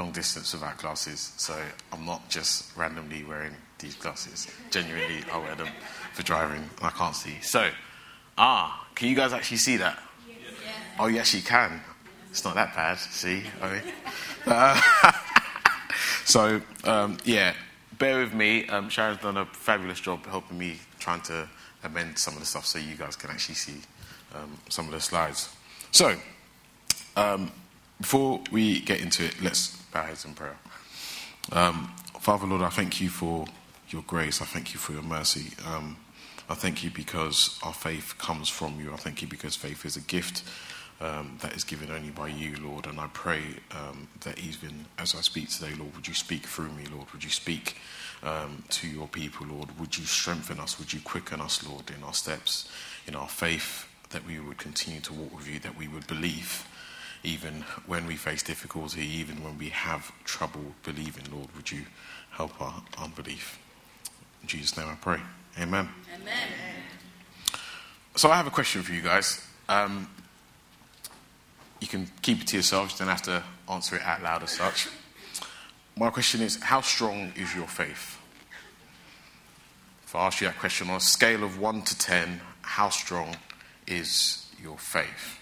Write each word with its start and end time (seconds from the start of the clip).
long 0.00 0.10
distance 0.12 0.52
without 0.52 0.78
glasses, 0.78 1.32
so 1.36 1.54
I'm 1.92 2.06
not 2.06 2.28
just 2.28 2.76
randomly 2.76 3.22
wearing 3.22 3.52
these 3.78 3.94
glasses. 3.94 4.48
Genuinely, 4.70 5.22
I 5.30 5.38
wear 5.38 5.54
them 5.54 5.68
for 6.14 6.22
driving, 6.22 6.62
and 6.62 6.82
I 6.82 6.90
can't 6.90 7.14
see. 7.14 7.38
So, 7.42 7.70
ah, 8.38 8.88
can 8.94 9.08
you 9.08 9.14
guys 9.14 9.32
actually 9.32 9.58
see 9.58 9.76
that? 9.76 9.98
Yeah. 10.26 10.36
Oh, 10.98 11.06
you 11.06 11.18
actually 11.18 11.42
can. 11.42 11.80
It's 12.30 12.44
not 12.44 12.54
that 12.54 12.74
bad. 12.74 12.98
See, 12.98 13.42
I 13.60 13.72
mean, 13.72 13.82
uh, 14.46 14.80
so 16.24 16.62
um, 16.84 17.18
yeah, 17.24 17.54
bear 17.98 18.18
with 18.18 18.32
me. 18.32 18.66
Um, 18.68 18.88
Sharon's 18.88 19.20
done 19.20 19.36
a 19.36 19.46
fabulous 19.46 20.00
job 20.00 20.24
helping 20.26 20.56
me 20.56 20.78
trying 20.98 21.20
to 21.22 21.48
amend 21.84 22.18
some 22.18 22.34
of 22.34 22.40
the 22.40 22.46
stuff 22.46 22.66
so 22.66 22.78
you 22.78 22.94
guys 22.94 23.16
can 23.16 23.30
actually 23.30 23.56
see 23.56 23.80
um, 24.34 24.58
some 24.68 24.86
of 24.86 24.92
the 24.92 25.00
slides. 25.00 25.54
So, 25.90 26.16
um, 27.16 27.50
before 28.00 28.40
we 28.50 28.80
get 28.80 29.00
into 29.00 29.24
it, 29.24 29.34
let's 29.42 29.79
bow 29.92 30.08
in 30.24 30.34
prayer. 30.34 30.56
Um, 31.52 31.92
Father 32.20 32.46
Lord, 32.46 32.62
I 32.62 32.68
thank 32.68 33.00
you 33.00 33.08
for 33.08 33.46
your 33.88 34.02
grace. 34.02 34.40
I 34.40 34.44
thank 34.44 34.72
you 34.72 34.78
for 34.78 34.92
your 34.92 35.02
mercy. 35.02 35.52
Um, 35.66 35.96
I 36.48 36.54
thank 36.54 36.82
you 36.82 36.90
because 36.90 37.58
our 37.62 37.72
faith 37.72 38.14
comes 38.18 38.48
from 38.48 38.80
you. 38.80 38.92
I 38.92 38.96
thank 38.96 39.22
you 39.22 39.28
because 39.28 39.56
faith 39.56 39.84
is 39.84 39.96
a 39.96 40.00
gift 40.00 40.42
um, 41.00 41.38
that 41.42 41.54
is 41.54 41.64
given 41.64 41.90
only 41.90 42.10
by 42.10 42.28
you, 42.28 42.56
Lord. 42.62 42.86
And 42.86 43.00
I 43.00 43.06
pray 43.12 43.40
um, 43.70 44.08
that 44.22 44.38
even 44.38 44.86
as 44.98 45.14
I 45.14 45.20
speak 45.20 45.48
today, 45.48 45.74
Lord, 45.78 45.94
would 45.94 46.06
you 46.06 46.14
speak 46.14 46.46
through 46.46 46.70
me, 46.72 46.84
Lord? 46.92 47.10
Would 47.12 47.24
you 47.24 47.30
speak 47.30 47.76
um, 48.22 48.64
to 48.70 48.88
your 48.88 49.08
people, 49.08 49.46
Lord? 49.46 49.78
Would 49.78 49.96
you 49.96 50.04
strengthen 50.04 50.60
us? 50.60 50.78
Would 50.78 50.92
you 50.92 51.00
quicken 51.00 51.40
us, 51.40 51.66
Lord, 51.66 51.90
in 51.96 52.02
our 52.02 52.14
steps, 52.14 52.70
in 53.06 53.14
our 53.14 53.28
faith, 53.28 53.86
that 54.10 54.26
we 54.26 54.40
would 54.40 54.58
continue 54.58 55.00
to 55.00 55.12
walk 55.12 55.36
with 55.36 55.48
you, 55.48 55.58
that 55.60 55.78
we 55.78 55.88
would 55.88 56.06
believe 56.06 56.66
even 57.22 57.64
when 57.86 58.06
we 58.06 58.16
face 58.16 58.42
difficulty, 58.42 59.02
even 59.02 59.42
when 59.42 59.58
we 59.58 59.68
have 59.68 60.12
trouble 60.24 60.74
believing, 60.84 61.24
Lord, 61.32 61.48
would 61.54 61.70
you 61.70 61.82
help 62.30 62.60
our 62.60 62.82
unbelief? 62.98 63.58
In 64.42 64.48
Jesus' 64.48 64.76
name 64.76 64.88
I 64.88 64.94
pray. 64.94 65.20
Amen. 65.58 65.88
Amen. 66.14 66.48
So 68.16 68.30
I 68.30 68.36
have 68.36 68.46
a 68.46 68.50
question 68.50 68.82
for 68.82 68.92
you 68.92 69.02
guys. 69.02 69.46
Um, 69.68 70.08
you 71.80 71.88
can 71.88 72.08
keep 72.22 72.40
it 72.40 72.46
to 72.48 72.56
yourselves, 72.56 72.92
you 72.92 72.98
don't 72.98 73.08
have 73.08 73.22
to 73.22 73.42
answer 73.70 73.96
it 73.96 74.02
out 74.02 74.22
loud 74.22 74.42
as 74.42 74.50
such. 74.50 74.88
My 75.96 76.10
question 76.10 76.40
is 76.40 76.62
How 76.62 76.80
strong 76.80 77.32
is 77.36 77.54
your 77.54 77.66
faith? 77.66 78.18
If 80.04 80.14
I 80.14 80.26
ask 80.26 80.40
you 80.40 80.48
that 80.48 80.58
question 80.58 80.90
on 80.90 80.96
a 80.96 81.00
scale 81.00 81.44
of 81.44 81.60
1 81.60 81.82
to 81.82 81.98
10, 81.98 82.40
how 82.62 82.88
strong 82.88 83.36
is 83.86 84.50
your 84.62 84.76
faith? 84.76 85.39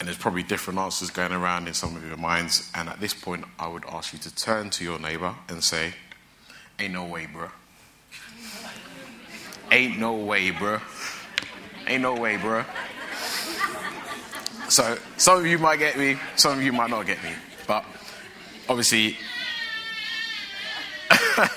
And 0.00 0.08
there's 0.08 0.18
probably 0.18 0.42
different 0.42 0.80
answers 0.80 1.10
going 1.10 1.32
around 1.32 1.68
in 1.68 1.74
some 1.74 1.94
of 1.94 2.04
your 2.04 2.16
minds. 2.16 2.68
And 2.74 2.88
at 2.88 2.98
this 3.00 3.14
point, 3.14 3.44
I 3.58 3.68
would 3.68 3.84
ask 3.86 4.12
you 4.12 4.18
to 4.20 4.34
turn 4.34 4.70
to 4.70 4.82
your 4.82 4.98
neighbor 4.98 5.34
and 5.48 5.62
say, 5.62 5.92
Ain't 6.78 6.94
no 6.94 7.04
way, 7.04 7.26
bro. 7.26 7.50
Ain't 9.70 9.98
no 9.98 10.16
way, 10.16 10.50
bro. 10.50 10.80
Ain't 11.86 12.02
no 12.02 12.14
way, 12.14 12.38
bro. 12.38 12.64
So 14.70 14.96
some 15.16 15.40
of 15.40 15.46
you 15.46 15.58
might 15.58 15.78
get 15.80 15.98
me, 15.98 16.16
some 16.36 16.56
of 16.56 16.62
you 16.62 16.72
might 16.72 16.88
not 16.88 17.04
get 17.04 17.22
me. 17.22 17.32
But 17.66 17.84
obviously, 18.68 19.18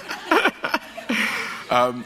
um, 1.70 2.04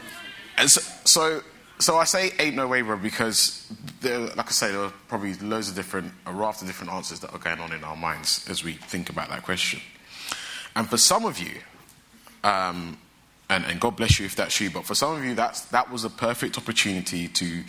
and 0.58 0.70
so, 0.70 0.80
so, 1.04 1.42
so 1.78 1.96
I 1.96 2.04
say 2.04 2.32
ain't 2.38 2.56
no 2.56 2.66
way, 2.66 2.82
bro, 2.82 2.96
because 2.96 3.70
there, 4.00 4.18
like 4.18 4.46
I 4.46 4.50
say, 4.50 4.72
there 4.72 4.80
are 4.80 4.92
probably 5.08 5.34
loads 5.34 5.68
of 5.68 5.76
different, 5.76 6.12
a 6.26 6.32
raft 6.32 6.60
of 6.60 6.66
different 6.66 6.92
answers 6.92 7.20
that 7.20 7.32
are 7.32 7.38
going 7.38 7.60
on 7.60 7.72
in 7.72 7.84
our 7.84 7.96
minds 7.96 8.48
as 8.48 8.64
we 8.64 8.72
think 8.72 9.10
about 9.10 9.28
that 9.28 9.42
question. 9.42 9.80
And 10.74 10.88
for 10.88 10.96
some 10.96 11.24
of 11.24 11.38
you, 11.38 11.60
um, 12.44 12.98
and, 13.50 13.64
and 13.64 13.80
God 13.80 13.96
bless 13.96 14.18
you 14.18 14.26
if 14.26 14.36
that's 14.36 14.60
you, 14.60 14.70
but 14.70 14.84
for 14.84 14.94
some 14.94 15.16
of 15.16 15.24
you, 15.24 15.34
that's, 15.34 15.62
that 15.66 15.90
was 15.90 16.04
a 16.04 16.10
perfect 16.10 16.58
opportunity 16.58 17.28
to 17.28 17.62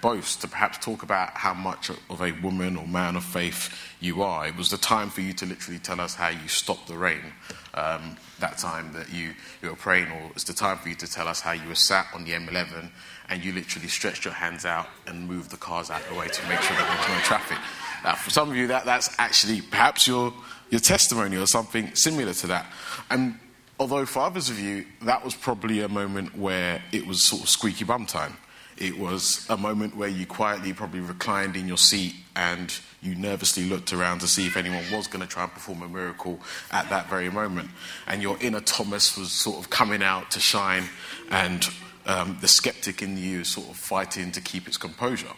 boast, 0.00 0.40
to 0.42 0.48
perhaps 0.48 0.78
talk 0.78 1.02
about 1.02 1.30
how 1.30 1.54
much 1.54 1.90
of 1.90 2.20
a 2.20 2.32
woman 2.42 2.76
or 2.76 2.86
man 2.86 3.16
of 3.16 3.24
faith 3.24 3.74
you 4.00 4.22
are. 4.22 4.46
It 4.46 4.56
was 4.56 4.70
the 4.70 4.78
time 4.78 5.10
for 5.10 5.20
you 5.20 5.32
to 5.34 5.46
literally 5.46 5.78
tell 5.78 6.00
us 6.00 6.14
how 6.14 6.28
you 6.28 6.48
stopped 6.48 6.88
the 6.88 6.96
rain 6.96 7.32
um, 7.76 8.16
that 8.40 8.58
time 8.58 8.92
that 8.94 9.12
you, 9.12 9.34
you 9.62 9.70
were 9.70 9.76
praying, 9.76 10.10
or 10.10 10.30
it's 10.32 10.44
the 10.44 10.52
time 10.52 10.78
for 10.78 10.88
you 10.88 10.94
to 10.96 11.10
tell 11.10 11.28
us 11.28 11.40
how 11.40 11.52
you 11.52 11.68
were 11.68 11.74
sat 11.74 12.06
on 12.14 12.24
the 12.24 12.32
M11 12.32 12.90
and 13.28 13.44
you 13.44 13.52
literally 13.52 13.88
stretched 13.88 14.24
your 14.24 14.34
hands 14.34 14.64
out 14.64 14.88
and 15.06 15.28
moved 15.28 15.50
the 15.50 15.56
cars 15.56 15.90
out 15.90 16.00
of 16.02 16.08
the 16.08 16.14
way 16.14 16.28
to 16.28 16.48
make 16.48 16.60
sure 16.60 16.76
that 16.76 16.86
there 16.88 16.98
was 16.98 17.08
no 17.08 17.24
traffic. 17.24 17.58
Now, 18.04 18.14
for 18.14 18.30
some 18.30 18.50
of 18.50 18.56
you, 18.56 18.68
that, 18.68 18.84
that's 18.84 19.14
actually 19.18 19.60
perhaps 19.62 20.06
your, 20.06 20.32
your 20.70 20.80
testimony 20.80 21.36
or 21.36 21.46
something 21.46 21.94
similar 21.94 22.32
to 22.34 22.46
that. 22.48 22.66
And 23.10 23.38
although 23.78 24.06
for 24.06 24.20
others 24.20 24.48
of 24.48 24.58
you, 24.58 24.86
that 25.02 25.24
was 25.24 25.34
probably 25.34 25.80
a 25.80 25.88
moment 25.88 26.36
where 26.36 26.82
it 26.92 27.06
was 27.06 27.26
sort 27.26 27.42
of 27.42 27.48
squeaky 27.48 27.84
bum 27.84 28.06
time. 28.06 28.36
It 28.78 28.98
was 28.98 29.46
a 29.48 29.56
moment 29.56 29.96
where 29.96 30.08
you 30.08 30.26
quietly 30.26 30.72
probably 30.72 31.00
reclined 31.00 31.56
in 31.56 31.66
your 31.66 31.78
seat 31.78 32.14
and 32.34 32.78
you 33.00 33.14
nervously 33.14 33.64
looked 33.64 33.92
around 33.92 34.20
to 34.20 34.28
see 34.28 34.46
if 34.46 34.56
anyone 34.56 34.84
was 34.92 35.06
going 35.06 35.22
to 35.22 35.26
try 35.26 35.44
and 35.44 35.52
perform 35.52 35.82
a 35.82 35.88
miracle 35.88 36.40
at 36.70 36.90
that 36.90 37.08
very 37.08 37.30
moment. 37.30 37.70
And 38.06 38.20
your 38.20 38.36
inner 38.40 38.60
Thomas 38.60 39.16
was 39.16 39.32
sort 39.32 39.58
of 39.58 39.70
coming 39.70 40.02
out 40.02 40.30
to 40.32 40.40
shine, 40.40 40.84
and 41.30 41.66
um, 42.04 42.36
the 42.40 42.48
skeptic 42.48 43.00
in 43.00 43.16
you 43.16 43.40
is 43.40 43.52
sort 43.52 43.68
of 43.68 43.76
fighting 43.76 44.30
to 44.32 44.40
keep 44.42 44.68
its 44.68 44.76
composure. 44.76 45.32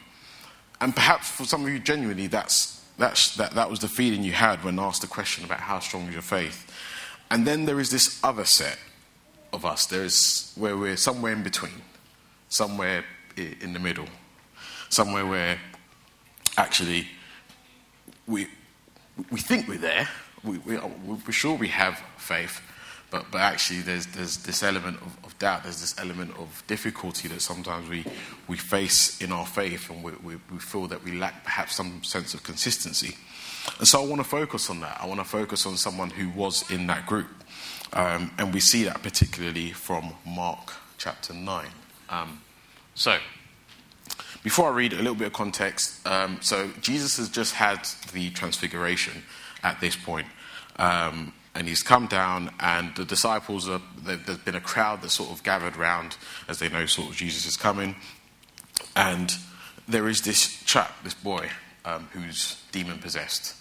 And 0.81 0.95
perhaps 0.95 1.31
for 1.31 1.45
some 1.45 1.65
of 1.65 1.71
you, 1.71 1.79
genuinely, 1.79 2.27
that's, 2.27 2.85
that's, 2.99 3.37
that, 3.37 3.53
that 3.53 3.71
was 3.71 3.79
the 3.79 3.89
feeling 3.89 4.25
you 4.25 4.33
had 4.33 4.65
when 4.65 4.79
asked 4.81 5.03
the 5.03 5.09
question 5.09 5.45
about 5.45 5.61
how 5.61 5.79
strong 5.79 6.09
is 6.09 6.13
your 6.13 6.23
faith. 6.23 6.73
And 7.31 7.47
then 7.47 7.67
there 7.67 7.79
is 7.79 7.91
this 7.91 8.19
other 8.25 8.45
set 8.45 8.79
of 9.53 9.65
us. 9.65 9.87
There 9.87 10.05
is 10.05 10.53
where 10.57 10.77
we're 10.77 10.97
somewhere 10.97 11.33
in 11.33 11.43
between, 11.43 11.83
somewhere 12.49 13.05
in 13.39 13.73
the 13.73 13.79
middle, 13.79 14.07
somewhere 14.89 15.27
where 15.27 15.59
actually 16.57 17.09
we, 18.27 18.47
we 19.31 19.41
think 19.41 19.69
we're 19.69 19.79
there, 19.79 20.09
we, 20.45 20.59
we, 20.59 20.77
are 20.77 21.33
sure 21.33 21.55
we 21.55 21.69
have 21.69 21.99
faith, 22.17 22.61
but, 23.11 23.27
but 23.31 23.41
actually 23.41 23.81
there's, 23.81 24.07
there's 24.07 24.39
this 24.39 24.63
element 24.63 24.97
of, 25.01 25.25
of, 25.25 25.39
doubt, 25.39 25.63
there's 25.63 25.81
this 25.81 25.99
element 25.99 26.33
of 26.39 26.63
difficulty 26.67 27.29
that 27.29 27.41
sometimes 27.41 27.89
we, 27.89 28.05
we 28.49 28.57
face 28.57 29.21
in 29.21 29.33
our 29.33 29.47
faith, 29.47 29.91
and 29.91 30.03
we, 30.03 30.13
we, 30.23 30.37
we 30.53 30.59
feel 30.59 30.87
that 30.89 31.03
we 31.05 31.13
lack 31.13 31.45
perhaps 31.45 31.75
some 31.75 32.03
sense 32.05 32.35
of 32.35 32.43
consistency. 32.43 33.17
And 33.79 33.87
so 33.87 34.03
I 34.03 34.07
want 34.07 34.21
to 34.23 34.29
focus 34.29 34.71
on 34.71 34.81
that. 34.81 34.99
I 35.01 35.07
want 35.07 35.21
to 35.21 35.25
focus 35.25 35.67
on 35.67 35.77
someone 35.77 36.11
who 36.11 36.29
was 36.31 36.69
in 36.71 36.87
that 36.87 37.07
group. 37.07 37.29
Um, 37.93 38.31
and 38.39 38.53
we 38.53 38.61
see 38.61 38.85
that 38.85 39.03
particularly 39.03 39.73
from 39.73 40.13
Mark 40.27 40.73
chapter 40.99 41.33
9. 41.33 41.67
Um, 42.11 42.41
so, 42.99 43.17
before 44.43 44.73
I 44.73 44.75
read 44.75 44.93
a 44.93 44.97
little 44.97 45.15
bit 45.15 45.29
of 45.29 45.33
context, 45.33 46.05
um, 46.05 46.39
so 46.41 46.69
Jesus 46.81 47.17
has 47.19 47.29
just 47.29 47.55
had 47.55 47.89
the 48.13 48.31
transfiguration 48.31 49.23
at 49.63 49.81
this 49.81 49.95
point, 49.95 50.27
um, 50.81 51.33
and 51.55 51.69
he's 51.69 51.85
come 51.85 52.09
down, 52.09 52.51
and 52.59 52.93
the 52.97 53.05
disciples 53.05 53.69
are. 53.69 53.81
There's 54.03 54.39
been 54.39 54.57
a 54.57 54.61
crowd 54.61 55.03
that 55.03 55.11
sort 55.11 55.31
of 55.31 55.45
gathered 55.45 55.77
round 55.77 56.17
as 56.49 56.59
they 56.59 56.69
know 56.69 56.87
sort 56.87 57.11
of 57.11 57.15
Jesus 57.15 57.47
is 57.47 57.57
coming, 57.57 57.95
and 58.97 59.33
there 59.87 60.09
is 60.09 60.23
this 60.23 60.61
chap, 60.65 61.05
this 61.05 61.15
boy, 61.15 61.51
um, 61.85 62.09
who's 62.13 62.61
demon 62.73 62.99
possessed, 62.99 63.55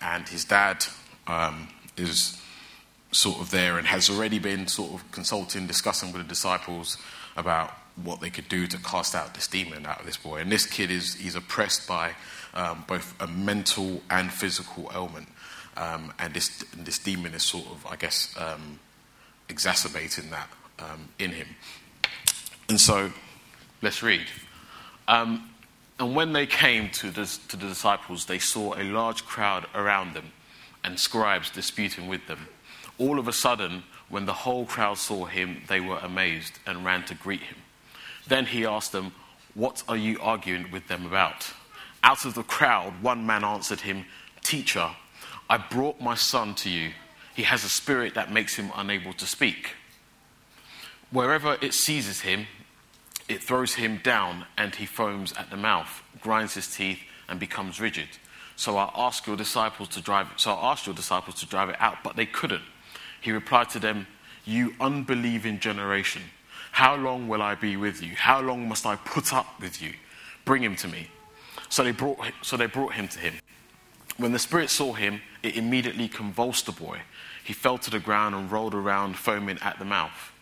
and 0.00 0.26
his 0.26 0.46
dad 0.46 0.86
um, 1.26 1.68
is 1.98 2.40
sort 3.12 3.40
of 3.40 3.50
there 3.50 3.76
and 3.76 3.88
has 3.88 4.08
already 4.08 4.38
been 4.38 4.66
sort 4.68 4.94
of 4.94 5.12
consulting, 5.12 5.66
discussing 5.66 6.12
with 6.12 6.22
the 6.22 6.28
disciples 6.28 6.96
about 7.36 7.74
what 7.96 8.20
they 8.20 8.30
could 8.30 8.48
do 8.48 8.66
to 8.66 8.78
cast 8.78 9.14
out 9.14 9.34
this 9.34 9.46
demon 9.46 9.86
out 9.86 10.00
of 10.00 10.06
this 10.06 10.16
boy. 10.16 10.40
And 10.40 10.50
this 10.50 10.66
kid 10.66 10.90
is 10.90 11.14
he's 11.14 11.34
oppressed 11.34 11.86
by 11.86 12.14
um, 12.54 12.84
both 12.88 13.14
a 13.20 13.26
mental 13.26 14.02
and 14.10 14.32
physical 14.32 14.90
ailment, 14.94 15.28
um, 15.76 16.12
and 16.18 16.34
this 16.34 16.64
this 16.76 16.98
demon 16.98 17.34
is 17.34 17.42
sort 17.42 17.66
of, 17.66 17.86
I 17.86 17.96
guess, 17.96 18.34
um, 18.38 18.78
exacerbating 19.48 20.30
that 20.30 20.48
um, 20.78 21.08
in 21.18 21.32
him. 21.32 21.48
And 22.68 22.80
so, 22.80 23.12
let's 23.82 24.02
read. 24.02 24.26
Um, 25.08 25.50
and 25.98 26.14
when 26.14 26.32
they 26.32 26.46
came 26.46 26.88
to 26.90 27.10
the, 27.10 27.26
to 27.48 27.56
the 27.56 27.66
disciples, 27.66 28.24
they 28.24 28.38
saw 28.38 28.74
a 28.74 28.84
large 28.84 29.26
crowd 29.26 29.66
around 29.74 30.14
them 30.14 30.32
and 30.82 30.98
scribes 30.98 31.50
disputing 31.50 32.08
with 32.08 32.26
them. 32.26 32.48
All 32.96 33.18
of 33.18 33.28
a 33.28 33.32
sudden, 33.32 33.82
when 34.08 34.24
the 34.24 34.32
whole 34.32 34.64
crowd 34.64 34.98
saw 34.98 35.26
him, 35.26 35.62
they 35.68 35.80
were 35.80 35.98
amazed 35.98 36.58
and 36.66 36.84
ran 36.84 37.04
to 37.04 37.14
greet 37.14 37.42
him. 37.42 37.58
Then 38.26 38.46
he 38.46 38.64
asked 38.64 38.92
them, 38.92 39.12
What 39.54 39.82
are 39.88 39.96
you 39.96 40.18
arguing 40.20 40.70
with 40.70 40.88
them 40.88 41.06
about? 41.06 41.52
Out 42.02 42.24
of 42.24 42.34
the 42.34 42.42
crowd, 42.42 43.02
one 43.02 43.26
man 43.26 43.44
answered 43.44 43.80
him, 43.80 44.06
Teacher, 44.42 44.90
I 45.48 45.58
brought 45.58 46.00
my 46.00 46.14
son 46.14 46.54
to 46.56 46.70
you. 46.70 46.92
He 47.34 47.42
has 47.42 47.64
a 47.64 47.68
spirit 47.68 48.14
that 48.14 48.32
makes 48.32 48.56
him 48.56 48.70
unable 48.74 49.12
to 49.14 49.26
speak. 49.26 49.74
Wherever 51.10 51.58
it 51.60 51.74
seizes 51.74 52.20
him, 52.20 52.46
it 53.28 53.42
throws 53.42 53.74
him 53.74 54.00
down 54.02 54.46
and 54.56 54.74
he 54.74 54.86
foams 54.86 55.32
at 55.34 55.50
the 55.50 55.56
mouth, 55.56 56.02
grinds 56.20 56.54
his 56.54 56.72
teeth, 56.74 57.00
and 57.28 57.38
becomes 57.38 57.80
rigid. 57.80 58.08
So 58.56 58.76
I 58.76 58.90
asked 58.94 59.26
your 59.26 59.36
disciples 59.36 59.88
to 59.90 60.00
drive. 60.00 60.28
So 60.36 60.52
I 60.52 60.72
asked 60.72 60.86
your 60.86 60.94
disciples 60.94 61.36
to 61.40 61.46
drive 61.46 61.70
it 61.70 61.76
out, 61.78 61.98
but 62.04 62.16
they 62.16 62.26
couldn't. 62.26 62.62
He 63.20 63.32
replied 63.32 63.70
to 63.70 63.78
them, 63.78 64.06
You 64.44 64.74
unbelieving 64.80 65.60
generation, 65.60 66.22
how 66.70 66.96
long 66.96 67.28
will 67.28 67.42
I 67.42 67.54
be 67.54 67.76
with 67.76 68.02
you? 68.02 68.14
How 68.14 68.40
long 68.40 68.68
must 68.68 68.86
I 68.86 68.96
put 68.96 69.32
up 69.34 69.60
with 69.60 69.82
you? 69.82 69.92
Bring 70.44 70.62
him 70.62 70.76
to 70.76 70.88
me. 70.88 71.08
So 71.68 71.84
they 71.84 71.92
brought, 71.92 72.18
so 72.42 72.56
they 72.56 72.66
brought 72.66 72.94
him 72.94 73.08
to 73.08 73.18
him. 73.18 73.34
When 74.16 74.32
the 74.32 74.38
spirit 74.38 74.70
saw 74.70 74.92
him, 74.92 75.22
it 75.42 75.56
immediately 75.56 76.08
convulsed 76.08 76.66
the 76.66 76.72
boy. 76.72 77.00
He 77.44 77.52
fell 77.52 77.78
to 77.78 77.90
the 77.90 77.98
ground 77.98 78.34
and 78.34 78.50
rolled 78.50 78.74
around, 78.74 79.16
foaming 79.16 79.58
at 79.62 79.78
the 79.78 79.84
mouth. 79.84 80.32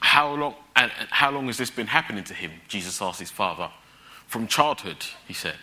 How 0.00 0.34
long, 0.34 0.54
and 0.74 0.90
how 1.10 1.30
long 1.30 1.46
has 1.46 1.58
this 1.58 1.70
been 1.70 1.88
happening 1.88 2.24
to 2.24 2.34
him? 2.34 2.52
Jesus 2.68 3.02
asked 3.02 3.20
his 3.20 3.30
father. 3.30 3.70
From 4.26 4.46
childhood, 4.46 5.04
he 5.26 5.34
said. 5.34 5.56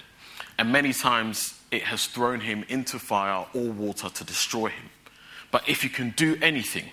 And 0.57 0.71
many 0.71 0.93
times 0.93 1.59
it 1.71 1.83
has 1.83 2.05
thrown 2.05 2.41
him 2.41 2.63
into 2.69 2.99
fire 2.99 3.45
or 3.53 3.71
water 3.71 4.09
to 4.09 4.23
destroy 4.23 4.67
him. 4.67 4.89
But 5.51 5.67
if 5.67 5.83
you 5.83 5.89
can 5.89 6.11
do 6.11 6.37
anything, 6.41 6.85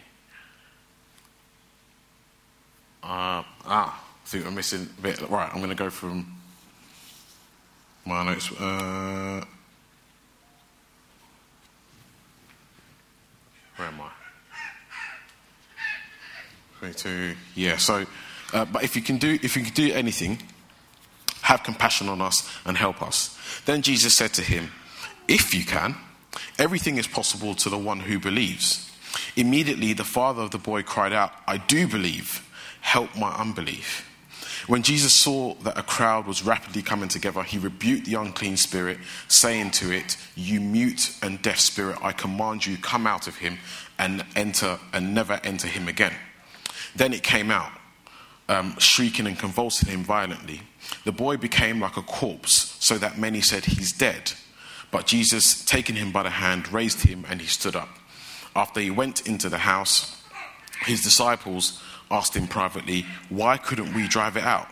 uh, 3.02 3.42
ah, 3.64 4.04
I 4.24 4.28
think 4.28 4.46
I'm 4.46 4.54
missing 4.54 4.88
a 4.98 5.00
bit. 5.00 5.20
Right, 5.28 5.48
I'm 5.52 5.58
going 5.58 5.70
to 5.70 5.76
go 5.76 5.90
from 5.90 6.36
my 8.04 8.24
notes. 8.24 8.50
Uh, 8.52 9.44
where 13.76 13.88
am 13.88 14.00
I? 14.00 14.10
22. 16.80 17.34
Yeah. 17.54 17.76
So, 17.76 18.06
uh, 18.52 18.64
but 18.64 18.84
if 18.84 18.96
you 18.96 19.02
can 19.02 19.18
do, 19.18 19.38
if 19.42 19.56
you 19.56 19.62
can 19.62 19.74
do 19.74 19.92
anything, 19.92 20.42
have 21.42 21.62
compassion 21.62 22.08
on 22.08 22.20
us 22.20 22.48
and 22.64 22.76
help 22.76 23.02
us. 23.02 23.36
Then 23.66 23.82
Jesus 23.82 24.14
said 24.14 24.32
to 24.34 24.42
him, 24.42 24.70
If 25.28 25.54
you 25.54 25.64
can, 25.64 25.96
everything 26.58 26.96
is 26.98 27.06
possible 27.06 27.54
to 27.56 27.68
the 27.68 27.78
one 27.78 28.00
who 28.00 28.18
believes. 28.18 28.90
Immediately, 29.36 29.92
the 29.94 30.04
father 30.04 30.42
of 30.42 30.50
the 30.50 30.58
boy 30.58 30.82
cried 30.82 31.12
out, 31.12 31.32
I 31.46 31.56
do 31.56 31.86
believe. 31.86 32.46
Help 32.80 33.16
my 33.16 33.32
unbelief. 33.34 34.06
When 34.66 34.82
Jesus 34.82 35.18
saw 35.18 35.54
that 35.54 35.78
a 35.78 35.82
crowd 35.82 36.26
was 36.26 36.44
rapidly 36.44 36.82
coming 36.82 37.08
together, 37.08 37.42
he 37.42 37.58
rebuked 37.58 38.04
the 38.04 38.14
unclean 38.14 38.56
spirit, 38.56 38.98
saying 39.26 39.72
to 39.72 39.90
it, 39.90 40.16
You 40.36 40.60
mute 40.60 41.16
and 41.22 41.40
deaf 41.40 41.58
spirit, 41.58 41.98
I 42.02 42.12
command 42.12 42.66
you, 42.66 42.76
come 42.76 43.06
out 43.06 43.26
of 43.26 43.38
him 43.38 43.58
and 43.98 44.24
enter 44.36 44.78
and 44.92 45.14
never 45.14 45.40
enter 45.44 45.66
him 45.66 45.88
again. 45.88 46.14
Then 46.94 47.12
it 47.12 47.22
came 47.22 47.50
out, 47.50 47.72
um, 48.48 48.76
shrieking 48.78 49.26
and 49.26 49.38
convulsing 49.38 49.88
him 49.88 50.04
violently. 50.04 50.62
The 51.04 51.12
boy 51.12 51.36
became 51.36 51.80
like 51.80 51.96
a 51.96 52.02
corpse, 52.02 52.76
so 52.80 52.98
that 52.98 53.18
many 53.18 53.40
said, 53.40 53.64
He's 53.64 53.92
dead. 53.92 54.32
But 54.90 55.06
Jesus, 55.06 55.64
taking 55.64 55.96
him 55.96 56.12
by 56.12 56.24
the 56.24 56.30
hand, 56.30 56.72
raised 56.72 57.02
him 57.02 57.24
and 57.28 57.40
he 57.40 57.46
stood 57.46 57.76
up. 57.76 57.88
After 58.56 58.80
he 58.80 58.90
went 58.90 59.26
into 59.26 59.48
the 59.48 59.58
house, 59.58 60.20
his 60.84 61.02
disciples 61.02 61.80
asked 62.10 62.34
him 62.34 62.48
privately, 62.48 63.06
Why 63.28 63.56
couldn't 63.56 63.94
we 63.94 64.08
drive 64.08 64.36
it 64.36 64.44
out? 64.44 64.68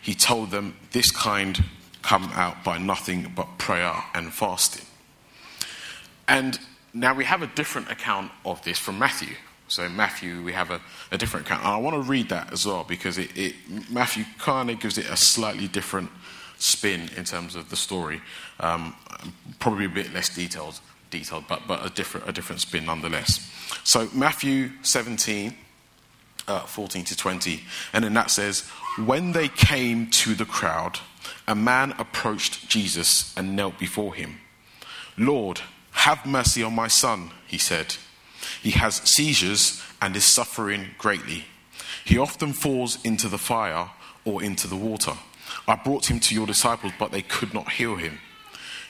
He 0.00 0.14
told 0.14 0.50
them, 0.50 0.76
This 0.92 1.10
kind 1.10 1.64
come 2.02 2.30
out 2.34 2.62
by 2.62 2.78
nothing 2.78 3.32
but 3.34 3.58
prayer 3.58 3.92
and 4.14 4.32
fasting. 4.32 4.86
And 6.28 6.58
now 6.94 7.14
we 7.14 7.24
have 7.24 7.42
a 7.42 7.48
different 7.48 7.90
account 7.90 8.30
of 8.44 8.62
this 8.62 8.78
from 8.78 8.98
Matthew. 8.98 9.34
So 9.68 9.82
in 9.82 9.96
Matthew, 9.96 10.42
we 10.42 10.52
have 10.52 10.70
a, 10.70 10.80
a 11.10 11.18
different 11.18 11.46
account. 11.46 11.64
And 11.64 11.72
I 11.72 11.76
want 11.78 11.96
to 11.96 12.02
read 12.02 12.28
that 12.28 12.52
as 12.52 12.66
well 12.66 12.84
because 12.88 13.18
it, 13.18 13.36
it 13.36 13.54
Matthew 13.90 14.24
kind 14.38 14.70
of 14.70 14.78
gives 14.80 14.96
it 14.96 15.06
a 15.06 15.16
slightly 15.16 15.66
different 15.66 16.10
spin 16.58 17.10
in 17.16 17.24
terms 17.24 17.56
of 17.56 17.68
the 17.70 17.76
story. 17.76 18.20
Um, 18.60 18.94
probably 19.58 19.86
a 19.86 19.88
bit 19.90 20.12
less 20.12 20.34
detailed, 20.34 20.80
detailed 21.10 21.44
but, 21.48 21.62
but 21.66 21.84
a, 21.84 21.90
different, 21.90 22.28
a 22.28 22.32
different 22.32 22.60
spin 22.60 22.86
nonetheless. 22.86 23.50
So 23.84 24.08
Matthew 24.14 24.70
17, 24.82 25.54
uh, 26.48 26.60
14 26.60 27.04
to 27.04 27.16
20. 27.16 27.60
And 27.92 28.04
then 28.04 28.14
that 28.14 28.30
says, 28.30 28.62
When 28.98 29.32
they 29.32 29.48
came 29.48 30.10
to 30.10 30.34
the 30.34 30.44
crowd, 30.44 31.00
a 31.46 31.54
man 31.54 31.94
approached 31.98 32.68
Jesus 32.68 33.36
and 33.36 33.56
knelt 33.56 33.78
before 33.78 34.14
him. 34.14 34.40
Lord, 35.16 35.60
have 35.92 36.26
mercy 36.26 36.62
on 36.62 36.74
my 36.74 36.88
son, 36.88 37.30
he 37.46 37.58
said. 37.58 37.96
He 38.62 38.72
has 38.72 38.96
seizures 38.96 39.82
and 40.00 40.14
is 40.14 40.24
suffering 40.24 40.90
greatly. 40.98 41.44
He 42.04 42.18
often 42.18 42.52
falls 42.52 43.02
into 43.04 43.28
the 43.28 43.38
fire 43.38 43.90
or 44.24 44.42
into 44.42 44.68
the 44.68 44.76
water. 44.76 45.12
I 45.66 45.76
brought 45.76 46.10
him 46.10 46.20
to 46.20 46.34
your 46.34 46.46
disciples, 46.46 46.92
but 46.98 47.12
they 47.12 47.22
could 47.22 47.52
not 47.54 47.72
heal 47.72 47.96
him. 47.96 48.20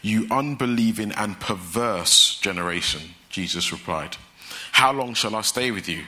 You 0.02 0.26
unbelieving 0.30 1.12
and 1.12 1.40
perverse 1.40 2.38
generation, 2.38 3.14
Jesus 3.30 3.72
replied. 3.72 4.16
How 4.72 4.92
long 4.92 5.14
shall 5.14 5.34
I 5.34 5.40
stay 5.40 5.70
with 5.70 5.88
you? 5.88 6.04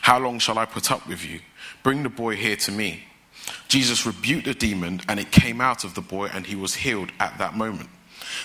How 0.00 0.18
long 0.18 0.38
shall 0.38 0.58
I 0.58 0.64
put 0.64 0.90
up 0.90 1.06
with 1.06 1.24
you? 1.24 1.40
Bring 1.82 2.02
the 2.02 2.08
boy 2.08 2.36
here 2.36 2.56
to 2.56 2.72
me. 2.72 3.04
Jesus 3.68 4.06
rebuked 4.06 4.46
the 4.46 4.54
demon, 4.54 5.00
and 5.08 5.18
it 5.18 5.30
came 5.30 5.60
out 5.60 5.84
of 5.84 5.94
the 5.94 6.00
boy, 6.00 6.26
and 6.26 6.46
he 6.46 6.56
was 6.56 6.74
healed 6.74 7.10
at 7.20 7.38
that 7.38 7.54
moment. 7.54 7.90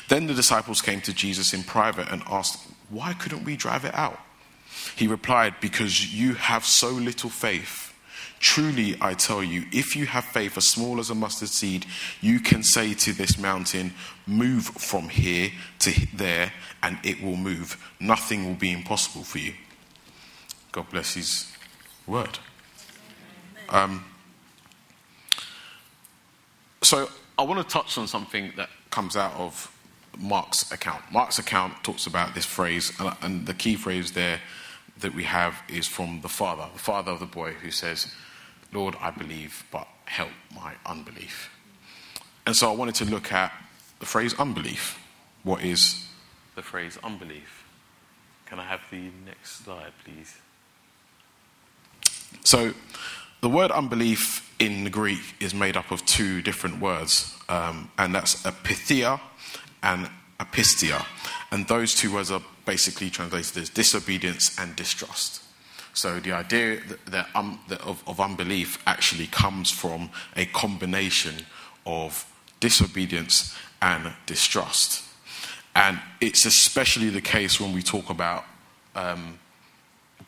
Then 0.10 0.28
the 0.28 0.34
disciples 0.34 0.82
came 0.82 1.02
to 1.02 1.14
Jesus 1.14 1.54
in 1.54 1.64
private 1.64 2.10
and 2.12 2.24
asked, 2.28 2.60
Why 2.90 3.14
couldn't 3.14 3.44
we 3.44 3.56
drive 3.56 3.86
it 3.86 3.94
out? 3.94 4.20
He 4.96 5.08
replied, 5.08 5.56
Because 5.62 6.14
you 6.14 6.34
have 6.34 6.66
so 6.66 6.90
little 6.90 7.30
faith. 7.30 7.94
Truly, 8.40 8.96
I 9.02 9.16
tell 9.16 9.44
you, 9.44 9.66
if 9.72 9.96
you 9.96 10.06
have 10.06 10.24
faith 10.26 10.58
as 10.58 10.68
small 10.68 11.00
as 11.00 11.10
a 11.10 11.16
mustard 11.16 11.50
seed, 11.50 11.86
you 12.22 12.40
can 12.40 12.64
say 12.64 12.94
to 12.94 13.14
this 13.14 13.38
mountain, 13.38 13.94
Move 14.28 14.66
from 14.66 15.10
here 15.10 15.52
to 15.80 16.08
there, 16.16 16.54
and 16.84 17.00
it 17.04 17.22
will 17.22 17.36
move. 17.36 17.84
Nothing 18.00 18.46
will 18.46 18.56
be 18.56 18.72
impossible 18.72 19.24
for 19.24 19.40
you. 19.40 19.54
God 20.78 20.92
bless 20.92 21.16
His 21.16 21.52
word. 22.06 22.38
Um, 23.70 24.06
so, 26.84 27.10
I 27.36 27.42
want 27.42 27.68
to 27.68 27.68
touch 27.68 27.98
on 27.98 28.08
something 28.08 28.54
that 28.58 28.70
comes 28.92 29.18
out 29.18 29.34
of 29.34 29.76
Mark's 30.20 30.72
account. 30.72 31.02
Mark's 31.12 31.40
account 31.40 31.84
talks 31.84 32.06
about 32.06 32.36
this 32.36 32.46
phrase, 32.46 32.94
and 33.24 33.48
the 33.48 33.56
key 33.56 33.76
phrase 33.76 34.12
there 34.12 34.40
that 35.00 35.16
we 35.16 35.24
have 35.24 35.56
is 35.68 35.88
from 35.88 36.22
the 36.22 36.30
father, 36.30 36.68
the 36.72 36.80
father 36.80 37.12
of 37.12 37.22
the 37.22 37.26
boy, 37.26 37.54
who 37.54 37.72
says, 37.72 38.14
Lord, 38.72 38.96
I 39.02 39.10
believe, 39.10 39.66
but 39.72 39.88
help 40.06 40.30
my 40.54 40.76
unbelief. 40.86 41.50
And 42.46 42.56
so 42.56 42.72
I 42.72 42.76
wanted 42.76 42.94
to 42.96 43.06
look 43.06 43.34
at 43.34 43.52
the 44.00 44.06
phrase 44.06 44.36
unbelief. 44.36 45.00
What 45.42 45.64
is 45.64 46.06
the 46.54 46.62
phrase 46.62 47.00
unbelief? 47.04 47.66
Can 48.46 48.60
I 48.60 48.66
have 48.66 48.81
the 48.92 49.10
next 49.26 49.64
slide, 49.66 49.94
please? 50.06 50.38
So, 52.44 52.74
the 53.42 53.50
word 53.50 53.72
unbelief 53.72 54.54
in 54.60 54.84
the 54.84 54.90
Greek 54.90 55.22
is 55.40 55.54
made 55.54 55.78
up 55.78 55.92
of 55.92 56.06
two 56.06 56.42
different 56.42 56.81
words, 56.81 57.36
um, 57.50 57.92
and 57.98 58.16
that's 58.16 58.44
apeitheia 58.44 59.19
and 59.84 60.10
apistia. 60.40 61.06
And 61.52 61.68
those 61.68 61.94
two 61.94 62.14
words 62.14 62.31
are 62.31 62.42
basically 62.66 63.10
translated 63.10 63.57
as 63.57 63.69
disobedience 63.69 64.57
and 64.60 64.76
distrust. 64.76 65.44
So 65.94 66.19
the 66.19 66.34
idea 66.34 66.80
that, 66.88 67.06
that, 67.07 67.28
um, 67.34 67.60
that 67.69 67.81
of, 67.81 68.04
of 68.07 68.19
unbelief 68.19 68.78
actually 68.86 69.28
comes 69.28 69.72
from 69.72 70.10
a 70.36 70.46
combination 70.46 71.46
of 71.86 72.31
disobedience 72.60 73.56
and 73.81 74.14
distrust. 74.26 75.04
And 75.76 76.00
it's 76.22 76.46
especially 76.46 77.10
the 77.10 77.22
case 77.22 77.60
when 77.60 77.74
we 77.74 77.81
talk 77.81 78.10
about 78.10 78.46
um, 78.96 79.40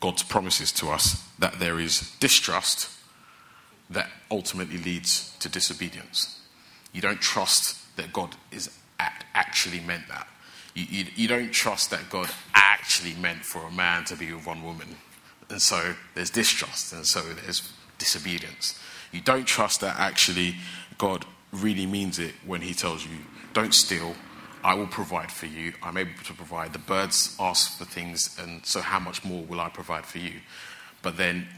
God's 0.00 0.22
promises 0.22 0.72
to 0.72 0.88
us 0.88 1.26
that 1.38 1.58
there 1.60 1.78
is 1.78 2.14
distrust 2.20 2.88
that 3.90 4.08
ultimately 4.30 4.78
leads 4.78 5.36
to 5.38 5.48
disobedience. 5.48 6.40
You 6.92 7.00
don't 7.00 7.20
trust 7.20 7.76
that 7.96 8.12
God 8.12 8.36
is 8.50 8.70
actually 9.34 9.80
meant 9.80 10.08
that. 10.08 10.28
You, 10.74 10.86
you, 10.88 11.06
you, 11.16 11.28
don't 11.28 11.52
trust 11.52 11.90
that 11.90 12.08
God 12.10 12.30
actually 12.54 13.14
meant 13.14 13.44
for 13.44 13.66
a 13.66 13.70
man 13.70 14.04
to 14.04 14.16
be 14.16 14.32
with 14.32 14.46
one 14.46 14.62
woman. 14.62 14.96
And 15.48 15.60
so 15.60 15.94
there's 16.14 16.30
distrust, 16.30 16.92
and 16.92 17.04
so 17.04 17.20
there's 17.20 17.72
disobedience. 17.98 18.78
You 19.12 19.20
don't 19.20 19.46
trust 19.46 19.80
that 19.80 19.98
actually 19.98 20.56
God 20.96 21.24
really 21.52 21.86
means 21.86 22.18
it 22.18 22.34
when 22.46 22.60
He 22.60 22.72
tells 22.72 23.04
you, 23.04 23.18
don't 23.52 23.74
steal, 23.74 24.14
I 24.62 24.74
will 24.74 24.86
provide 24.86 25.30
for 25.30 25.46
you. 25.46 25.72
I'm 25.82 25.96
able 25.96 26.22
to 26.24 26.34
provide. 26.34 26.72
The 26.72 26.78
birds 26.78 27.36
ask 27.38 27.78
for 27.78 27.84
things, 27.84 28.36
and 28.38 28.64
so 28.64 28.80
how 28.80 28.98
much 28.98 29.24
more 29.24 29.42
will 29.44 29.60
I 29.60 29.68
provide 29.68 30.06
for 30.06 30.18
you? 30.18 30.40
But 31.02 31.16
then 31.16 31.48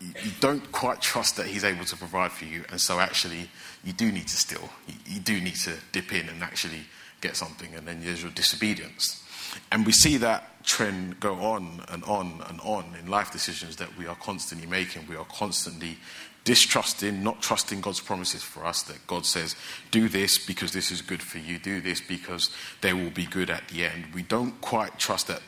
you 0.00 0.30
don't 0.40 0.70
quite 0.72 1.00
trust 1.00 1.36
that 1.36 1.46
he's 1.46 1.64
able 1.64 1.84
to 1.84 1.96
provide 1.96 2.32
for 2.32 2.44
you, 2.44 2.64
and 2.70 2.80
so 2.80 2.98
actually 2.98 3.48
you 3.84 3.92
do 3.92 4.10
need 4.10 4.28
to 4.28 4.36
steal. 4.36 4.68
You, 5.06 5.20
do 5.20 5.40
need 5.40 5.56
to 5.56 5.74
dip 5.92 6.12
in 6.12 6.28
and 6.28 6.42
actually 6.42 6.80
get 7.20 7.36
something, 7.36 7.74
and 7.74 7.86
then 7.86 8.02
there's 8.02 8.22
your 8.22 8.32
disobedience. 8.32 9.22
And 9.70 9.86
we 9.86 9.92
see 9.92 10.16
that 10.18 10.64
trend 10.64 11.20
go 11.20 11.34
on 11.36 11.84
and 11.88 12.02
on 12.04 12.42
and 12.48 12.60
on 12.62 12.96
in 12.98 13.08
life 13.08 13.30
decisions 13.30 13.76
that 13.76 13.96
we 13.96 14.06
are 14.06 14.16
constantly 14.16 14.66
making. 14.66 15.06
We 15.06 15.16
are 15.16 15.26
constantly 15.26 15.98
distrusting, 16.44 17.22
not 17.22 17.40
trusting 17.40 17.80
God's 17.80 18.00
promises 18.00 18.42
for 18.42 18.64
us 18.64 18.82
that 18.82 19.06
God 19.06 19.24
says, 19.24 19.56
do 19.90 20.08
this 20.08 20.38
because 20.38 20.72
this 20.72 20.90
is 20.90 21.00
good 21.00 21.22
for 21.22 21.38
you, 21.38 21.58
do 21.58 21.80
this 21.80 22.00
because 22.00 22.50
they 22.82 22.92
will 22.92 23.10
be 23.10 23.24
good 23.26 23.50
at 23.50 23.68
the 23.68 23.84
end. 23.84 24.06
We 24.14 24.22
don't 24.22 24.60
quite 24.60 24.98
trust 24.98 25.28
that 25.28 25.40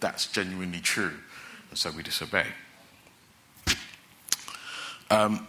that's 0.00 0.26
genuinely 0.26 0.80
true, 0.80 1.14
and 1.70 1.78
so 1.78 1.90
we 1.90 2.02
disobey. 2.02 2.46
Um, 5.10 5.46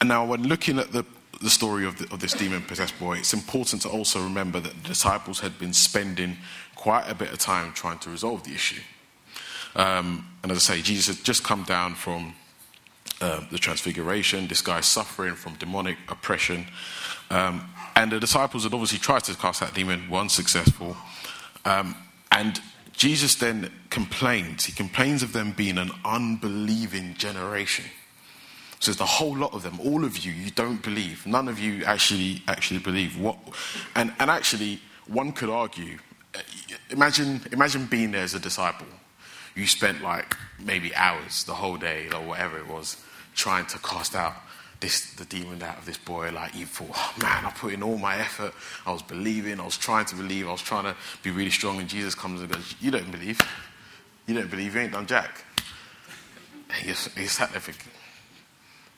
and 0.00 0.08
now, 0.08 0.24
when 0.24 0.44
looking 0.44 0.78
at 0.78 0.92
the, 0.92 1.04
the 1.42 1.50
story 1.50 1.84
of, 1.84 1.98
the, 1.98 2.12
of 2.12 2.20
this 2.20 2.32
demon 2.32 2.62
possessed 2.62 2.98
boy, 2.98 3.18
it's 3.18 3.34
important 3.34 3.82
to 3.82 3.88
also 3.88 4.22
remember 4.22 4.60
that 4.60 4.82
the 4.82 4.88
disciples 4.88 5.40
had 5.40 5.58
been 5.58 5.72
spending 5.72 6.36
quite 6.76 7.10
a 7.10 7.14
bit 7.14 7.32
of 7.32 7.38
time 7.38 7.72
trying 7.72 7.98
to 7.98 8.10
resolve 8.10 8.44
the 8.44 8.52
issue. 8.52 8.80
Um, 9.74 10.26
and 10.42 10.52
as 10.52 10.58
I 10.58 10.76
say, 10.76 10.82
Jesus 10.82 11.16
had 11.16 11.24
just 11.24 11.44
come 11.44 11.64
down 11.64 11.94
from 11.94 12.34
uh, 13.20 13.40
the 13.50 13.58
transfiguration. 13.58 14.46
This 14.46 14.60
guy's 14.62 14.86
suffering 14.86 15.34
from 15.34 15.54
demonic 15.54 15.98
oppression. 16.08 16.66
Um, 17.30 17.68
and 17.96 18.12
the 18.12 18.20
disciples 18.20 18.64
had 18.64 18.72
obviously 18.72 18.98
tried 18.98 19.24
to 19.24 19.34
cast 19.36 19.60
that 19.60 19.74
demon, 19.74 20.08
one 20.08 20.28
successful. 20.28 20.96
Um, 21.64 21.94
and 22.32 22.60
Jesus 22.92 23.34
then 23.34 23.70
complains. 23.90 24.64
He 24.64 24.72
complains 24.72 25.22
of 25.22 25.32
them 25.32 25.52
being 25.52 25.78
an 25.78 25.90
unbelieving 26.04 27.14
generation. 27.14 27.84
So 28.80 28.92
there's 28.92 29.10
whole 29.10 29.36
lot 29.36 29.52
of 29.52 29.62
them. 29.62 29.78
All 29.84 30.04
of 30.04 30.24
you, 30.24 30.32
you 30.32 30.50
don't 30.50 30.82
believe. 30.82 31.26
None 31.26 31.48
of 31.48 31.58
you 31.58 31.84
actually 31.84 32.42
actually 32.48 32.80
believe 32.80 33.18
what. 33.18 33.36
And 33.94 34.12
and 34.18 34.30
actually, 34.30 34.80
one 35.06 35.32
could 35.32 35.50
argue. 35.50 35.98
Uh, 36.34 36.38
imagine 36.88 37.42
imagine 37.52 37.84
being 37.86 38.12
there 38.12 38.22
as 38.22 38.34
a 38.34 38.40
disciple. 38.40 38.86
You 39.54 39.66
spent 39.66 40.02
like 40.02 40.34
maybe 40.58 40.94
hours, 40.94 41.44
the 41.44 41.54
whole 41.54 41.76
day, 41.76 42.08
or 42.14 42.22
whatever 42.22 42.58
it 42.58 42.68
was, 42.68 42.96
trying 43.40 43.64
to 43.64 43.78
cast 43.78 44.14
out 44.14 44.34
this 44.80 45.14
the 45.14 45.24
demon 45.24 45.62
out 45.62 45.78
of 45.78 45.86
this 45.86 45.96
boy. 45.96 46.30
Like 46.30 46.54
you 46.54 46.66
thought, 46.66 46.90
oh, 46.92 47.14
man, 47.22 47.46
I 47.46 47.50
put 47.50 47.72
in 47.72 47.82
all 47.82 47.96
my 47.96 48.18
effort. 48.18 48.52
I 48.86 48.92
was 48.92 49.02
believing. 49.02 49.58
I 49.58 49.64
was 49.64 49.78
trying 49.78 50.04
to 50.06 50.14
believe. 50.14 50.46
I 50.46 50.52
was 50.52 50.62
trying 50.62 50.84
to 50.84 50.94
be 51.22 51.30
really 51.30 51.50
strong. 51.50 51.78
And 51.80 51.88
Jesus 51.88 52.14
comes 52.14 52.40
and 52.40 52.50
goes, 52.50 52.74
"You 52.80 52.90
don't 52.90 53.10
believe. 53.10 53.40
You 54.26 54.34
don't 54.34 54.50
believe. 54.50 54.74
You 54.74 54.80
ain't 54.82 54.92
done 54.92 55.06
jack." 55.06 55.44
And 56.70 56.86
you 56.86 56.94
sat 56.94 57.50
there 57.50 57.60
thinking, 57.60 57.90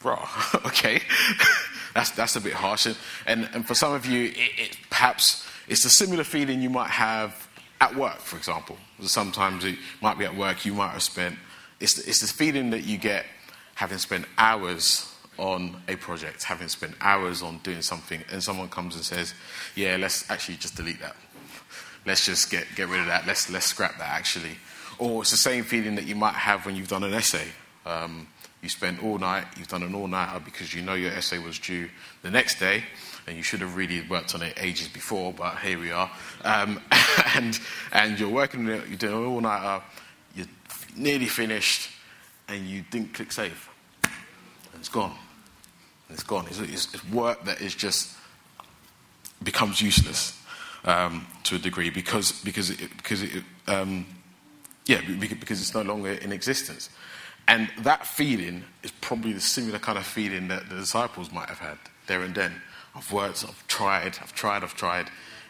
"Bro, 0.00 0.18
okay, 0.66 1.00
that's 1.94 2.10
that's 2.10 2.36
a 2.36 2.40
bit 2.40 2.54
harsh." 2.54 2.86
And, 2.86 2.96
and, 3.26 3.48
and 3.54 3.66
for 3.66 3.74
some 3.74 3.92
of 3.92 4.06
you, 4.06 4.26
it, 4.26 4.50
it, 4.58 4.78
perhaps 4.90 5.46
it's 5.68 5.84
a 5.84 5.90
similar 5.90 6.24
feeling 6.24 6.60
you 6.60 6.70
might 6.70 6.90
have 6.90 7.48
at 7.80 7.94
work, 7.94 8.18
for 8.18 8.36
example. 8.36 8.76
Sometimes 9.02 9.64
it 9.64 9.78
might 10.00 10.18
be 10.18 10.24
at 10.24 10.36
work. 10.36 10.64
You 10.64 10.74
might 10.74 10.90
have 10.90 11.02
spent. 11.02 11.38
It's 11.78 11.98
it's 11.98 12.20
this 12.20 12.32
feeling 12.32 12.70
that 12.70 12.84
you 12.84 12.98
get 12.98 13.24
having 13.74 13.98
spent 13.98 14.26
hours 14.38 15.08
on 15.38 15.82
a 15.88 15.96
project, 15.96 16.44
having 16.44 16.68
spent 16.68 16.94
hours 17.00 17.42
on 17.42 17.58
doing 17.58 17.82
something, 17.82 18.22
and 18.30 18.42
someone 18.42 18.68
comes 18.68 18.94
and 18.94 19.04
says, 19.04 19.34
"Yeah, 19.74 19.96
let's 19.98 20.30
actually 20.30 20.56
just 20.56 20.76
delete 20.76 21.00
that. 21.00 21.16
Let's 22.06 22.26
just 22.26 22.50
get 22.50 22.66
get 22.76 22.88
rid 22.88 23.00
of 23.00 23.06
that. 23.06 23.26
Let's 23.26 23.50
let's 23.50 23.66
scrap 23.66 23.98
that 23.98 24.10
actually." 24.10 24.58
Or 24.98 25.22
it's 25.22 25.30
the 25.30 25.36
same 25.36 25.64
feeling 25.64 25.96
that 25.96 26.06
you 26.06 26.14
might 26.14 26.34
have 26.34 26.66
when 26.66 26.76
you've 26.76 26.88
done 26.88 27.02
an 27.02 27.14
essay. 27.14 27.48
Um, 27.84 28.28
you 28.62 28.68
spent 28.68 29.02
all 29.02 29.18
night, 29.18 29.46
you've 29.58 29.68
done 29.68 29.82
an 29.82 29.94
all 29.94 30.06
nighter 30.06 30.38
because 30.38 30.72
you 30.72 30.82
know 30.82 30.94
your 30.94 31.10
essay 31.10 31.38
was 31.38 31.58
due 31.58 31.88
the 32.22 32.30
next 32.30 32.60
day, 32.60 32.84
and 33.26 33.36
you 33.36 33.42
should 33.42 33.60
have 33.60 33.76
really 33.76 34.06
worked 34.08 34.34
on 34.34 34.42
it 34.42 34.54
ages 34.56 34.88
before, 34.88 35.32
but 35.32 35.58
here 35.58 35.78
we 35.78 35.90
are. 35.90 36.10
Um, 36.44 36.80
and 37.34 37.58
and 37.92 38.18
you're 38.20 38.28
working, 38.28 38.68
on 38.68 38.74
it, 38.74 38.88
you're 38.88 38.98
doing 38.98 39.14
an 39.14 39.24
all 39.24 39.40
nighter, 39.40 39.82
you're 40.36 40.46
nearly 40.94 41.26
finished, 41.26 41.90
and 42.48 42.66
you 42.66 42.82
didn't 42.90 43.14
click 43.14 43.32
save. 43.32 43.68
And 44.04 44.12
it's 44.80 44.88
gone. 44.88 45.14
And 46.08 46.14
it's 46.14 46.22
gone. 46.22 46.46
It's, 46.46 46.58
it's, 46.58 46.94
it's, 46.94 47.08
work 47.08 47.44
that 47.44 47.60
is 47.60 47.74
just 47.74 48.16
becomes 49.42 49.80
useless 49.80 50.38
um, 50.84 51.26
to 51.44 51.56
a 51.56 51.58
degree 51.58 51.90
because, 51.90 52.32
because, 52.42 52.70
it, 52.70 52.96
because 52.96 53.22
it, 53.22 53.42
um, 53.66 54.06
yeah, 54.86 55.00
because 55.18 55.60
it's 55.60 55.74
no 55.74 55.82
longer 55.82 56.12
in 56.12 56.32
existence. 56.32 56.90
And 57.48 57.68
that 57.78 58.06
feeling 58.06 58.64
is 58.82 58.92
probably 59.00 59.32
the 59.32 59.40
similar 59.40 59.78
kind 59.78 59.98
of 59.98 60.06
feeling 60.06 60.48
that 60.48 60.68
the 60.68 60.76
disciples 60.76 61.32
might 61.32 61.48
have 61.48 61.58
had 61.58 61.78
there 62.06 62.22
and 62.22 62.34
then. 62.34 62.54
I've 62.94 63.10
worked, 63.10 63.44
I've 63.48 63.66
tried, 63.68 64.18
I've 64.20 64.34
tried, 64.34 64.62
I've 64.62 64.74
tried, 64.74 65.08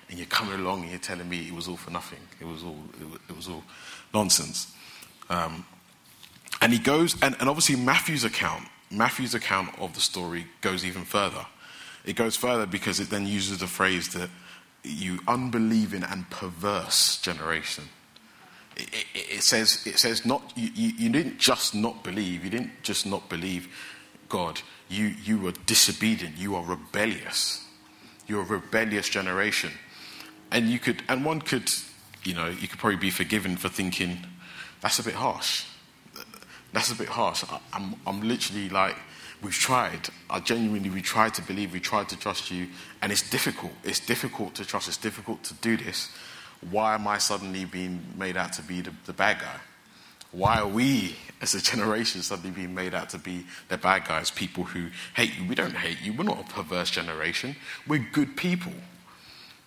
and 0.08 0.18
you're 0.18 0.28
coming 0.28 0.54
along 0.54 0.82
and 0.82 0.90
you're 0.90 1.00
telling 1.00 1.28
me 1.28 1.46
it 1.48 1.52
was 1.52 1.66
all 1.66 1.76
for 1.76 1.90
nothing. 1.90 2.20
It 2.40 2.46
was 2.46 2.62
all, 2.62 2.78
it 3.28 3.36
was 3.36 3.48
all 3.48 3.64
nonsense. 4.14 4.72
Um, 5.28 5.64
and 6.62 6.72
he 6.72 6.78
goes, 6.78 7.20
and, 7.20 7.36
and 7.40 7.48
obviously 7.48 7.74
Matthew's 7.74 8.22
account, 8.22 8.68
Matthew's 8.88 9.34
account 9.34 9.76
of 9.80 9.94
the 9.94 10.00
story 10.00 10.46
goes 10.60 10.84
even 10.84 11.02
further. 11.02 11.44
It 12.04 12.14
goes 12.14 12.36
further 12.36 12.66
because 12.66 13.00
it 13.00 13.10
then 13.10 13.26
uses 13.26 13.58
the 13.58 13.66
phrase 13.66 14.12
that 14.14 14.30
you 14.84 15.18
unbelieving 15.26 16.04
and 16.04 16.30
perverse 16.30 17.20
generation. 17.20 17.84
It, 18.76 18.88
it, 18.92 19.06
it, 19.36 19.42
says, 19.42 19.84
it 19.86 19.98
says 19.98 20.24
not, 20.24 20.52
you, 20.54 20.70
you, 20.74 20.92
you, 20.98 21.08
didn't 21.10 21.38
just 21.38 21.74
not 21.74 22.04
believe, 22.04 22.44
you 22.44 22.50
didn't 22.50 22.82
just 22.84 23.06
not 23.06 23.28
believe 23.28 23.68
God, 24.28 24.60
you, 24.88 25.06
you 25.06 25.38
were 25.38 25.52
disobedient, 25.66 26.38
you 26.38 26.54
are 26.54 26.64
rebellious. 26.64 27.66
You're 28.28 28.42
a 28.42 28.46
rebellious 28.46 29.08
generation. 29.08 29.72
And 30.52 30.68
you 30.68 30.78
could, 30.78 31.02
and 31.08 31.24
one 31.24 31.40
could, 31.40 31.70
you 32.22 32.34
know, 32.34 32.48
you 32.48 32.68
could 32.68 32.78
probably 32.78 32.98
be 32.98 33.10
forgiven 33.10 33.56
for 33.56 33.68
thinking, 33.68 34.18
that's 34.80 35.00
a 35.00 35.02
bit 35.02 35.14
harsh. 35.14 35.64
That's 36.72 36.90
a 36.90 36.96
bit 36.96 37.08
harsh. 37.08 37.44
I, 37.50 37.60
I'm, 37.72 37.96
I'm 38.06 38.20
literally 38.22 38.68
like, 38.68 38.96
we've 39.42 39.52
tried. 39.52 40.08
I 40.30 40.40
genuinely, 40.40 40.90
we 40.90 41.02
tried 41.02 41.34
to 41.34 41.42
believe, 41.42 41.72
we 41.72 41.80
tried 41.80 42.08
to 42.10 42.18
trust 42.18 42.50
you, 42.50 42.68
and 43.00 43.12
it's 43.12 43.28
difficult. 43.28 43.72
It's 43.84 44.00
difficult 44.00 44.54
to 44.56 44.64
trust. 44.64 44.88
It's 44.88 44.96
difficult 44.96 45.42
to 45.44 45.54
do 45.54 45.76
this. 45.76 46.10
Why 46.70 46.94
am 46.94 47.08
I 47.08 47.18
suddenly 47.18 47.64
being 47.64 48.00
made 48.16 48.36
out 48.36 48.52
to 48.54 48.62
be 48.62 48.80
the, 48.80 48.92
the 49.06 49.12
bad 49.12 49.40
guy? 49.40 49.60
Why 50.30 50.60
are 50.60 50.68
we, 50.68 51.16
as 51.42 51.54
a 51.54 51.60
generation, 51.60 52.22
suddenly 52.22 52.52
being 52.52 52.74
made 52.74 52.94
out 52.94 53.10
to 53.10 53.18
be 53.18 53.44
the 53.68 53.76
bad 53.76 54.06
guys? 54.06 54.30
People 54.30 54.64
who 54.64 54.88
hate 55.14 55.36
you. 55.36 55.46
We 55.46 55.54
don't 55.54 55.76
hate 55.76 56.00
you. 56.02 56.14
We're 56.14 56.24
not 56.24 56.40
a 56.40 56.54
perverse 56.54 56.90
generation. 56.90 57.56
We're 57.86 58.06
good 58.12 58.36
people. 58.36 58.72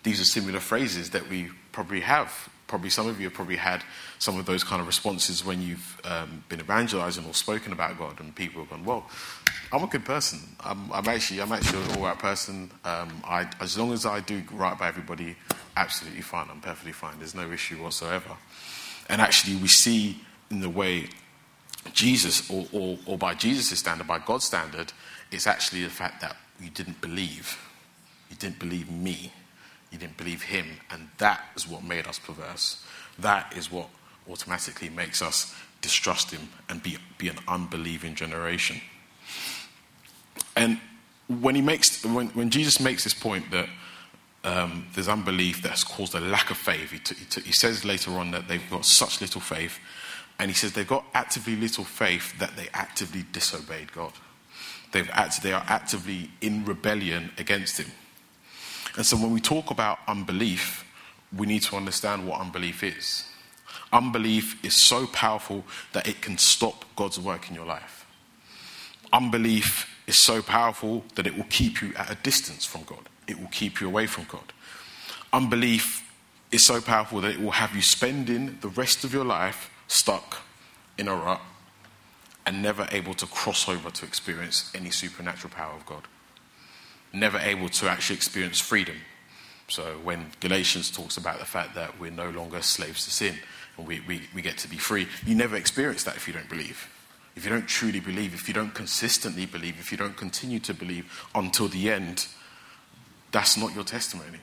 These 0.02 0.20
are 0.20 0.24
similar 0.24 0.58
phrases 0.58 1.10
that 1.10 1.28
we 1.28 1.50
probably 1.70 2.00
have 2.00 2.48
probably 2.66 2.90
some 2.90 3.06
of 3.06 3.18
you 3.20 3.26
have 3.26 3.34
probably 3.34 3.56
had 3.56 3.82
some 4.18 4.38
of 4.38 4.46
those 4.46 4.64
kind 4.64 4.80
of 4.80 4.86
responses 4.86 5.44
when 5.44 5.62
you've 5.62 6.00
um, 6.04 6.44
been 6.48 6.60
evangelizing 6.60 7.24
or 7.24 7.34
spoken 7.34 7.72
about 7.72 7.98
God, 7.98 8.20
and 8.20 8.34
people 8.34 8.62
have 8.62 8.70
gone, 8.70 8.84
"Well, 8.84 9.08
I'm 9.72 9.82
a 9.82 9.86
good 9.86 10.04
person. 10.04 10.40
I'm, 10.60 10.92
I'm 10.92 11.08
actually, 11.08 11.40
I'm 11.40 11.52
actually 11.52 11.82
an 11.84 11.96
all 11.96 12.04
right 12.04 12.18
person. 12.18 12.70
Um, 12.84 13.22
I, 13.24 13.48
as 13.60 13.78
long 13.78 13.92
as 13.92 14.06
I 14.06 14.20
do 14.20 14.42
right 14.52 14.78
by 14.78 14.88
everybody, 14.88 15.36
absolutely 15.76 16.22
fine. 16.22 16.48
I'm 16.50 16.60
perfectly 16.60 16.92
fine. 16.92 17.18
There's 17.18 17.34
no 17.34 17.50
issue 17.50 17.82
whatsoever." 17.82 18.36
And 19.08 19.20
actually, 19.20 19.56
we 19.56 19.68
see 19.68 20.20
in 20.50 20.60
the 20.60 20.70
way 20.70 21.08
Jesus, 21.92 22.50
or, 22.50 22.66
or, 22.72 22.98
or 23.06 23.18
by 23.18 23.34
Jesus' 23.34 23.78
standard, 23.78 24.06
by 24.06 24.18
God's 24.18 24.44
standard, 24.44 24.92
it's 25.30 25.46
actually 25.46 25.84
the 25.84 25.90
fact 25.90 26.20
that 26.20 26.36
you 26.60 26.70
didn't 26.70 27.00
believe. 27.00 27.58
You 28.30 28.36
didn't 28.36 28.58
believe 28.58 28.90
me 28.90 29.32
you 29.90 29.98
didn't 29.98 30.16
believe 30.16 30.42
him. 30.42 30.66
And 30.90 31.08
that 31.18 31.44
is 31.56 31.66
what 31.66 31.84
made 31.84 32.06
us 32.06 32.18
perverse. 32.18 32.84
That 33.18 33.56
is 33.56 33.70
what 33.70 33.88
automatically 34.30 34.88
makes 34.88 35.22
us 35.22 35.54
distrust 35.80 36.30
him 36.30 36.48
and 36.68 36.82
be, 36.82 36.98
be 37.18 37.28
an 37.28 37.38
unbelieving 37.46 38.14
generation. 38.14 38.80
And 40.56 40.80
when, 41.28 41.54
he 41.54 41.62
makes, 41.62 42.04
when, 42.04 42.28
when 42.28 42.50
Jesus 42.50 42.80
makes 42.80 43.04
this 43.04 43.14
point 43.14 43.50
that 43.50 43.68
um, 44.44 44.86
there's 44.94 45.08
unbelief 45.08 45.62
that's 45.62 45.84
caused 45.84 46.14
a 46.14 46.20
lack 46.20 46.50
of 46.50 46.56
faith, 46.56 46.90
he, 46.90 46.98
t- 46.98 47.14
he, 47.14 47.24
t- 47.24 47.40
he 47.42 47.52
says 47.52 47.84
later 47.84 48.12
on 48.12 48.30
that 48.30 48.48
they've 48.48 48.70
got 48.70 48.84
such 48.84 49.20
little 49.20 49.40
faith. 49.40 49.78
And 50.38 50.50
he 50.50 50.54
says 50.54 50.72
they've 50.72 50.86
got 50.86 51.04
actively 51.14 51.56
little 51.56 51.84
faith 51.84 52.38
that 52.38 52.56
they 52.56 52.68
actively 52.74 53.24
disobeyed 53.32 53.92
God. 53.92 54.12
They've 54.92 55.08
act- 55.12 55.42
they 55.42 55.52
are 55.52 55.64
actively 55.66 56.30
in 56.40 56.64
rebellion 56.64 57.32
against 57.38 57.78
him. 57.78 57.90
And 58.96 59.04
so 59.04 59.16
when 59.16 59.30
we 59.30 59.40
talk 59.40 59.70
about 59.70 59.98
unbelief, 60.08 60.84
we 61.36 61.46
need 61.46 61.62
to 61.62 61.76
understand 61.76 62.26
what 62.26 62.40
unbelief 62.40 62.82
is. 62.82 63.24
Unbelief 63.92 64.64
is 64.64 64.86
so 64.86 65.06
powerful 65.06 65.64
that 65.92 66.08
it 66.08 66.22
can 66.22 66.38
stop 66.38 66.84
God's 66.96 67.20
work 67.20 67.48
in 67.48 67.54
your 67.54 67.66
life. 67.66 68.06
Unbelief 69.12 69.88
is 70.06 70.24
so 70.24 70.42
powerful 70.42 71.04
that 71.14 71.26
it 71.26 71.36
will 71.36 71.46
keep 71.50 71.82
you 71.82 71.92
at 71.96 72.10
a 72.10 72.14
distance 72.16 72.64
from 72.64 72.82
God, 72.84 73.08
it 73.28 73.38
will 73.38 73.48
keep 73.48 73.80
you 73.80 73.86
away 73.86 74.06
from 74.06 74.24
God. 74.24 74.52
Unbelief 75.32 76.02
is 76.50 76.64
so 76.64 76.80
powerful 76.80 77.20
that 77.20 77.32
it 77.32 77.40
will 77.40 77.50
have 77.50 77.74
you 77.74 77.82
spending 77.82 78.58
the 78.60 78.68
rest 78.68 79.04
of 79.04 79.12
your 79.12 79.24
life 79.24 79.70
stuck 79.88 80.42
in 80.96 81.08
a 81.08 81.14
rut 81.14 81.40
and 82.46 82.62
never 82.62 82.86
able 82.92 83.12
to 83.14 83.26
cross 83.26 83.68
over 83.68 83.90
to 83.90 84.06
experience 84.06 84.70
any 84.74 84.90
supernatural 84.90 85.52
power 85.52 85.74
of 85.74 85.84
God 85.84 86.06
never 87.16 87.38
able 87.38 87.68
to 87.68 87.88
actually 87.88 88.16
experience 88.16 88.60
freedom, 88.60 88.96
So 89.68 89.98
when 90.04 90.30
Galatians 90.40 90.90
talks 90.90 91.16
about 91.16 91.38
the 91.38 91.44
fact 91.44 91.74
that 91.74 91.98
we're 91.98 92.10
no 92.10 92.30
longer 92.30 92.62
slaves 92.62 93.04
to 93.04 93.10
sin 93.10 93.36
and 93.76 93.86
we, 93.86 94.00
we, 94.00 94.22
we 94.34 94.42
get 94.42 94.58
to 94.58 94.68
be 94.68 94.76
free, 94.76 95.08
you 95.24 95.34
never 95.34 95.56
experience 95.56 96.04
that 96.04 96.16
if 96.16 96.28
you 96.28 96.34
don't 96.34 96.48
believe. 96.48 96.88
If 97.34 97.44
you 97.44 97.50
don't 97.50 97.66
truly 97.66 98.00
believe, 98.00 98.32
if 98.32 98.48
you 98.48 98.54
don't 98.54 98.74
consistently 98.74 99.44
believe, 99.44 99.78
if 99.78 99.90
you 99.90 99.98
don't 99.98 100.16
continue 100.16 100.60
to 100.60 100.72
believe 100.72 101.26
until 101.34 101.68
the 101.68 101.90
end, 101.90 102.28
that's 103.32 103.56
not 103.56 103.74
your 103.74 103.84
testimony. 103.84 104.38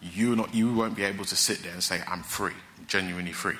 You 0.00 0.34
not 0.34 0.54
you 0.54 0.72
won't 0.74 0.96
be 0.96 1.04
able 1.04 1.24
to 1.26 1.36
sit 1.36 1.62
there 1.62 1.72
and 1.72 1.82
say, 1.82 2.00
I'm 2.08 2.22
free, 2.22 2.54
genuinely 2.88 3.32
free. 3.32 3.58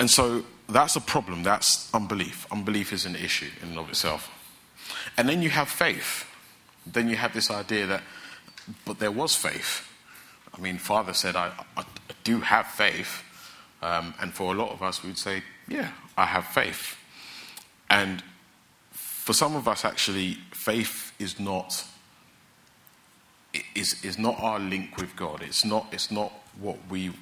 And 0.00 0.10
so 0.10 0.44
that's 0.68 0.96
a 0.96 1.00
problem. 1.00 1.42
That's 1.42 1.92
unbelief. 1.92 2.46
Unbelief 2.50 2.92
is 2.92 3.04
an 3.04 3.14
issue 3.14 3.50
in 3.62 3.70
and 3.70 3.78
of 3.78 3.90
itself. 3.90 4.30
And 5.16 5.28
then 5.28 5.42
you 5.42 5.50
have 5.50 5.68
faith. 5.68 6.26
Then 6.86 7.08
you 7.08 7.16
have 7.16 7.32
this 7.32 7.50
idea 7.50 7.86
that, 7.86 8.02
but 8.84 8.98
there 8.98 9.10
was 9.10 9.34
faith. 9.34 9.88
I 10.56 10.60
mean, 10.60 10.78
Father 10.78 11.14
said, 11.14 11.36
I, 11.36 11.52
I 11.76 11.84
do 12.24 12.40
have 12.40 12.66
faith. 12.66 13.22
Um, 13.82 14.14
and 14.20 14.32
for 14.32 14.54
a 14.54 14.56
lot 14.56 14.70
of 14.70 14.82
us, 14.82 15.02
we 15.02 15.10
would 15.10 15.18
say, 15.18 15.42
yeah, 15.68 15.92
I 16.16 16.26
have 16.26 16.46
faith. 16.46 16.96
And 17.88 18.22
for 18.90 19.32
some 19.32 19.56
of 19.56 19.68
us, 19.68 19.84
actually, 19.84 20.38
faith 20.52 21.12
is 21.18 21.38
not 21.38 21.84
is, 23.74 24.02
is 24.04 24.18
not 24.18 24.38
our 24.40 24.58
link 24.58 24.96
with 24.96 25.14
God. 25.16 25.42
It's 25.42 25.64
not, 25.64 25.86
it's 25.92 26.10
not 26.10 26.32
what 26.60 26.78
we, 26.88 27.12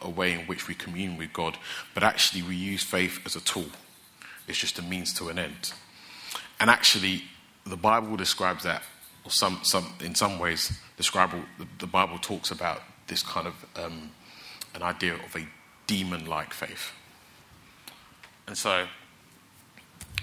a 0.00 0.10
way 0.10 0.32
in 0.32 0.40
which 0.40 0.68
we 0.68 0.74
commune 0.74 1.16
with 1.16 1.32
God, 1.32 1.56
but 1.94 2.02
actually 2.02 2.42
we 2.42 2.56
use 2.56 2.82
faith 2.82 3.20
as 3.24 3.36
a 3.36 3.40
tool. 3.40 3.66
It's 4.48 4.58
just 4.58 4.78
a 4.78 4.82
means 4.82 5.12
to 5.14 5.28
an 5.28 5.38
end. 5.38 5.72
And 6.62 6.70
actually, 6.70 7.24
the 7.66 7.76
Bible 7.76 8.16
describes 8.16 8.62
that, 8.62 8.84
or 9.24 9.32
some, 9.32 9.58
some, 9.64 9.94
in 9.98 10.14
some 10.14 10.38
ways, 10.38 10.78
describe, 10.96 11.32
the, 11.58 11.66
the 11.80 11.88
Bible 11.88 12.18
talks 12.18 12.52
about 12.52 12.82
this 13.08 13.20
kind 13.20 13.48
of 13.48 13.54
um, 13.74 14.12
an 14.76 14.84
idea 14.84 15.14
of 15.14 15.34
a 15.34 15.44
demon 15.88 16.24
like 16.26 16.54
faith. 16.54 16.92
And 18.46 18.56
so 18.56 18.86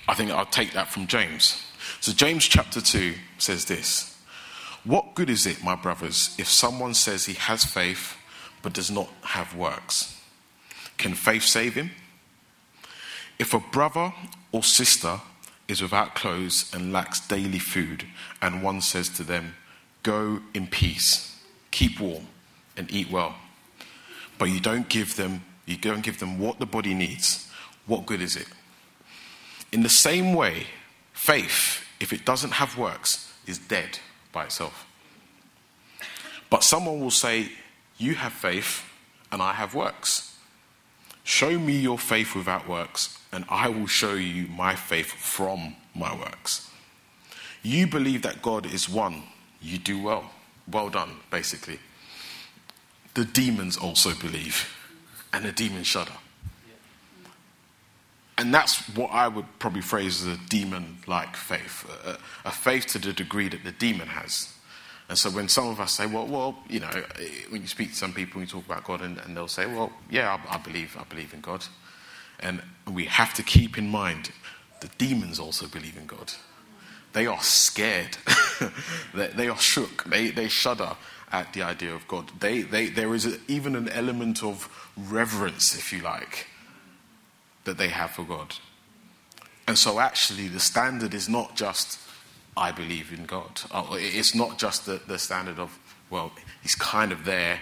I 0.07 0.13
think 0.13 0.31
I'll 0.31 0.45
take 0.45 0.71
that 0.71 0.87
from 0.87 1.07
James. 1.07 1.61
So, 1.99 2.13
James 2.13 2.45
chapter 2.45 2.79
2 2.79 3.15
says 3.37 3.65
this 3.65 4.17
What 4.85 5.15
good 5.15 5.29
is 5.29 5.45
it, 5.45 5.61
my 5.61 5.75
brothers, 5.75 6.33
if 6.39 6.47
someone 6.47 6.93
says 6.93 7.25
he 7.25 7.33
has 7.33 7.65
faith 7.65 8.15
but 8.61 8.71
does 8.71 8.89
not 8.89 9.09
have 9.23 9.53
works? 9.53 10.17
Can 10.97 11.15
faith 11.15 11.43
save 11.43 11.73
him? 11.73 11.91
If 13.37 13.53
a 13.53 13.59
brother 13.59 14.13
or 14.53 14.63
sister 14.63 15.19
is 15.69 15.81
without 15.81 16.15
clothes 16.15 16.69
and 16.73 16.91
lacks 16.91 17.25
daily 17.27 17.59
food, 17.59 18.05
and 18.41 18.63
one 18.63 18.81
says 18.81 19.07
to 19.07 19.23
them, 19.23 19.55
Go 20.01 20.41
in 20.53 20.67
peace, 20.67 21.39
keep 21.71 21.99
warm, 21.99 22.27
and 22.75 22.91
eat 22.91 23.11
well, 23.11 23.35
but 24.37 24.45
you 24.45 24.59
don't 24.59 24.89
give 24.89 25.15
them, 25.15 25.43
you 25.65 25.77
don't 25.77 26.01
give 26.01 26.19
them 26.19 26.39
what 26.39 26.59
the 26.59 26.65
body 26.65 26.93
needs, 26.93 27.47
what 27.85 28.05
good 28.05 28.21
is 28.21 28.35
it? 28.35 28.47
In 29.71 29.83
the 29.83 29.89
same 29.89 30.33
way, 30.33 30.65
faith, 31.13 31.85
if 31.99 32.11
it 32.11 32.25
doesn't 32.25 32.53
have 32.53 32.77
works, 32.77 33.31
is 33.45 33.59
dead 33.59 33.99
by 34.31 34.45
itself. 34.45 34.87
But 36.49 36.63
someone 36.63 36.99
will 36.99 37.11
say, 37.11 37.51
You 37.97 38.15
have 38.15 38.33
faith, 38.33 38.83
and 39.31 39.41
I 39.41 39.53
have 39.53 39.75
works. 39.75 40.35
Show 41.23 41.59
me 41.59 41.77
your 41.77 41.99
faith 41.99 42.35
without 42.35 42.67
works, 42.67 43.18
and 43.31 43.45
I 43.49 43.69
will 43.69 43.87
show 43.87 44.13
you 44.13 44.47
my 44.47 44.75
faith 44.75 45.07
from 45.07 45.75
my 45.93 46.15
works. 46.15 46.69
You 47.61 47.87
believe 47.87 48.21
that 48.23 48.41
God 48.41 48.65
is 48.65 48.89
one, 48.89 49.23
you 49.61 49.77
do 49.77 50.01
well. 50.01 50.31
Well 50.71 50.89
done, 50.89 51.17
basically. 51.31 51.79
The 53.15 53.25
demons 53.25 53.75
also 53.75 54.13
believe, 54.13 54.75
and 55.33 55.43
the 55.43 55.51
demons 55.51 55.87
shudder. 55.87 56.13
And 58.37 58.53
that's 58.53 58.87
what 58.95 59.11
I 59.11 59.27
would 59.27 59.45
probably 59.59 59.81
phrase 59.81 60.21
as 60.21 60.35
a 60.35 60.39
demon 60.47 60.99
like 61.07 61.35
faith, 61.35 61.85
a, 62.05 62.17
a, 62.47 62.51
faith 62.51 62.85
to 62.87 62.99
the 62.99 63.11
degree 63.11 63.49
that 63.49 63.65
the 63.65 63.73
demon 63.73 64.07
has. 64.07 64.53
And 65.09 65.17
so 65.17 65.29
when 65.29 65.49
some 65.49 65.67
of 65.67 65.81
us 65.81 65.91
say, 65.91 66.05
well, 66.05 66.25
well, 66.25 66.55
you 66.69 66.79
know, 66.79 67.03
when 67.49 67.61
you 67.61 67.67
speak 67.67 67.89
to 67.89 67.95
some 67.95 68.13
people, 68.13 68.39
you 68.39 68.47
talk 68.47 68.65
about 68.65 68.85
God, 68.85 69.01
and, 69.01 69.17
and 69.17 69.35
they'll 69.35 69.49
say, 69.49 69.65
well, 69.65 69.91
yeah, 70.09 70.39
I, 70.47 70.55
I, 70.55 70.57
believe, 70.57 70.95
I 70.97 71.03
believe 71.03 71.33
in 71.33 71.41
God. 71.41 71.65
And 72.39 72.61
we 72.91 73.05
have 73.05 73.33
to 73.35 73.43
keep 73.43 73.77
in 73.77 73.89
mind 73.89 74.31
the 74.81 74.89
demons 74.97 75.39
also 75.39 75.67
believe 75.67 75.97
in 75.97 76.05
God. 76.05 76.33
They 77.13 77.25
are 77.25 77.41
scared. 77.41 78.17
they, 79.13 79.27
they, 79.27 79.47
are 79.49 79.57
shook. 79.57 80.03
They, 80.05 80.29
they 80.29 80.47
shudder 80.47 80.95
at 81.31 81.53
the 81.53 81.63
idea 81.63 81.93
of 81.93 82.07
God. 82.07 82.31
They, 82.39 82.61
they, 82.61 82.87
there 82.87 83.13
is 83.13 83.25
a, 83.25 83.37
even 83.47 83.75
an 83.75 83.89
element 83.89 84.43
of 84.43 84.69
reverence, 84.95 85.75
if 85.75 85.91
you 85.91 86.01
like, 86.01 86.47
that 87.65 87.77
they 87.77 87.89
have 87.89 88.11
for 88.11 88.23
God. 88.23 88.55
And 89.67 89.77
so, 89.77 89.99
actually, 89.99 90.47
the 90.47 90.59
standard 90.59 91.13
is 91.13 91.27
not 91.27 91.55
just, 91.55 91.99
I 92.55 92.71
believe 92.71 93.11
in 93.11 93.25
God. 93.25 93.61
Uh, 93.71 93.85
it's 93.91 94.33
not 94.33 94.57
just 94.57 94.85
the, 94.85 95.01
the 95.07 95.19
standard 95.19 95.59
of, 95.59 95.77
well, 96.09 96.31
he's 96.61 96.75
kind 96.75 97.11
of 97.11 97.25
there. 97.25 97.59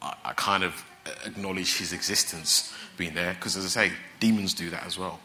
I, 0.00 0.14
I 0.26 0.32
kind 0.34 0.64
of 0.64 0.84
acknowledge 1.24 1.78
his 1.78 1.92
existence 1.92 2.72
being 2.96 3.14
there. 3.14 3.34
Because, 3.34 3.56
as 3.56 3.64
I 3.76 3.88
say, 3.88 3.94
demons 4.20 4.54
do 4.54 4.70
that 4.70 4.84
as 4.86 4.98
well. 4.98 5.20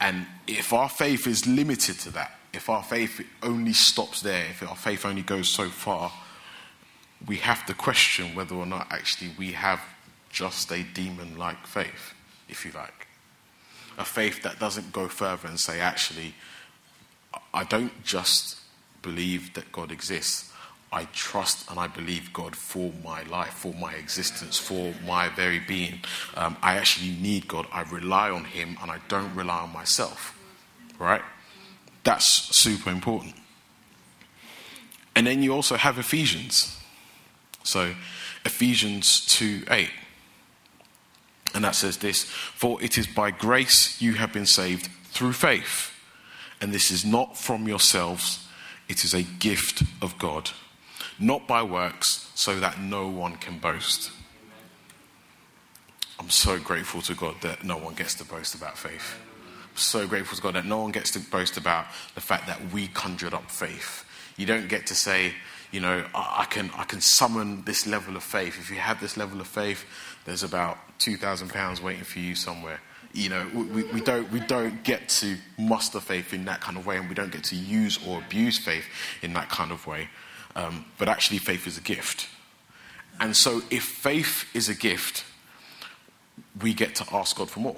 And 0.00 0.26
if 0.46 0.72
our 0.72 0.88
faith 0.88 1.26
is 1.26 1.46
limited 1.46 1.98
to 2.00 2.10
that, 2.12 2.32
if 2.52 2.68
our 2.68 2.82
faith 2.82 3.20
only 3.42 3.72
stops 3.72 4.22
there, 4.22 4.46
if 4.50 4.62
our 4.68 4.76
faith 4.76 5.04
only 5.04 5.22
goes 5.22 5.48
so 5.48 5.68
far, 5.68 6.12
we 7.26 7.36
have 7.36 7.66
to 7.66 7.74
question 7.74 8.34
whether 8.34 8.54
or 8.54 8.66
not 8.66 8.90
actually 8.90 9.30
we 9.38 9.52
have 9.52 9.80
just 10.30 10.70
a 10.72 10.82
demon 10.82 11.36
like 11.36 11.66
faith 11.66 12.14
if 12.48 12.64
you 12.64 12.72
like. 12.72 13.06
A 13.98 14.04
faith 14.04 14.42
that 14.42 14.58
doesn't 14.58 14.92
go 14.92 15.08
further 15.08 15.46
and 15.48 15.60
say, 15.60 15.80
actually, 15.80 16.34
I 17.52 17.64
don't 17.64 18.02
just 18.02 18.58
believe 19.02 19.54
that 19.54 19.70
God 19.72 19.92
exists. 19.92 20.49
I 20.92 21.04
trust 21.12 21.70
and 21.70 21.78
I 21.78 21.86
believe 21.86 22.32
God 22.32 22.56
for 22.56 22.92
my 23.04 23.22
life, 23.24 23.52
for 23.54 23.72
my 23.74 23.92
existence, 23.94 24.58
for 24.58 24.92
my 25.06 25.28
very 25.28 25.60
being. 25.60 26.00
Um, 26.36 26.56
I 26.62 26.76
actually 26.76 27.10
need 27.10 27.46
God. 27.46 27.66
I 27.72 27.82
rely 27.82 28.30
on 28.30 28.44
Him 28.44 28.76
and 28.82 28.90
I 28.90 28.98
don't 29.08 29.34
rely 29.34 29.60
on 29.60 29.72
myself. 29.72 30.36
Right? 30.98 31.22
That's 32.02 32.56
super 32.56 32.90
important. 32.90 33.34
And 35.14 35.26
then 35.26 35.42
you 35.42 35.52
also 35.52 35.76
have 35.76 35.98
Ephesians. 35.98 36.76
So, 37.62 37.94
Ephesians 38.44 39.26
2 39.26 39.64
8. 39.70 39.90
And 41.54 41.64
that 41.64 41.74
says 41.74 41.98
this 41.98 42.24
For 42.24 42.82
it 42.82 42.96
is 42.96 43.06
by 43.06 43.30
grace 43.30 44.00
you 44.00 44.14
have 44.14 44.32
been 44.32 44.46
saved 44.46 44.88
through 45.10 45.34
faith. 45.34 45.92
And 46.60 46.72
this 46.72 46.90
is 46.90 47.04
not 47.04 47.36
from 47.36 47.66
yourselves, 47.66 48.46
it 48.88 49.04
is 49.04 49.14
a 49.14 49.22
gift 49.22 49.82
of 50.02 50.18
God, 50.18 50.50
not 51.20 51.46
by 51.46 51.62
works, 51.62 52.30
so 52.34 52.58
that 52.60 52.80
no 52.80 53.08
one 53.08 53.36
can 53.36 53.58
boast. 53.58 54.10
I'm 56.18 56.30
so 56.30 56.58
grateful 56.58 57.02
to 57.02 57.14
God 57.14 57.36
that 57.42 57.64
no 57.64 57.76
one 57.76 57.94
gets 57.94 58.14
to 58.16 58.24
boast 58.24 58.54
about 58.54 58.76
faith. 58.76 59.18
I'm 59.70 59.76
so 59.76 60.06
grateful 60.06 60.36
to 60.36 60.42
God 60.42 60.54
that 60.54 60.66
no 60.66 60.78
one 60.78 60.90
gets 60.90 61.10
to 61.12 61.20
boast 61.20 61.56
about 61.56 61.86
the 62.14 62.20
fact 62.20 62.46
that 62.46 62.72
we 62.72 62.88
conjured 62.88 63.34
up 63.34 63.50
faith. 63.50 64.04
You 64.36 64.46
don't 64.46 64.68
get 64.68 64.86
to 64.88 64.94
say, 64.94 65.34
you 65.70 65.80
know, 65.80 66.04
I 66.14 66.46
can, 66.48 66.70
I 66.76 66.84
can 66.84 67.00
summon 67.00 67.62
this 67.64 67.86
level 67.86 68.16
of 68.16 68.22
faith. 68.22 68.58
If 68.58 68.70
you 68.70 68.76
have 68.76 69.00
this 69.00 69.16
level 69.16 69.40
of 69.40 69.46
faith, 69.46 69.84
there's 70.24 70.42
about 70.42 70.78
£2,000 70.98 71.80
waiting 71.82 72.04
for 72.04 72.18
you 72.18 72.34
somewhere. 72.34 72.80
You 73.12 73.28
know, 73.28 73.46
we, 73.54 73.84
we, 73.84 74.00
don't, 74.00 74.30
we 74.30 74.40
don't 74.40 74.82
get 74.84 75.08
to 75.20 75.36
muster 75.58 76.00
faith 76.00 76.32
in 76.32 76.44
that 76.46 76.60
kind 76.60 76.76
of 76.76 76.86
way, 76.86 76.96
and 76.96 77.08
we 77.08 77.14
don't 77.14 77.32
get 77.32 77.44
to 77.44 77.56
use 77.56 77.98
or 78.06 78.18
abuse 78.18 78.58
faith 78.58 78.84
in 79.22 79.32
that 79.34 79.48
kind 79.48 79.72
of 79.72 79.86
way. 79.86 80.08
Um, 80.56 80.84
but 80.98 81.08
actually, 81.08 81.38
faith 81.38 81.66
is 81.66 81.78
a 81.78 81.82
gift. 81.82 82.28
And 83.18 83.36
so, 83.36 83.62
if 83.70 83.84
faith 83.84 84.46
is 84.54 84.68
a 84.68 84.74
gift, 84.74 85.24
we 86.60 86.74
get 86.74 86.94
to 86.96 87.06
ask 87.14 87.36
God 87.36 87.50
for 87.50 87.60
more. 87.60 87.76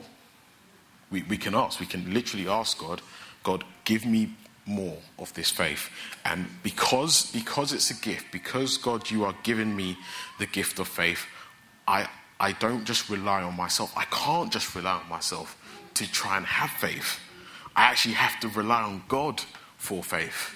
We, 1.11 1.23
we 1.25 1.37
can 1.37 1.55
ask, 1.55 1.81
we 1.81 1.87
can 1.87 2.13
literally 2.15 2.49
ask 2.49 2.79
God, 2.79 3.03
God, 3.43 3.65
give 3.85 4.07
me 4.07 4.35
more 4.65 4.97
of 5.19 5.33
this 5.35 5.51
faith. 5.51 5.91
And 6.25 6.47
because, 6.63 7.31
because 7.33 7.73
it's 7.73 7.91
a 7.91 7.95
gift, 7.95 8.27
because 8.33 8.77
God, 8.79 9.11
you 9.11 9.25
are 9.25 9.35
giving 9.43 9.75
me 9.75 9.99
the 10.39 10.47
gift 10.47 10.79
of 10.79 10.89
faith, 10.89 11.27
I, 11.87 12.09
I 12.39 12.53
don't 12.53 12.85
just 12.85 13.09
rely 13.11 13.43
on 13.43 13.57
myself. 13.57 13.93
I 13.97 14.05
can't 14.05 14.53
just 14.53 14.75
rely 14.75 15.01
on 15.03 15.09
myself 15.09 15.57
to 15.95 16.11
try 16.11 16.37
and 16.37 16.47
have 16.47 16.71
faith. 16.71 17.21
I 17.75 17.83
actually 17.83 18.15
have 18.15 18.39
to 18.41 18.49
rely 18.49 18.83
on 18.83 19.03
God 19.09 19.43
for 19.77 20.03
faith. 20.03 20.55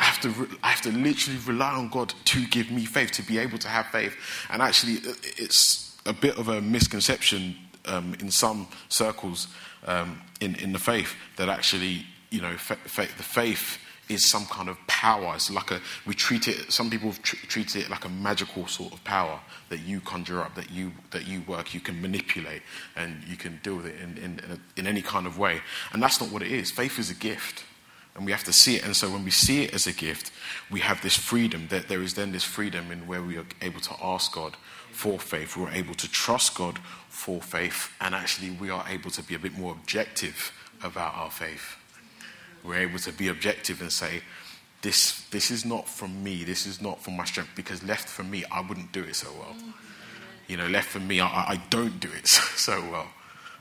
I 0.00 0.04
have 0.04 0.20
to, 0.22 0.48
I 0.62 0.68
have 0.70 0.80
to 0.82 0.92
literally 0.92 1.38
rely 1.46 1.72
on 1.72 1.90
God 1.90 2.14
to 2.24 2.46
give 2.46 2.70
me 2.70 2.86
faith, 2.86 3.10
to 3.12 3.22
be 3.22 3.36
able 3.36 3.58
to 3.58 3.68
have 3.68 3.86
faith. 3.88 4.16
And 4.48 4.62
actually, 4.62 4.94
it's 5.36 5.98
a 6.06 6.14
bit 6.14 6.38
of 6.38 6.48
a 6.48 6.62
misconception 6.62 7.54
um, 7.84 8.14
in 8.18 8.30
some 8.30 8.66
circles 8.88 9.48
um, 9.86 10.22
in, 10.40 10.54
in 10.56 10.72
the 10.72 10.78
faith 10.78 11.14
that 11.36 11.50
actually, 11.50 12.06
you 12.30 12.40
know, 12.40 12.56
fa- 12.56 12.78
fa- 12.84 13.14
the 13.18 13.22
faith 13.22 13.78
is 14.08 14.30
some 14.30 14.46
kind 14.46 14.70
of 14.70 14.78
power. 14.86 15.34
It's 15.34 15.50
like 15.50 15.70
a, 15.70 15.80
we 16.06 16.14
treat 16.14 16.48
it, 16.48 16.72
some 16.72 16.88
people 16.88 17.12
tr- 17.22 17.46
treat 17.46 17.76
it 17.76 17.90
like 17.90 18.06
a 18.06 18.08
magical 18.08 18.66
sort 18.68 18.94
of 18.94 19.04
power 19.04 19.38
that 19.68 19.80
you 19.80 20.00
conjure 20.00 20.40
up, 20.40 20.54
that 20.54 20.70
you, 20.70 20.92
that 21.10 21.26
you 21.26 21.42
work, 21.46 21.74
you 21.74 21.80
can 21.80 22.00
manipulate, 22.00 22.62
and 22.96 23.22
you 23.28 23.36
can 23.36 23.60
deal 23.62 23.76
with 23.76 23.86
it 23.86 24.00
in, 24.00 24.16
in, 24.16 24.24
in, 24.24 24.50
a, 24.50 24.80
in 24.80 24.86
any 24.86 25.02
kind 25.02 25.26
of 25.26 25.38
way. 25.38 25.60
And 25.92 26.02
that's 26.02 26.22
not 26.22 26.32
what 26.32 26.40
it 26.42 26.50
is. 26.50 26.70
Faith 26.70 26.98
is 26.98 27.10
a 27.10 27.14
gift. 27.14 27.64
And 28.14 28.26
we 28.26 28.32
have 28.32 28.44
to 28.44 28.52
see 28.52 28.76
it. 28.76 28.84
And 28.84 28.96
so 28.96 29.10
when 29.10 29.24
we 29.24 29.30
see 29.30 29.62
it 29.64 29.74
as 29.74 29.86
a 29.86 29.92
gift, 29.92 30.32
we 30.70 30.80
have 30.80 31.00
this 31.02 31.16
freedom. 31.16 31.68
That 31.68 31.88
there 31.88 32.02
is 32.02 32.14
then 32.14 32.32
this 32.32 32.44
freedom 32.44 32.90
in 32.90 33.06
where 33.06 33.22
we 33.22 33.36
are 33.38 33.46
able 33.62 33.80
to 33.80 33.94
ask 34.02 34.32
God 34.32 34.56
for 34.90 35.18
faith. 35.18 35.56
We're 35.56 35.70
able 35.70 35.94
to 35.94 36.10
trust 36.10 36.54
God 36.54 36.78
for 37.08 37.40
faith. 37.40 37.92
And 38.00 38.14
actually, 38.14 38.50
we 38.50 38.70
are 38.70 38.84
able 38.88 39.10
to 39.12 39.22
be 39.22 39.34
a 39.34 39.38
bit 39.38 39.56
more 39.56 39.72
objective 39.72 40.52
about 40.82 41.14
our 41.14 41.30
faith. 41.30 41.76
We're 42.64 42.80
able 42.80 42.98
to 42.98 43.12
be 43.12 43.28
objective 43.28 43.80
and 43.80 43.92
say, 43.92 44.22
this, 44.82 45.22
this 45.30 45.50
is 45.50 45.64
not 45.64 45.88
from 45.88 46.22
me, 46.22 46.44
this 46.44 46.66
is 46.66 46.80
not 46.80 47.02
from 47.02 47.16
my 47.16 47.24
strength, 47.24 47.50
because 47.54 47.82
left 47.82 48.08
from 48.08 48.30
me, 48.30 48.44
I 48.50 48.60
wouldn't 48.60 48.92
do 48.92 49.02
it 49.02 49.14
so 49.14 49.28
well. 49.38 49.54
You 50.48 50.56
know, 50.56 50.66
left 50.66 50.88
from 50.88 51.06
me, 51.06 51.20
I, 51.20 51.26
I 51.26 51.62
don't 51.70 52.00
do 52.00 52.08
it 52.10 52.26
so 52.28 52.80
well. 52.90 53.08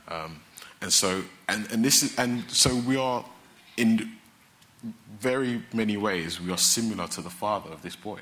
Um, 0.08 0.42
and 0.82 0.92
so, 0.92 1.24
and, 1.48 1.70
and 1.72 1.84
this 1.84 2.04
is, 2.04 2.18
and 2.18 2.50
so 2.50 2.76
we 2.76 2.96
are 2.96 3.26
in 3.78 4.12
very 5.20 5.64
many 5.74 5.98
ways, 5.98 6.40
we 6.40 6.52
are 6.52 6.58
similar 6.58 7.08
to 7.08 7.22
the 7.22 7.30
father 7.30 7.72
of 7.72 7.82
this 7.82 7.96
boy. 7.96 8.20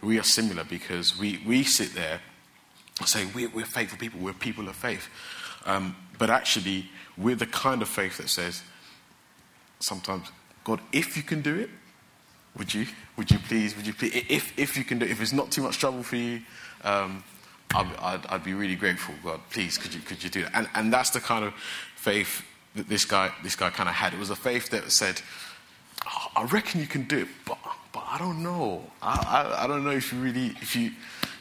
We 0.00 0.18
are 0.18 0.24
similar 0.24 0.64
because 0.64 1.18
we, 1.18 1.42
we 1.46 1.64
sit 1.64 1.94
there 1.94 2.20
and 3.00 3.08
say, 3.08 3.26
we're, 3.34 3.48
we're 3.48 3.64
faithful 3.64 3.98
people, 3.98 4.20
we're 4.20 4.32
people 4.32 4.68
of 4.68 4.76
faith. 4.76 5.08
Um, 5.66 5.96
but 6.18 6.30
actually, 6.30 6.88
we're 7.16 7.36
the 7.36 7.46
kind 7.46 7.82
of 7.82 7.88
faith 7.88 8.18
that 8.18 8.28
says, 8.28 8.62
sometimes, 9.80 10.28
God, 10.64 10.80
if 10.92 11.16
you 11.16 11.22
can 11.22 11.42
do 11.42 11.56
it, 11.56 11.70
would 12.56 12.74
you? 12.74 12.86
Would 13.16 13.30
you 13.30 13.38
please? 13.38 13.76
Would 13.76 13.86
you 13.86 13.94
please? 13.94 14.24
If, 14.28 14.58
if 14.58 14.76
you 14.76 14.84
can 14.84 14.98
do 14.98 15.04
it, 15.06 15.10
if 15.10 15.20
it's 15.20 15.32
not 15.32 15.50
too 15.50 15.62
much 15.62 15.78
trouble 15.78 16.02
for 16.02 16.16
you, 16.16 16.40
um, 16.82 17.22
I'd, 17.74 17.86
I'd, 18.00 18.26
I'd, 18.26 18.44
be 18.44 18.54
really 18.54 18.74
grateful. 18.74 19.14
God, 19.22 19.40
please, 19.50 19.78
could 19.78 19.94
you, 19.94 20.00
could 20.00 20.22
you 20.24 20.30
do 20.30 20.42
that? 20.42 20.52
And, 20.54 20.68
and 20.74 20.92
that's 20.92 21.10
the 21.10 21.20
kind 21.20 21.44
of 21.44 21.54
faith 21.94 22.42
that 22.74 22.88
this 22.88 23.04
guy, 23.04 23.32
this 23.42 23.56
guy 23.56 23.70
kind 23.70 23.88
of 23.88 23.94
had. 23.94 24.12
It 24.14 24.18
was 24.18 24.30
a 24.30 24.36
faith 24.36 24.70
that 24.70 24.90
said, 24.92 25.20
oh, 26.06 26.28
I 26.36 26.44
reckon 26.44 26.80
you 26.80 26.86
can 26.86 27.04
do 27.04 27.18
it, 27.18 27.28
but, 27.44 27.58
but 27.92 28.04
I 28.06 28.18
don't 28.18 28.42
know. 28.42 28.84
I, 29.02 29.54
I, 29.58 29.64
I 29.64 29.66
don't 29.66 29.84
know 29.84 29.90
if 29.90 30.12
you 30.12 30.20
really, 30.20 30.48
if, 30.60 30.76
you, 30.76 30.92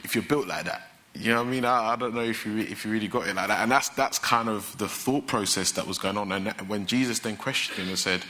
if 0.04 0.16
you're 0.16 0.24
built 0.24 0.48
like 0.48 0.66
that. 0.66 0.92
You 1.14 1.32
know 1.32 1.42
what 1.42 1.48
I 1.48 1.52
mean? 1.52 1.66
I, 1.66 1.94
I, 1.94 1.96
don't 1.96 2.14
know 2.14 2.22
if 2.22 2.46
you, 2.46 2.58
if 2.60 2.86
you 2.86 2.92
really 2.92 3.08
got 3.08 3.28
it 3.28 3.36
like 3.36 3.48
that. 3.48 3.62
And 3.62 3.72
that's, 3.72 3.90
that's 3.90 4.20
kind 4.20 4.50
of 4.50 4.78
the 4.78 4.88
thought 4.88 5.26
process 5.26 5.72
that 5.72 5.88
was 5.88 5.98
going 5.98 6.18
on. 6.18 6.32
And 6.32 6.48
when 6.70 6.86
Jesus 6.86 7.20
then 7.20 7.38
questioned 7.38 7.80
him 7.80 7.90
and 7.90 7.98
said, 7.98 8.24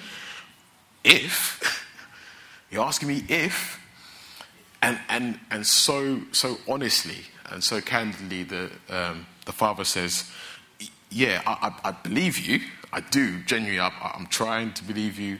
If, 1.03 1.85
you're 2.71 2.83
asking 2.83 3.09
me 3.09 3.23
if, 3.27 3.79
and, 4.81 4.99
and, 5.09 5.39
and 5.51 5.65
so, 5.65 6.21
so 6.31 6.57
honestly 6.67 7.17
and 7.49 7.63
so 7.63 7.81
candidly, 7.81 8.43
the, 8.43 8.69
um, 8.89 9.25
the 9.45 9.51
father 9.51 9.83
says, 9.83 10.31
Yeah, 11.09 11.41
I, 11.45 11.71
I, 11.83 11.89
I, 11.89 11.91
believe 11.91 12.37
you. 12.37 12.61
I 12.91 13.01
do, 13.01 13.41
genuinely. 13.43 13.79
I, 13.79 13.91
I'm 14.15 14.27
trying 14.27 14.73
to 14.73 14.83
believe 14.83 15.19
you. 15.19 15.39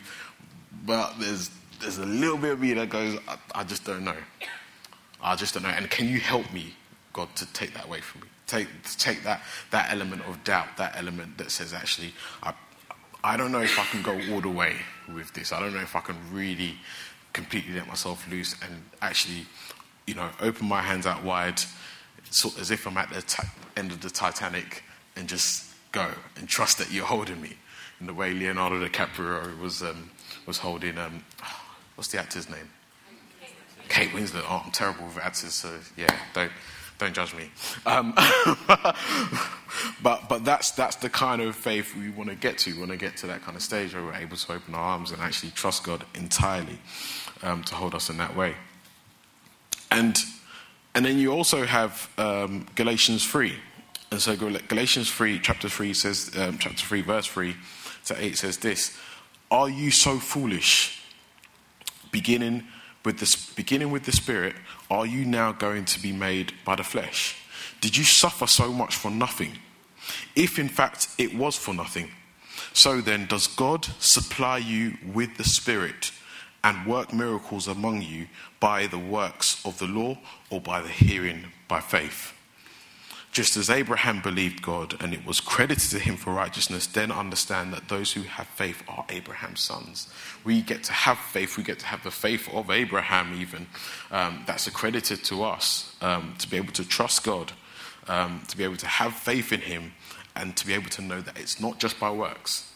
But 0.85 1.15
there's, 1.19 1.49
there's 1.81 1.97
a 1.97 2.05
little 2.05 2.37
bit 2.37 2.51
of 2.53 2.59
me 2.59 2.73
that 2.73 2.89
goes, 2.89 3.17
I, 3.27 3.37
I 3.55 3.63
just 3.63 3.85
don't 3.85 4.03
know. 4.03 4.17
I 5.21 5.35
just 5.35 5.53
don't 5.53 5.63
know. 5.63 5.69
And 5.69 5.89
can 5.89 6.07
you 6.07 6.19
help 6.19 6.51
me 6.53 6.73
God 7.17 7.35
to 7.37 7.51
take 7.51 7.73
that 7.73 7.85
away 7.85 7.99
from 7.99 8.21
me. 8.21 8.27
Take, 8.45 8.67
take 8.97 9.23
that, 9.23 9.41
that 9.71 9.91
element 9.91 10.21
of 10.27 10.43
doubt, 10.43 10.77
that 10.77 10.95
element 10.95 11.39
that 11.39 11.49
says, 11.49 11.73
actually, 11.73 12.13
I, 12.43 12.53
I 13.23 13.35
don't 13.35 13.51
know 13.51 13.61
if 13.61 13.77
I 13.79 13.85
can 13.85 14.03
go 14.03 14.13
all 14.31 14.39
the 14.39 14.49
way 14.49 14.75
with 15.11 15.33
this. 15.33 15.51
I 15.51 15.59
don't 15.59 15.73
know 15.73 15.81
if 15.81 15.95
I 15.95 15.99
can 16.01 16.15
really 16.31 16.75
completely 17.33 17.73
let 17.73 17.87
myself 17.87 18.29
loose 18.29 18.55
and 18.61 18.83
actually, 19.01 19.47
you 20.05 20.13
know, 20.13 20.29
open 20.39 20.67
my 20.67 20.81
hands 20.81 21.07
out 21.07 21.23
wide, 21.23 21.59
sort 22.29 22.59
as 22.59 22.69
if 22.69 22.85
I'm 22.85 22.97
at 22.97 23.09
the 23.09 23.23
t- 23.23 23.43
end 23.75 23.91
of 23.91 24.01
the 24.01 24.11
Titanic, 24.11 24.83
and 25.15 25.27
just 25.27 25.65
go 25.91 26.11
and 26.35 26.47
trust 26.47 26.77
that 26.77 26.91
you're 26.91 27.05
holding 27.05 27.41
me. 27.41 27.53
In 27.99 28.05
the 28.05 28.13
way 28.13 28.31
Leonardo 28.31 28.85
DiCaprio 28.87 29.59
was 29.59 29.81
um, 29.81 30.11
was 30.45 30.59
holding, 30.59 30.97
um, 30.97 31.23
what's 31.95 32.11
the 32.11 32.19
actor's 32.19 32.49
name? 32.49 32.69
Kate 33.89 34.09
Winslet. 34.09 34.43
Oh, 34.47 34.63
I'm 34.65 34.71
terrible 34.71 35.05
with 35.05 35.17
actors, 35.17 35.53
so 35.53 35.71
yeah, 35.95 36.15
don't 36.33 36.51
don't 36.99 37.13
judge 37.13 37.33
me. 37.35 37.49
Um, 37.85 38.13
but 40.01 40.27
but 40.29 40.43
that's 40.43 40.71
that's 40.71 40.95
the 40.97 41.09
kind 41.09 41.41
of 41.41 41.55
faith 41.55 41.95
we 41.95 42.09
want 42.09 42.29
to 42.29 42.35
get 42.35 42.57
to. 42.59 42.73
We 42.73 42.79
want 42.79 42.91
to 42.91 42.97
get 42.97 43.17
to 43.17 43.27
that 43.27 43.43
kind 43.43 43.55
of 43.55 43.61
stage 43.61 43.93
where 43.93 44.03
we're 44.03 44.15
able 44.15 44.37
to 44.37 44.53
open 44.53 44.75
our 44.75 44.81
arms 44.81 45.11
and 45.11 45.21
actually 45.21 45.51
trust 45.51 45.83
God 45.83 46.03
entirely 46.15 46.79
um, 47.43 47.63
to 47.65 47.75
hold 47.75 47.95
us 47.95 48.09
in 48.09 48.17
that 48.17 48.35
way. 48.35 48.55
And 49.91 50.17
and 50.95 51.05
then 51.05 51.17
you 51.17 51.31
also 51.31 51.65
have 51.65 52.09
um, 52.17 52.65
Galatians 52.75 53.25
three, 53.25 53.53
and 54.11 54.21
so 54.21 54.35
Galatians 54.35 55.11
three, 55.11 55.39
chapter 55.39 55.67
three 55.67 55.93
says, 55.93 56.31
um, 56.37 56.57
chapter 56.57 56.85
three, 56.85 57.01
verse 57.01 57.25
three 57.25 57.55
to 58.05 58.23
eight 58.23 58.37
says 58.37 58.57
this: 58.57 58.97
Are 59.51 59.69
you 59.69 59.91
so 59.91 60.17
foolish? 60.17 61.03
Beginning 62.11 62.63
with 63.03 63.19
the, 63.19 63.53
beginning 63.55 63.91
with 63.91 64.05
the 64.05 64.11
Spirit, 64.11 64.55
are 64.89 65.05
you 65.05 65.25
now 65.25 65.51
going 65.51 65.85
to 65.85 66.01
be 66.01 66.11
made 66.11 66.53
by 66.65 66.75
the 66.75 66.83
flesh? 66.83 67.35
Did 67.81 67.97
you 67.97 68.03
suffer 68.03 68.47
so 68.47 68.71
much 68.71 68.95
for 68.95 69.11
nothing? 69.11 69.53
If 70.35 70.57
in 70.57 70.69
fact 70.69 71.09
it 71.17 71.35
was 71.35 71.57
for 71.57 71.73
nothing, 71.73 72.11
so 72.73 73.01
then 73.01 73.25
does 73.25 73.47
God 73.47 73.85
supply 73.99 74.57
you 74.59 74.97
with 75.13 75.37
the 75.37 75.43
Spirit 75.43 76.11
and 76.63 76.87
work 76.87 77.13
miracles 77.13 77.67
among 77.67 78.01
you 78.01 78.27
by 78.59 78.87
the 78.87 78.97
works 78.97 79.63
of 79.65 79.79
the 79.79 79.87
law 79.87 80.17
or 80.49 80.61
by 80.61 80.81
the 80.81 80.89
hearing 80.89 81.45
by 81.67 81.81
faith? 81.81 82.33
Just 83.37 83.55
as 83.55 83.69
Abraham 83.69 84.19
believed 84.19 84.63
God 84.63 84.95
and 84.99 85.13
it 85.13 85.23
was 85.23 85.39
credited 85.39 85.91
to 85.91 85.99
him 85.99 86.17
for 86.17 86.33
righteousness, 86.33 86.87
then 86.87 87.11
understand 87.11 87.71
that 87.71 87.87
those 87.87 88.13
who 88.13 88.23
have 88.23 88.47
faith 88.47 88.81
are 88.87 89.05
Abraham's 89.09 89.59
sons. 89.59 90.11
We 90.43 90.63
get 90.63 90.83
to 90.85 90.91
have 90.91 91.19
faith, 91.19 91.55
we 91.55 91.61
get 91.61 91.77
to 91.77 91.85
have 91.85 92.03
the 92.03 92.09
faith 92.09 92.51
of 92.51 92.71
Abraham, 92.71 93.39
even. 93.39 93.67
Um, 94.09 94.43
that's 94.47 94.65
accredited 94.65 95.23
to 95.25 95.43
us 95.43 95.95
um, 96.01 96.33
to 96.39 96.49
be 96.49 96.57
able 96.57 96.73
to 96.73 96.83
trust 96.83 97.23
God, 97.23 97.51
um, 98.07 98.41
to 98.47 98.57
be 98.57 98.63
able 98.63 98.77
to 98.77 98.87
have 98.87 99.13
faith 99.13 99.53
in 99.53 99.61
him, 99.61 99.93
and 100.35 100.57
to 100.57 100.65
be 100.65 100.73
able 100.73 100.89
to 100.89 101.03
know 101.03 101.21
that 101.21 101.37
it's 101.37 101.61
not 101.61 101.77
just 101.77 101.99
by 101.99 102.09
works. 102.09 102.73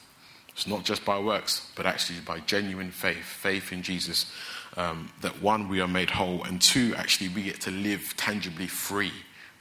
It's 0.50 0.68
not 0.68 0.84
just 0.84 1.04
by 1.04 1.18
works, 1.18 1.72
but 1.76 1.88
actually 1.88 2.20
by 2.20 2.40
genuine 2.42 2.92
faith, 2.92 3.26
faith 3.26 3.74
in 3.74 3.82
Jesus. 3.82 4.32
Um, 4.78 5.12
that 5.22 5.42
one, 5.42 5.70
we 5.70 5.82
are 5.82 5.88
made 5.88 6.12
whole, 6.12 6.44
and 6.44 6.62
two, 6.62 6.94
actually, 6.96 7.30
we 7.30 7.42
get 7.42 7.62
to 7.62 7.72
live 7.72 8.14
tangibly 8.16 8.68
free 8.68 9.12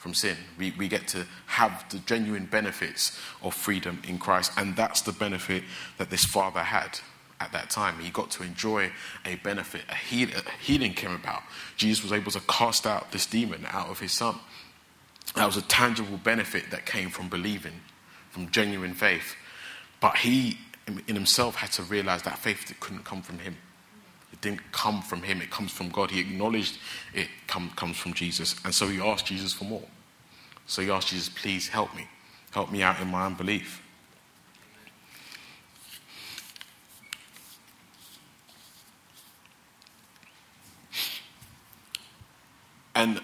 from 0.00 0.14
sin. 0.14 0.36
We, 0.58 0.72
we 0.78 0.88
get 0.88 1.06
to 1.08 1.26
have 1.44 1.84
the 1.90 1.98
genuine 1.98 2.46
benefits 2.46 3.20
of 3.42 3.54
freedom 3.54 4.00
in 4.08 4.18
Christ. 4.18 4.50
And 4.56 4.74
that's 4.74 5.02
the 5.02 5.12
benefit 5.12 5.62
that 5.98 6.08
this 6.08 6.24
father 6.24 6.60
had 6.60 6.98
at 7.38 7.52
that 7.52 7.68
time. 7.68 7.98
He 7.98 8.08
got 8.08 8.30
to 8.32 8.42
enjoy 8.42 8.92
a 9.26 9.36
benefit, 9.36 9.82
a, 9.90 9.94
heal, 9.94 10.30
a 10.30 10.64
healing 10.64 10.94
came 10.94 11.14
about. 11.14 11.42
Jesus 11.76 12.02
was 12.02 12.12
able 12.12 12.32
to 12.32 12.40
cast 12.40 12.86
out 12.86 13.12
this 13.12 13.26
demon 13.26 13.66
out 13.68 13.88
of 13.88 14.00
his 14.00 14.16
son. 14.16 14.36
That 15.36 15.44
was 15.44 15.58
a 15.58 15.62
tangible 15.62 16.16
benefit 16.16 16.70
that 16.70 16.86
came 16.86 17.10
from 17.10 17.28
believing, 17.28 17.82
from 18.30 18.50
genuine 18.50 18.94
faith. 18.94 19.36
But 20.00 20.16
he, 20.16 20.56
in 20.86 21.14
himself, 21.14 21.56
had 21.56 21.72
to 21.72 21.82
realize 21.82 22.22
that 22.22 22.38
faith 22.38 22.68
that 22.68 22.80
couldn't 22.80 23.04
come 23.04 23.20
from 23.20 23.38
him. 23.38 23.58
It 24.32 24.40
didn't 24.40 24.72
come 24.72 25.02
from 25.02 25.22
him, 25.22 25.40
it 25.40 25.50
comes 25.50 25.72
from 25.72 25.90
God. 25.90 26.10
He 26.10 26.20
acknowledged 26.20 26.78
it 27.14 27.28
come, 27.46 27.70
comes 27.70 27.96
from 27.96 28.14
Jesus. 28.14 28.56
And 28.64 28.74
so 28.74 28.86
he 28.88 29.00
asked 29.00 29.26
Jesus 29.26 29.52
for 29.52 29.64
more. 29.64 29.82
So 30.66 30.82
he 30.82 30.90
asked 30.90 31.08
Jesus, 31.08 31.28
please 31.28 31.68
help 31.68 31.94
me. 31.94 32.06
Help 32.52 32.70
me 32.70 32.82
out 32.82 33.00
in 33.00 33.08
my 33.08 33.26
unbelief. 33.26 33.82
And 42.94 43.20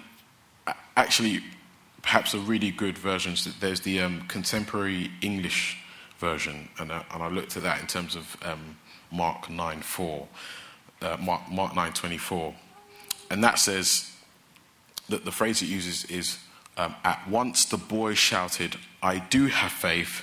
actually, 0.97 1.42
perhaps 2.03 2.35
a 2.35 2.38
really 2.38 2.71
good 2.71 2.97
version, 2.97 3.35
is 3.35 3.45
that 3.45 3.61
there's 3.61 3.81
the 3.81 4.01
um, 4.01 4.23
contemporary 4.29 5.11
English 5.21 5.79
version, 6.19 6.69
and, 6.79 6.90
uh, 6.90 7.03
and 7.12 7.23
I 7.23 7.29
looked 7.29 7.57
at 7.57 7.62
that 7.64 7.81
in 7.81 7.87
terms 7.87 8.16
of 8.16 8.37
um, 8.42 8.77
Mark 9.11 9.51
9 9.51 9.83
4 9.83 10.29
uh, 11.02 11.16
Mark, 11.20 11.50
Mark 11.50 11.72
9:24, 11.74 12.54
and 13.30 13.42
that 13.44 13.59
says 13.59 14.11
that 15.09 15.24
the 15.24 15.32
phrase 15.32 15.62
it 15.62 15.66
uses 15.66 16.04
is, 16.04 16.38
um, 16.76 16.94
"At 17.04 17.28
once 17.28 17.64
the 17.64 17.76
boy 17.76 18.14
shouted, 18.14 18.76
I 19.02 19.18
do 19.18 19.46
have 19.46 19.72
faith. 19.72 20.22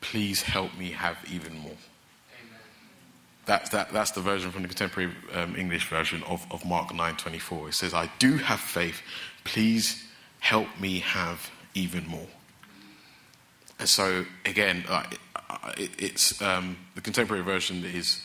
Please 0.00 0.42
help 0.42 0.74
me 0.74 0.92
have 0.92 1.16
even 1.30 1.58
more." 1.58 1.76
That, 3.46 3.70
that, 3.70 3.92
that's 3.94 4.10
the 4.10 4.20
version 4.20 4.50
from 4.50 4.60
the 4.60 4.68
contemporary 4.68 5.14
um, 5.32 5.56
English 5.56 5.88
version 5.88 6.22
of, 6.24 6.46
of 6.50 6.64
Mark 6.66 6.88
9:24. 6.90 7.68
It 7.68 7.74
says, 7.74 7.94
"I 7.94 8.10
do 8.18 8.36
have 8.36 8.60
faith. 8.60 9.02
Please 9.44 10.04
help 10.40 10.68
me 10.78 11.00
have 11.00 11.50
even 11.74 12.06
more." 12.06 12.28
And 13.78 13.88
so 13.88 14.26
again, 14.44 14.84
uh, 14.88 15.04
it, 15.76 15.90
it's 15.98 16.42
um, 16.42 16.76
the 16.94 17.00
contemporary 17.00 17.42
version 17.42 17.84
is 17.84 18.20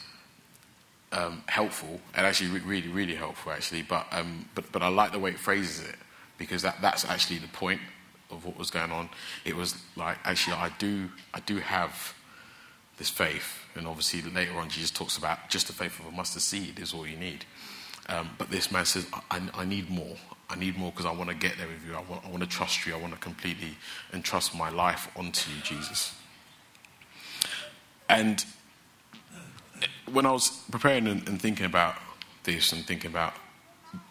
um, 1.14 1.44
helpful 1.48 2.02
and 2.16 2.26
actually 2.26 2.50
re- 2.50 2.66
really, 2.66 2.90
really 2.90 3.16
helpful, 3.16 3.52
actually. 3.52 3.84
But, 3.84 4.08
um, 4.12 4.50
but, 4.56 4.72
but 4.72 4.82
I 4.82 4.90
like 4.90 5.12
the 5.12 5.20
way 5.20 5.32
it 5.32 5.40
phrases 5.40 5.88
it 5.88 5.96
because 6.38 6.64
that, 6.64 6.82
that's 6.82 7.06
actually 7.06 7.38
the 7.38 7.48
point 7.48 7.80
of 8.32 8.46
what 8.46 8.58
was 8.58 8.72
going 8.72 8.92
on. 8.92 9.10
It 9.46 9.56
was 9.56 9.76
like, 9.96 10.18
actually, 10.26 10.58
I 10.58 10.70
do, 10.80 11.10
I 11.34 11.40
do 11.42 11.58
have 11.60 12.14
this 12.98 13.10
faith. 13.10 13.60
And 13.76 13.88
obviously, 13.88 14.22
later 14.24 14.58
on, 14.58 14.70
Jesus 14.70 14.92
talks 14.92 15.18
about 15.18 15.50
just 15.50 15.68
the 15.68 15.74
faith 15.74 16.00
of 16.00 16.08
a 16.08 16.12
mustard 16.12 16.42
seed 16.42 16.80
is 16.80 16.94
all 16.94 17.08
you 17.08 17.18
need. 17.18 17.46
Um, 18.10 18.32
but 18.38 18.50
this 18.50 18.72
man 18.72 18.86
says, 18.86 19.08
I, 19.32 19.42
I 19.54 19.66
need 19.66 19.90
more. 19.90 20.16
I 20.50 20.56
need 20.56 20.78
more 20.78 20.92
because 20.92 21.06
I 21.06 21.12
want 21.12 21.30
to 21.30 21.36
get 21.36 21.58
there 21.58 21.68
with 21.68 21.86
you. 21.88 21.96
I 21.96 22.02
want, 22.02 22.26
I 22.26 22.30
want 22.30 22.44
to 22.44 22.50
trust 22.50 22.86
you. 22.86 22.94
I 22.94 22.98
want 22.98 23.14
to 23.14 23.20
completely 23.20 23.78
entrust 24.14 24.56
my 24.56 24.70
life 24.70 25.10
onto 25.16 25.52
you, 25.52 25.62
Jesus. 25.62 26.14
And 28.10 28.44
when 30.12 30.26
I 30.26 30.32
was 30.32 30.50
preparing 30.72 31.08
and, 31.08 31.28
and 31.28 31.42
thinking 31.42 31.66
about 31.66 31.96
this 32.44 32.72
and 32.72 32.86
thinking 32.86 33.12
about 33.12 33.34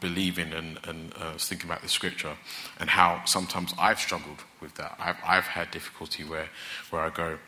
believing 0.00 0.52
and, 0.52 0.78
and 0.86 1.12
uh, 1.16 1.32
thinking 1.38 1.68
about 1.68 1.82
the 1.82 1.88
scripture 1.88 2.36
and 2.78 2.90
how 2.90 3.22
sometimes 3.24 3.74
I've 3.78 3.98
struggled 3.98 4.44
with 4.60 4.74
that. 4.76 4.96
I've, 4.98 5.16
I've 5.26 5.44
had 5.44 5.70
difficulty 5.70 6.24
where, 6.24 6.48
where 6.90 7.02
I 7.02 7.10
go, 7.10 7.38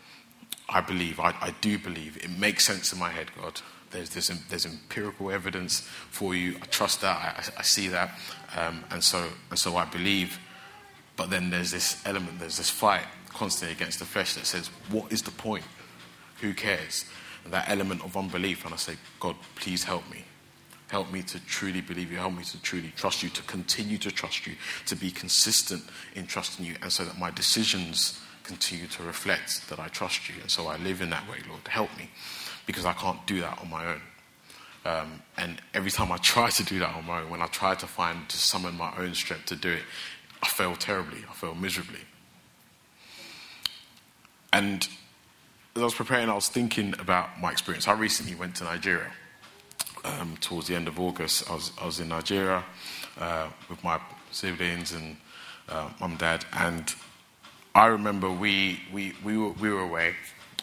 I 0.68 0.80
believe, 0.80 1.20
I, 1.20 1.34
I 1.40 1.54
do 1.60 1.78
believe. 1.78 2.16
It 2.16 2.30
makes 2.30 2.66
sense 2.66 2.92
in 2.92 2.98
my 2.98 3.10
head, 3.10 3.30
God. 3.40 3.60
There's, 3.90 4.10
there's, 4.10 4.28
there's 4.48 4.66
empirical 4.66 5.30
evidence 5.30 5.80
for 6.10 6.34
you. 6.34 6.56
I 6.60 6.66
trust 6.66 7.02
that. 7.02 7.16
I, 7.16 7.60
I 7.60 7.62
see 7.62 7.88
that. 7.88 8.18
Um, 8.56 8.84
and, 8.90 9.04
so, 9.04 9.28
and 9.50 9.58
so 9.58 9.76
I 9.76 9.84
believe. 9.84 10.38
But 11.16 11.30
then 11.30 11.50
there's 11.50 11.70
this 11.70 12.02
element, 12.04 12.40
there's 12.40 12.56
this 12.56 12.70
fight 12.70 13.04
constantly 13.28 13.76
against 13.76 14.00
the 14.00 14.04
flesh 14.04 14.34
that 14.34 14.46
says, 14.46 14.68
what 14.90 15.12
is 15.12 15.22
the 15.22 15.30
point? 15.30 15.64
Who 16.40 16.54
cares? 16.54 17.04
That 17.50 17.68
element 17.68 18.02
of 18.04 18.16
unbelief. 18.16 18.64
And 18.64 18.74
I 18.74 18.76
say, 18.76 18.94
God, 19.20 19.36
please 19.54 19.84
help 19.84 20.08
me. 20.10 20.24
Help 20.88 21.10
me 21.12 21.22
to 21.22 21.40
truly 21.46 21.80
believe 21.80 22.12
you. 22.12 22.18
Help 22.18 22.34
me 22.34 22.44
to 22.44 22.62
truly 22.62 22.92
trust 22.96 23.22
you, 23.22 23.28
to 23.30 23.42
continue 23.42 23.98
to 23.98 24.10
trust 24.10 24.46
you, 24.46 24.54
to 24.86 24.94
be 24.94 25.10
consistent 25.10 25.82
in 26.14 26.26
trusting 26.26 26.64
you, 26.64 26.76
and 26.82 26.92
so 26.92 27.04
that 27.04 27.18
my 27.18 27.30
decisions 27.30 28.20
continue 28.44 28.86
to 28.86 29.02
reflect 29.02 29.68
that 29.70 29.80
I 29.80 29.88
trust 29.88 30.28
you. 30.28 30.34
And 30.40 30.50
so 30.50 30.66
I 30.66 30.76
live 30.76 31.00
in 31.00 31.10
that 31.10 31.28
way, 31.28 31.38
Lord. 31.48 31.66
Help 31.66 31.90
me, 31.96 32.10
because 32.66 32.84
I 32.84 32.92
can't 32.92 33.26
do 33.26 33.40
that 33.40 33.58
on 33.60 33.70
my 33.70 33.86
own. 33.86 34.00
Um, 34.84 35.22
and 35.38 35.60
every 35.72 35.90
time 35.90 36.12
I 36.12 36.16
try 36.22 36.50
to 36.50 36.62
do 36.62 36.78
that 36.78 36.94
on 36.94 37.06
my 37.06 37.22
own, 37.22 37.30
when 37.30 37.42
I 37.42 37.46
try 37.46 37.74
to 37.74 37.86
find, 37.86 38.28
to 38.28 38.36
summon 38.36 38.76
my 38.76 38.94
own 38.98 39.14
strength 39.14 39.46
to 39.46 39.56
do 39.56 39.70
it, 39.70 39.82
I 40.42 40.46
fail 40.46 40.76
terribly. 40.76 41.24
I 41.28 41.32
fail 41.32 41.54
miserably. 41.54 42.00
And 44.52 44.86
as 45.76 45.82
I 45.82 45.84
was 45.86 45.94
preparing, 45.94 46.28
I 46.28 46.34
was 46.34 46.48
thinking 46.48 46.94
about 47.00 47.40
my 47.40 47.50
experience. 47.50 47.88
I 47.88 47.92
recently 47.94 48.36
went 48.36 48.54
to 48.56 48.64
Nigeria. 48.64 49.10
Um, 50.04 50.36
towards 50.40 50.68
the 50.68 50.76
end 50.76 50.86
of 50.86 51.00
August, 51.00 51.50
I 51.50 51.54
was, 51.54 51.72
I 51.80 51.86
was 51.86 51.98
in 51.98 52.08
Nigeria 52.08 52.62
uh, 53.18 53.48
with 53.70 53.82
my 53.82 53.98
siblings 54.30 54.92
and 54.92 55.16
uh, 55.68 55.88
mum 55.98 56.10
and 56.10 56.18
dad, 56.18 56.44
and 56.52 56.94
I 57.74 57.86
remember 57.86 58.30
we, 58.30 58.80
we, 58.92 59.14
we, 59.24 59.38
were, 59.38 59.50
we 59.52 59.70
were 59.70 59.80
away, 59.80 60.14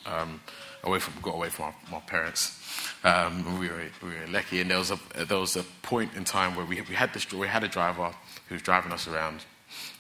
um, 0.06 0.39
away 0.84 1.00
from, 1.00 1.19
got 1.24 1.34
away 1.34 1.50
from 1.50 1.65
our, 1.65 1.76
my 1.91 2.00
parents. 2.02 2.58
Um, 3.04 3.60
we, 3.60 3.67
were, 3.67 3.84
we 4.04 4.10
were 4.10 4.28
lucky, 4.30 4.62
and 4.62 4.69
there 4.69 4.78
was, 4.78 4.91
a, 4.91 5.00
there 5.26 5.39
was 5.39 5.56
a 5.56 5.63
point 5.82 6.13
in 6.15 6.24
time 6.24 6.56
where 6.56 6.65
we, 6.65 6.80
we, 6.82 6.95
had 6.95 7.13
this, 7.13 7.30
we 7.34 7.47
had 7.47 7.63
a 7.63 7.67
driver 7.67 8.13
who 8.47 8.56
was 8.56 8.62
driving 8.62 8.91
us 8.91 9.08
around. 9.08 9.43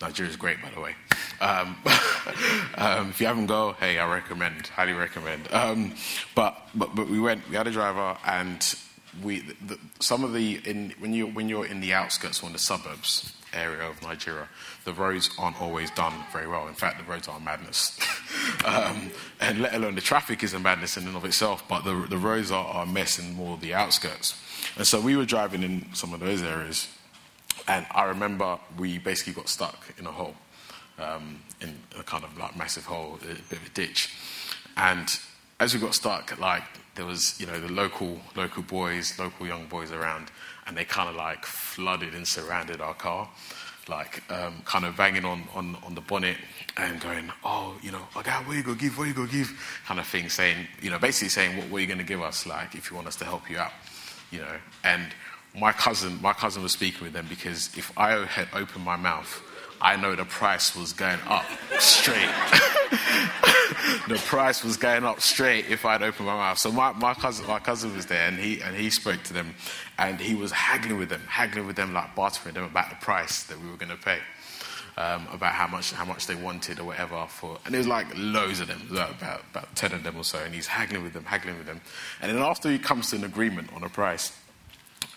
Nigeria 0.01 0.29
is 0.29 0.37
great, 0.37 0.61
by 0.61 0.69
the 0.69 0.79
way. 0.79 0.95
Um, 1.39 1.77
um, 2.75 3.09
if 3.09 3.19
you 3.19 3.27
haven't 3.27 3.47
go, 3.47 3.73
hey, 3.79 3.99
I 3.99 4.11
recommend, 4.11 4.67
highly 4.67 4.93
recommend. 4.93 5.47
Um, 5.51 5.93
but, 6.35 6.69
but, 6.75 6.95
but 6.95 7.09
we 7.09 7.19
went, 7.19 7.47
we 7.49 7.55
had 7.55 7.67
a 7.67 7.71
driver, 7.71 8.17
and 8.25 8.75
we, 9.23 9.39
the, 9.39 9.77
some 9.99 10.23
of 10.23 10.33
the, 10.33 10.61
in, 10.65 10.93
when, 10.99 11.13
you, 11.13 11.27
when 11.27 11.49
you're 11.49 11.65
in 11.65 11.81
the 11.81 11.93
outskirts 11.93 12.41
or 12.43 12.47
in 12.47 12.53
the 12.53 12.59
suburbs 12.59 13.33
area 13.53 13.87
of 13.87 14.01
Nigeria, 14.01 14.47
the 14.85 14.93
roads 14.93 15.29
aren't 15.37 15.61
always 15.61 15.91
done 15.91 16.13
very 16.31 16.47
well. 16.47 16.67
In 16.67 16.73
fact, 16.73 16.97
the 16.97 17.03
roads 17.03 17.27
are 17.27 17.39
madness. 17.39 17.99
um, 18.65 19.11
and 19.39 19.61
let 19.61 19.73
alone 19.73 19.95
the 19.95 20.01
traffic 20.01 20.43
is 20.43 20.53
a 20.53 20.59
madness 20.59 20.97
in 20.97 21.07
and 21.07 21.15
of 21.15 21.25
itself, 21.25 21.63
but 21.67 21.83
the, 21.83 22.05
the 22.09 22.17
roads 22.17 22.51
are, 22.51 22.65
are 22.65 22.83
a 22.83 22.87
mess 22.87 23.19
in 23.19 23.33
more 23.35 23.57
the 23.57 23.73
outskirts. 23.73 24.39
And 24.77 24.87
so 24.87 25.01
we 25.01 25.15
were 25.15 25.25
driving 25.25 25.63
in 25.63 25.93
some 25.93 26.13
of 26.13 26.19
those 26.19 26.41
areas, 26.41 26.87
and 27.71 27.85
I 27.91 28.03
remember 28.03 28.59
we 28.77 28.97
basically 28.97 29.31
got 29.31 29.47
stuck 29.47 29.93
in 29.97 30.05
a 30.05 30.11
hole, 30.11 30.35
um, 30.99 31.41
in 31.61 31.79
a 31.97 32.03
kind 32.03 32.25
of 32.25 32.37
like 32.37 32.57
massive 32.57 32.85
hole, 32.85 33.17
a 33.21 33.25
bit 33.25 33.59
of 33.59 33.65
a 33.65 33.69
ditch. 33.69 34.13
And 34.75 35.07
as 35.57 35.73
we 35.73 35.79
got 35.79 35.95
stuck, 35.95 36.37
like 36.37 36.63
there 36.95 37.05
was, 37.05 37.39
you 37.39 37.47
know, 37.47 37.57
the 37.61 37.71
local 37.71 38.19
local 38.35 38.63
boys, 38.63 39.17
local 39.17 39.47
young 39.47 39.67
boys 39.67 39.93
around, 39.93 40.31
and 40.67 40.75
they 40.75 40.83
kind 40.83 41.07
of 41.07 41.15
like 41.15 41.45
flooded 41.45 42.13
and 42.13 42.27
surrounded 42.27 42.81
our 42.81 42.93
car, 42.93 43.29
like 43.87 44.21
um, 44.29 44.61
kind 44.65 44.83
of 44.83 44.97
banging 44.97 45.23
on, 45.23 45.43
on, 45.55 45.77
on 45.85 45.95
the 45.95 46.01
bonnet 46.01 46.35
and 46.75 46.99
going, 46.99 47.31
oh, 47.45 47.77
you 47.81 47.91
know, 47.93 48.05
okay, 48.17 48.31
what 48.31 48.53
are 48.53 48.57
you 48.57 48.63
gonna 48.63 48.77
give, 48.77 48.97
what 48.97 49.07
you 49.07 49.13
gonna 49.13 49.31
give, 49.31 49.49
kind 49.85 49.99
of 49.99 50.05
thing, 50.07 50.27
saying, 50.27 50.67
you 50.81 50.89
know, 50.89 50.99
basically 50.99 51.29
saying, 51.29 51.55
what, 51.55 51.69
what 51.69 51.77
are 51.77 51.81
you 51.81 51.87
gonna 51.87 52.03
give 52.03 52.21
us, 52.21 52.45
like, 52.45 52.75
if 52.75 52.91
you 52.91 52.97
want 52.97 53.07
us 53.07 53.15
to 53.15 53.23
help 53.23 53.49
you 53.49 53.57
out, 53.57 53.71
you 54.29 54.39
know, 54.39 54.57
and 54.83 55.13
my 55.57 55.71
cousin, 55.71 56.19
my 56.21 56.33
cousin 56.33 56.63
was 56.63 56.71
speaking 56.71 57.03
with 57.03 57.13
them 57.13 57.27
because 57.29 57.75
if 57.77 57.97
I 57.97 58.25
had 58.25 58.47
opened 58.53 58.85
my 58.85 58.95
mouth, 58.95 59.41
I 59.81 59.95
know 59.95 60.15
the 60.15 60.25
price 60.25 60.75
was 60.75 60.93
going 60.93 61.19
up 61.27 61.45
straight. 61.79 62.15
the 64.07 64.21
price 64.25 64.63
was 64.63 64.77
going 64.77 65.03
up 65.03 65.21
straight 65.21 65.69
if 65.69 65.85
I'd 65.85 66.03
opened 66.03 66.27
my 66.27 66.35
mouth. 66.35 66.59
So 66.59 66.71
my, 66.71 66.93
my 66.93 67.15
cousin, 67.15 67.47
my 67.47 67.59
cousin 67.59 67.95
was 67.95 68.05
there, 68.05 68.27
and 68.27 68.37
he 68.37 68.61
and 68.61 68.75
he 68.75 68.91
spoke 68.91 69.23
to 69.23 69.33
them, 69.33 69.55
and 69.97 70.19
he 70.19 70.35
was 70.35 70.51
haggling 70.51 70.99
with 70.99 71.09
them, 71.09 71.21
haggling 71.27 71.65
with 71.65 71.75
them, 71.75 71.93
like 71.93 72.15
bartering 72.15 72.53
them 72.53 72.63
about 72.63 72.91
the 72.91 72.95
price 72.97 73.43
that 73.43 73.59
we 73.59 73.69
were 73.69 73.77
going 73.77 73.89
to 73.89 73.97
pay. 73.97 74.19
Um, 74.97 75.25
about 75.31 75.53
how 75.53 75.67
much 75.67 75.93
how 75.93 76.03
much 76.03 76.27
they 76.27 76.35
wanted 76.35 76.77
or 76.77 76.83
whatever 76.83 77.25
for, 77.27 77.57
and 77.63 77.73
there 77.73 77.79
was 77.79 77.87
like 77.87 78.07
loads 78.15 78.59
of 78.59 78.67
them, 78.67 78.81
about 78.91 79.41
about 79.49 79.73
ten 79.73 79.93
of 79.93 80.03
them 80.03 80.17
or 80.17 80.23
so, 80.25 80.37
and 80.39 80.53
he's 80.53 80.67
haggling 80.67 81.01
with 81.01 81.13
them, 81.13 81.23
haggling 81.23 81.57
with 81.57 81.65
them, 81.65 81.79
and 82.21 82.29
then 82.29 82.43
after 82.43 82.69
he 82.69 82.77
comes 82.77 83.09
to 83.09 83.15
an 83.15 83.23
agreement 83.23 83.71
on 83.73 83.83
a 83.83 83.89
price, 83.89 84.33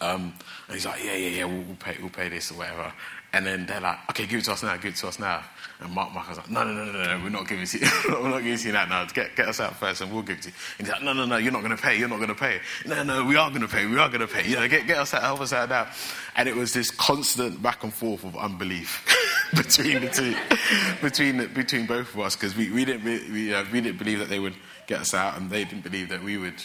um, 0.04 0.34
and 0.66 0.74
he's 0.74 0.86
like, 0.86 1.02
yeah, 1.04 1.14
yeah, 1.16 1.28
yeah, 1.28 1.44
we'll, 1.44 1.62
we'll, 1.62 1.76
pay, 1.76 1.96
we'll 2.00 2.10
pay 2.10 2.28
this 2.28 2.50
or 2.50 2.54
whatever, 2.54 2.92
and 3.32 3.44
then 3.44 3.66
they're 3.66 3.80
like, 3.80 3.98
okay, 4.10 4.26
give 4.26 4.38
it 4.38 4.44
to 4.44 4.52
us 4.52 4.62
now, 4.62 4.76
give 4.76 4.92
it 4.92 4.96
to 4.96 5.08
us 5.08 5.18
now. 5.18 5.42
And 5.80 5.92
Mark, 5.92 6.14
was 6.14 6.36
like, 6.36 6.50
no, 6.50 6.62
no, 6.62 6.72
no, 6.72 6.92
no, 6.92 7.02
no, 7.02 7.24
we're 7.24 7.30
not 7.30 7.48
giving 7.48 7.64
it 7.64 7.66
to 7.70 7.78
you. 7.80 7.90
we're 8.22 8.28
not 8.28 8.38
giving 8.38 8.52
it 8.52 8.60
to 8.60 8.66
you 8.68 8.72
now. 8.72 9.04
Get, 9.06 9.34
get 9.34 9.48
us 9.48 9.58
out 9.58 9.74
first 9.76 10.00
and 10.02 10.12
we'll 10.12 10.22
give 10.22 10.38
it 10.38 10.42
to 10.42 10.48
you. 10.50 10.54
And 10.78 10.86
he's 10.86 10.94
like, 10.94 11.02
no, 11.02 11.12
no, 11.12 11.26
no, 11.26 11.36
you're 11.36 11.52
not 11.52 11.62
going 11.62 11.76
to 11.76 11.82
pay. 11.82 11.98
You're 11.98 12.08
not 12.08 12.18
going 12.18 12.28
to 12.28 12.34
pay. 12.36 12.60
No, 12.86 13.02
no, 13.02 13.24
we 13.24 13.34
are 13.36 13.50
going 13.50 13.62
to 13.62 13.68
pay. 13.68 13.86
We 13.86 13.98
are 13.98 14.08
going 14.08 14.20
to 14.20 14.28
pay. 14.28 14.48
You 14.48 14.54
know, 14.54 14.68
get, 14.68 14.86
get 14.86 14.98
us 14.98 15.12
out, 15.14 15.22
help 15.22 15.40
us 15.40 15.52
out 15.52 15.68
now. 15.68 15.88
And 16.36 16.48
it 16.48 16.54
was 16.54 16.72
this 16.72 16.92
constant 16.92 17.60
back 17.60 17.82
and 17.82 17.92
forth 17.92 18.24
of 18.24 18.36
unbelief 18.36 19.04
between 19.56 20.00
the 20.00 20.08
two, 20.10 20.36
between, 21.02 21.52
between 21.52 21.86
both 21.86 22.14
of 22.14 22.20
us, 22.20 22.36
because 22.36 22.56
we, 22.56 22.70
we, 22.70 22.84
didn't, 22.84 23.04
we, 23.04 23.52
uh, 23.52 23.64
we 23.72 23.80
didn't 23.80 23.98
believe 23.98 24.20
that 24.20 24.28
they 24.28 24.38
would 24.38 24.54
get 24.86 25.00
us 25.00 25.12
out 25.12 25.36
and 25.36 25.50
they 25.50 25.64
didn't 25.64 25.82
believe 25.82 26.08
that 26.08 26.22
we 26.22 26.36
would, 26.36 26.62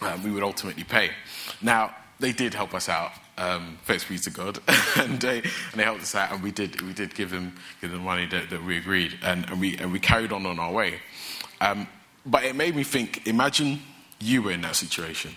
um, 0.00 0.24
we 0.24 0.32
would 0.32 0.42
ultimately 0.42 0.84
pay. 0.84 1.10
Now, 1.62 1.94
they 2.22 2.32
did 2.32 2.54
help 2.54 2.72
us 2.72 2.88
out 2.88 3.12
um, 3.38 3.78
thanks 3.84 4.04
be 4.04 4.18
to 4.18 4.30
God, 4.30 4.58
and, 4.96 5.20
they, 5.20 5.38
and 5.38 5.74
they 5.74 5.84
helped 5.84 6.02
us 6.02 6.14
out, 6.14 6.32
and 6.32 6.42
we 6.42 6.50
did 6.50 6.80
we 6.82 6.92
did 6.92 7.14
give 7.14 7.30
them 7.30 7.54
give 7.80 7.90
them 7.90 8.04
money 8.04 8.26
that, 8.26 8.50
that 8.50 8.62
we 8.62 8.76
agreed, 8.76 9.18
and, 9.22 9.48
and, 9.48 9.60
we 9.60 9.76
and 9.78 9.90
we 9.92 9.98
carried 9.98 10.32
on 10.32 10.44
on 10.46 10.58
our 10.58 10.70
way. 10.70 11.00
Um, 11.60 11.88
but 12.26 12.44
it 12.44 12.54
made 12.54 12.76
me 12.76 12.84
think. 12.84 13.26
Imagine 13.26 13.80
you 14.20 14.42
were 14.42 14.52
in 14.52 14.60
that 14.62 14.76
situation, 14.76 15.34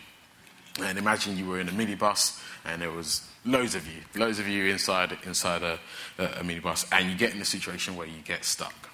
and 0.81 0.97
imagine 0.97 1.37
you 1.37 1.45
were 1.45 1.59
in 1.59 1.69
a 1.69 1.71
minibus, 1.71 2.41
and 2.65 2.81
there 2.81 2.91
was 2.91 3.27
loads 3.45 3.75
of 3.75 3.87
you, 3.87 4.01
loads 4.15 4.39
of 4.39 4.47
you 4.47 4.65
inside 4.65 5.17
inside 5.25 5.63
a, 5.63 5.79
a 6.19 6.43
minibus, 6.43 6.85
and 6.91 7.09
you 7.09 7.15
get 7.15 7.33
in 7.33 7.41
a 7.41 7.45
situation 7.45 7.95
where 7.95 8.07
you 8.07 8.21
get 8.25 8.43
stuck. 8.43 8.89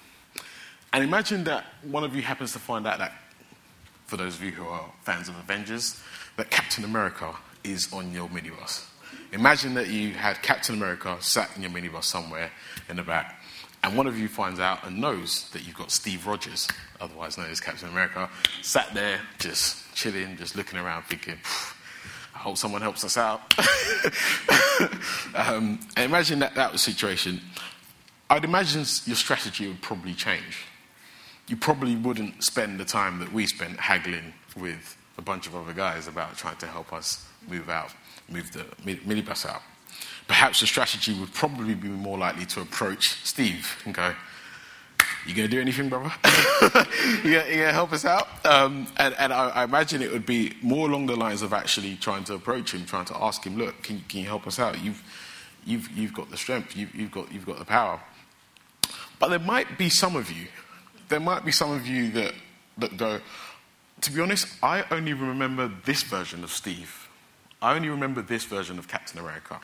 And 0.92 1.02
imagine 1.02 1.44
that 1.44 1.64
one 1.82 2.04
of 2.04 2.14
you 2.14 2.22
happens 2.22 2.52
to 2.52 2.58
find 2.58 2.86
out 2.86 2.98
that, 2.98 3.12
for 4.06 4.16
those 4.16 4.36
of 4.36 4.44
you 4.44 4.52
who 4.52 4.64
are 4.64 4.84
fans 5.02 5.28
of 5.28 5.36
Avengers, 5.38 6.00
that 6.36 6.50
Captain 6.50 6.84
America 6.84 7.34
is 7.64 7.92
on 7.92 8.12
your 8.12 8.28
minibus. 8.28 8.86
Imagine 9.32 9.74
that 9.74 9.88
you 9.88 10.12
had 10.12 10.42
Captain 10.42 10.74
America 10.74 11.16
sat 11.20 11.50
in 11.56 11.62
your 11.62 11.70
minibus 11.70 12.04
somewhere 12.04 12.50
in 12.88 12.96
the 12.96 13.02
back, 13.02 13.42
and 13.82 13.96
one 13.96 14.06
of 14.06 14.18
you 14.18 14.28
finds 14.28 14.60
out 14.60 14.86
and 14.86 15.00
knows 15.00 15.50
that 15.50 15.66
you've 15.66 15.76
got 15.76 15.90
Steve 15.90 16.26
Rogers, 16.26 16.68
otherwise 17.00 17.36
known 17.36 17.50
as 17.50 17.60
Captain 17.60 17.88
America, 17.88 18.28
sat 18.60 18.92
there 18.94 19.20
just 19.38 19.92
chilling, 19.94 20.36
just 20.36 20.54
looking 20.54 20.78
around, 20.78 21.04
thinking, 21.04 21.38
I 22.34 22.38
hope 22.38 22.58
someone 22.58 22.82
helps 22.82 23.04
us 23.04 23.16
out. 23.16 23.40
um, 25.34 25.80
and 25.96 26.04
imagine 26.04 26.38
that 26.40 26.54
that 26.54 26.72
was 26.72 26.84
the 26.84 26.92
situation. 26.92 27.40
I'd 28.30 28.44
imagine 28.44 28.84
your 29.04 29.16
strategy 29.16 29.66
would 29.66 29.82
probably 29.82 30.14
change. 30.14 30.64
You 31.48 31.56
probably 31.56 31.96
wouldn't 31.96 32.44
spend 32.44 32.78
the 32.78 32.84
time 32.84 33.18
that 33.18 33.32
we 33.32 33.46
spent 33.46 33.80
haggling 33.80 34.32
with 34.56 34.96
a 35.18 35.22
bunch 35.22 35.46
of 35.46 35.54
other 35.54 35.72
guys 35.72 36.08
about 36.08 36.36
trying 36.36 36.56
to 36.56 36.66
help 36.66 36.92
us 36.92 37.26
move 37.48 37.68
out 37.68 37.92
move 38.32 38.52
the 38.52 38.64
minibus 38.84 39.46
out. 39.46 39.62
Perhaps 40.26 40.60
the 40.60 40.66
strategy 40.66 41.18
would 41.18 41.32
probably 41.34 41.74
be 41.74 41.88
more 41.88 42.18
likely 42.18 42.46
to 42.46 42.60
approach 42.60 43.24
Steve 43.24 43.82
and 43.84 43.94
go, 43.94 44.14
You 45.26 45.34
gonna 45.34 45.48
do 45.48 45.60
anything, 45.60 45.88
brother? 45.88 46.12
you, 47.24 47.34
gonna, 47.34 47.50
gonna 47.50 47.72
help 47.72 47.92
us 47.92 48.04
out? 48.04 48.28
Um, 48.46 48.86
and, 48.96 49.14
and 49.18 49.32
I, 49.32 49.48
I, 49.48 49.64
imagine 49.64 50.00
it 50.02 50.12
would 50.12 50.26
be 50.26 50.54
more 50.62 50.88
along 50.88 51.06
the 51.06 51.16
lines 51.16 51.42
of 51.42 51.52
actually 51.52 51.96
trying 51.96 52.24
to 52.24 52.34
approach 52.34 52.72
him, 52.72 52.86
trying 52.86 53.04
to 53.06 53.16
ask 53.22 53.44
him, 53.44 53.58
look, 53.58 53.82
can, 53.82 54.02
can 54.08 54.20
you 54.20 54.26
help 54.26 54.46
us 54.46 54.58
out? 54.58 54.82
You've, 54.82 55.02
you've, 55.64 55.90
you've 55.90 56.14
got 56.14 56.30
the 56.30 56.36
strength, 56.36 56.76
you've, 56.76 56.94
you've, 56.94 57.10
got, 57.10 57.32
you've 57.32 57.46
got 57.46 57.58
the 57.58 57.64
power. 57.64 58.00
But 59.18 59.28
there 59.28 59.38
might 59.38 59.78
be 59.78 59.88
some 59.88 60.16
of 60.16 60.30
you, 60.30 60.46
there 61.08 61.20
might 61.20 61.44
be 61.44 61.52
some 61.52 61.70
of 61.70 61.86
you 61.86 62.10
that, 62.12 62.32
that 62.78 62.96
go, 62.96 63.20
to 64.02 64.10
be 64.10 64.20
honest, 64.20 64.46
I 64.62 64.84
only 64.90 65.12
remember 65.12 65.70
this 65.84 66.02
version 66.02 66.44
of 66.44 66.50
Steve. 66.50 67.08
I 67.60 67.74
only 67.74 67.88
remember 67.88 68.22
this 68.22 68.44
version 68.44 68.78
of 68.78 68.88
Captain 68.88 69.18
America. 69.18 69.60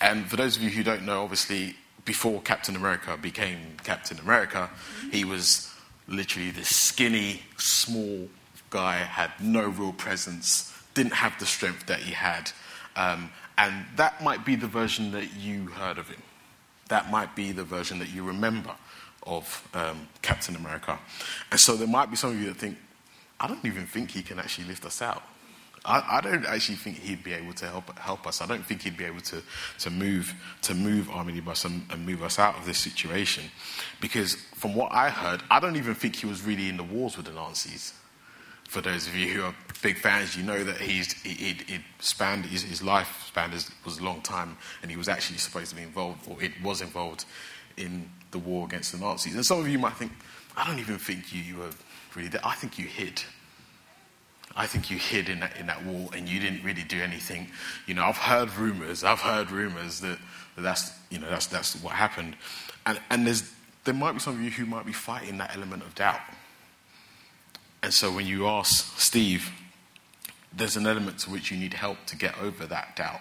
And 0.00 0.28
for 0.28 0.36
those 0.36 0.56
of 0.56 0.62
you 0.62 0.70
who 0.70 0.82
don't 0.82 1.04
know, 1.04 1.22
obviously, 1.22 1.76
before 2.04 2.40
Captain 2.42 2.74
America 2.74 3.16
became 3.16 3.76
Captain 3.84 4.18
America, 4.18 4.70
he 5.10 5.24
was 5.24 5.72
literally 6.08 6.50
this 6.50 6.68
skinny, 6.68 7.42
small 7.56 8.28
guy, 8.70 8.96
had 8.96 9.30
no 9.40 9.68
real 9.68 9.92
presence, 9.92 10.76
didn't 10.94 11.14
have 11.14 11.38
the 11.38 11.46
strength 11.46 11.86
that 11.86 12.00
he 12.00 12.12
had. 12.12 12.50
Um, 12.96 13.30
and 13.56 13.86
that 13.96 14.22
might 14.22 14.44
be 14.44 14.56
the 14.56 14.66
version 14.66 15.12
that 15.12 15.34
you 15.36 15.66
heard 15.66 15.98
of 15.98 16.08
him. 16.08 16.22
That 16.88 17.10
might 17.10 17.36
be 17.36 17.52
the 17.52 17.64
version 17.64 18.00
that 18.00 18.10
you 18.10 18.24
remember 18.24 18.74
of 19.24 19.68
um, 19.74 20.08
Captain 20.20 20.56
America. 20.56 20.98
And 21.50 21.60
so 21.60 21.76
there 21.76 21.86
might 21.86 22.10
be 22.10 22.16
some 22.16 22.30
of 22.30 22.40
you 22.40 22.46
that 22.46 22.56
think, 22.56 22.76
I 23.42 23.48
don't 23.48 23.64
even 23.64 23.86
think 23.86 24.12
he 24.12 24.22
can 24.22 24.38
actually 24.38 24.68
lift 24.68 24.84
us 24.84 25.02
out. 25.02 25.22
I, 25.84 26.18
I, 26.18 26.20
don't 26.20 26.46
actually 26.46 26.76
think 26.76 26.98
he'd 27.00 27.24
be 27.24 27.32
able 27.32 27.54
to 27.54 27.66
help, 27.66 27.98
help 27.98 28.24
us. 28.24 28.40
I 28.40 28.46
don't 28.46 28.64
think 28.64 28.82
he'd 28.82 28.96
be 28.96 29.04
able 29.04 29.20
to, 29.22 29.42
to 29.80 29.90
move 29.90 30.32
to 30.62 30.74
move 30.74 31.10
Omnibus 31.10 31.64
and, 31.64 31.84
and 31.90 32.06
move 32.06 32.22
us 32.22 32.38
out 32.38 32.56
of 32.56 32.66
this 32.66 32.78
situation. 32.78 33.44
Because 34.00 34.36
from 34.54 34.76
what 34.76 34.92
I 34.92 35.10
heard, 35.10 35.42
I 35.50 35.58
don't 35.58 35.74
even 35.74 35.96
think 35.96 36.14
he 36.14 36.26
was 36.26 36.42
really 36.42 36.68
in 36.68 36.76
the 36.76 36.84
wars 36.84 37.16
with 37.16 37.26
the 37.26 37.32
Nazis. 37.32 37.94
For 38.68 38.80
those 38.80 39.08
of 39.08 39.16
you 39.16 39.34
who 39.34 39.42
are 39.42 39.54
big 39.82 39.98
fans, 39.98 40.36
you 40.36 40.44
know 40.44 40.62
that 40.62 40.80
he's, 40.80 41.12
he, 41.22 41.30
he, 41.30 41.52
he 41.66 41.78
spanned, 41.98 42.46
his, 42.46 42.62
his 42.62 42.80
life 42.80 43.24
span 43.26 43.50
was 43.50 43.98
a 43.98 44.04
long 44.04 44.22
time, 44.22 44.56
and 44.82 44.90
he 44.90 44.96
was 44.96 45.08
actually 45.08 45.38
supposed 45.38 45.70
to 45.70 45.76
be 45.76 45.82
involved, 45.82 46.26
or 46.28 46.40
it 46.42 46.52
was 46.62 46.80
involved, 46.80 47.24
in 47.76 48.08
the 48.30 48.38
war 48.38 48.64
against 48.66 48.92
the 48.92 48.98
Nazis. 48.98 49.34
And 49.34 49.44
some 49.44 49.58
of 49.58 49.68
you 49.68 49.78
might 49.78 49.94
think, 49.94 50.12
I 50.56 50.66
don't 50.66 50.78
even 50.78 50.98
think 50.98 51.34
you, 51.34 51.42
you 51.42 51.56
were 51.56 51.70
really 52.16 52.28
there. 52.28 52.44
I 52.44 52.54
think 52.54 52.78
you 52.78 52.86
hid 52.86 53.22
I 54.56 54.66
think 54.66 54.90
you 54.90 54.98
hid 54.98 55.28
in 55.28 55.40
that, 55.40 55.56
in 55.56 55.66
that 55.66 55.84
wall 55.84 56.10
and 56.14 56.28
you 56.28 56.40
didn't 56.40 56.62
really 56.62 56.82
do 56.82 57.00
anything. 57.00 57.48
You 57.86 57.94
know, 57.94 58.04
I've 58.04 58.16
heard 58.16 58.54
rumors, 58.54 59.04
I've 59.04 59.20
heard 59.20 59.50
rumors 59.50 60.00
that, 60.00 60.18
that 60.56 60.62
that's, 60.62 60.92
you 61.10 61.18
know, 61.18 61.28
that's, 61.28 61.46
that's 61.46 61.74
what 61.82 61.94
happened. 61.94 62.36
And, 62.84 63.00
and 63.10 63.26
there's, 63.26 63.50
there 63.84 63.94
might 63.94 64.12
be 64.12 64.18
some 64.18 64.34
of 64.34 64.40
you 64.40 64.50
who 64.50 64.66
might 64.66 64.86
be 64.86 64.92
fighting 64.92 65.38
that 65.38 65.54
element 65.54 65.82
of 65.82 65.94
doubt. 65.94 66.20
And 67.82 67.92
so 67.92 68.12
when 68.12 68.26
you 68.26 68.46
ask 68.46 68.98
Steve, 68.98 69.50
there's 70.52 70.76
an 70.76 70.86
element 70.86 71.18
to 71.20 71.30
which 71.30 71.50
you 71.50 71.56
need 71.56 71.74
help 71.74 72.04
to 72.06 72.16
get 72.16 72.38
over 72.40 72.66
that 72.66 72.94
doubt, 72.94 73.20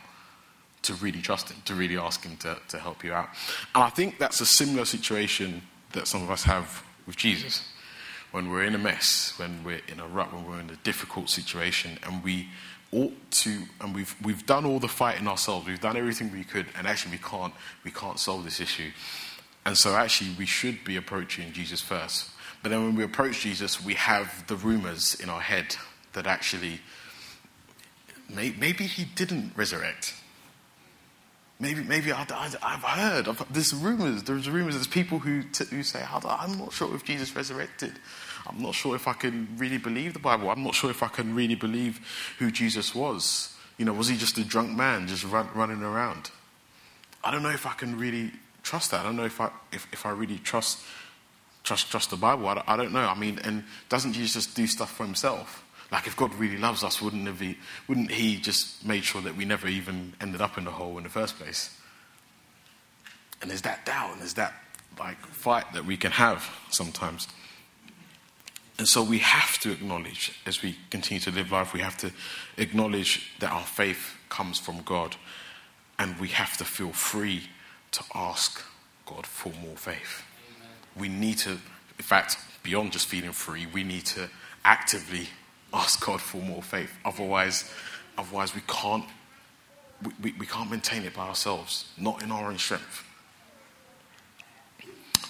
to 0.83 0.93
really 0.95 1.21
trust 1.21 1.49
him, 1.49 1.57
to 1.65 1.73
really 1.73 1.97
ask 1.97 2.23
him 2.23 2.35
to, 2.37 2.57
to 2.67 2.77
help 2.77 3.03
you 3.03 3.13
out. 3.13 3.29
And 3.73 3.83
I 3.83 3.89
think 3.89 4.19
that's 4.19 4.41
a 4.41 4.45
similar 4.45 4.85
situation 4.85 5.61
that 5.93 6.07
some 6.07 6.21
of 6.21 6.29
us 6.29 6.43
have 6.43 6.83
with 7.07 7.15
Jesus 7.15 7.63
when 8.31 8.49
we're 8.49 8.63
in 8.63 8.75
a 8.75 8.79
mess, 8.79 9.33
when 9.37 9.63
we're 9.63 9.81
in 9.87 9.99
a 9.99 10.07
rut, 10.07 10.33
when 10.33 10.45
we're 10.45 10.59
in 10.59 10.69
a 10.69 10.75
difficult 10.77 11.29
situation, 11.29 11.99
and 12.03 12.23
we 12.23 12.47
ought 12.91 13.13
to, 13.31 13.63
and 13.79 13.95
we've, 13.95 14.15
we've 14.21 14.45
done 14.45 14.65
all 14.65 14.79
the 14.79 14.87
fighting 14.87 15.27
ourselves, 15.27 15.67
we've 15.67 15.81
done 15.81 15.97
everything 15.97 16.31
we 16.31 16.43
could, 16.43 16.65
and 16.77 16.87
actually 16.87 17.11
we 17.11 17.17
can't, 17.17 17.53
we 17.83 17.91
can't 17.91 18.19
solve 18.19 18.43
this 18.43 18.59
issue. 18.59 18.91
And 19.65 19.77
so 19.77 19.95
actually 19.95 20.31
we 20.37 20.45
should 20.45 20.83
be 20.83 20.95
approaching 20.95 21.51
Jesus 21.53 21.81
first. 21.81 22.29
But 22.63 22.69
then 22.69 22.83
when 22.83 22.95
we 22.95 23.03
approach 23.03 23.41
Jesus, 23.41 23.83
we 23.83 23.95
have 23.95 24.45
the 24.47 24.55
rumors 24.55 25.15
in 25.15 25.29
our 25.29 25.41
head 25.41 25.75
that 26.13 26.27
actually 26.27 26.81
maybe 28.29 28.85
he 28.85 29.05
didn't 29.05 29.53
resurrect. 29.55 30.13
Maybe, 31.61 31.83
maybe 31.83 32.11
I, 32.11 32.25
have 32.25 32.83
heard. 32.83 33.27
I've, 33.27 33.53
there's 33.53 33.71
rumors. 33.71 34.23
There's 34.23 34.49
rumors. 34.49 34.73
There's 34.73 34.87
people 34.87 35.19
who, 35.19 35.43
t- 35.43 35.65
who 35.65 35.83
say, 35.83 36.03
"I'm 36.11 36.57
not 36.57 36.73
sure 36.73 36.93
if 36.95 37.03
Jesus 37.05 37.35
resurrected. 37.35 37.93
I'm 38.47 38.59
not 38.63 38.73
sure 38.73 38.95
if 38.95 39.07
I 39.07 39.13
can 39.13 39.47
really 39.57 39.77
believe 39.77 40.13
the 40.13 40.19
Bible. 40.19 40.49
I'm 40.49 40.63
not 40.63 40.73
sure 40.73 40.89
if 40.89 41.03
I 41.03 41.07
can 41.07 41.35
really 41.35 41.53
believe 41.53 41.99
who 42.39 42.49
Jesus 42.49 42.95
was. 42.95 43.55
You 43.77 43.85
know, 43.85 43.93
was 43.93 44.07
he 44.07 44.17
just 44.17 44.39
a 44.39 44.43
drunk 44.43 44.75
man 44.75 45.07
just 45.07 45.23
run, 45.23 45.49
running 45.53 45.83
around? 45.83 46.31
I 47.23 47.29
don't 47.29 47.43
know 47.43 47.51
if 47.51 47.67
I 47.67 47.73
can 47.73 47.95
really 47.95 48.31
trust 48.63 48.89
that. 48.89 49.01
I 49.01 49.03
don't 49.03 49.15
know 49.15 49.25
if 49.25 49.39
I 49.39 49.51
if, 49.71 49.87
if 49.93 50.07
I 50.07 50.09
really 50.09 50.39
trust 50.39 50.79
trust 51.63 51.91
trust 51.91 52.09
the 52.09 52.17
Bible. 52.17 52.47
I 52.47 52.63
I 52.65 52.75
don't 52.75 52.91
know. 52.91 53.05
I 53.05 53.13
mean, 53.13 53.37
and 53.43 53.65
doesn't 53.87 54.13
Jesus 54.13 54.45
just 54.45 54.55
do 54.55 54.65
stuff 54.65 54.91
for 54.91 55.05
himself? 55.05 55.63
Like, 55.91 56.07
if 56.07 56.15
God 56.15 56.33
really 56.35 56.57
loves 56.57 56.83
us, 56.83 57.01
wouldn't 57.01 57.27
he, 57.39 57.57
wouldn't 57.87 58.11
he 58.11 58.37
just 58.37 58.85
made 58.85 59.03
sure 59.03 59.21
that 59.21 59.35
we 59.35 59.43
never 59.43 59.67
even 59.67 60.13
ended 60.21 60.41
up 60.41 60.57
in 60.57 60.63
the 60.63 60.71
hole 60.71 60.97
in 60.97 61.03
the 61.03 61.09
first 61.09 61.37
place? 61.37 61.77
And 63.41 63.49
there's 63.49 63.63
that 63.63 63.85
doubt 63.85 64.13
and 64.13 64.21
there's 64.21 64.35
that 64.35 64.53
like 64.99 65.17
fight 65.27 65.65
that 65.73 65.85
we 65.85 65.97
can 65.97 66.11
have 66.11 66.49
sometimes. 66.69 67.27
And 68.77 68.87
so 68.87 69.03
we 69.03 69.19
have 69.19 69.59
to 69.59 69.71
acknowledge, 69.71 70.39
as 70.45 70.61
we 70.61 70.77
continue 70.89 71.19
to 71.21 71.31
live 71.31 71.51
life, 71.51 71.73
we 71.73 71.81
have 71.81 71.97
to 71.97 72.11
acknowledge 72.57 73.31
that 73.39 73.51
our 73.51 73.63
faith 73.63 74.15
comes 74.29 74.59
from 74.59 74.81
God. 74.83 75.17
And 75.99 76.17
we 76.19 76.29
have 76.29 76.57
to 76.57 76.65
feel 76.65 76.91
free 76.91 77.43
to 77.91 78.03
ask 78.15 78.61
God 79.05 79.25
for 79.25 79.51
more 79.61 79.75
faith. 79.75 80.23
Amen. 80.57 80.69
We 80.97 81.09
need 81.09 81.37
to, 81.39 81.51
in 81.51 82.03
fact, 82.03 82.37
beyond 82.63 82.93
just 82.93 83.07
feeling 83.07 83.33
free, 83.33 83.67
we 83.67 83.83
need 83.83 84.05
to 84.07 84.29
actively 84.63 85.27
ask 85.73 86.05
God 86.05 86.21
for 86.21 86.37
more 86.37 86.61
faith. 86.61 86.91
Otherwise, 87.05 87.71
otherwise 88.17 88.53
we 88.55 88.61
can't 88.67 89.05
we, 90.03 90.11
we, 90.21 90.39
we 90.39 90.45
can't 90.45 90.69
maintain 90.69 91.03
it 91.03 91.13
by 91.13 91.27
ourselves, 91.27 91.91
not 91.97 92.23
in 92.23 92.31
our 92.31 92.49
own 92.49 92.57
strength. 92.57 93.05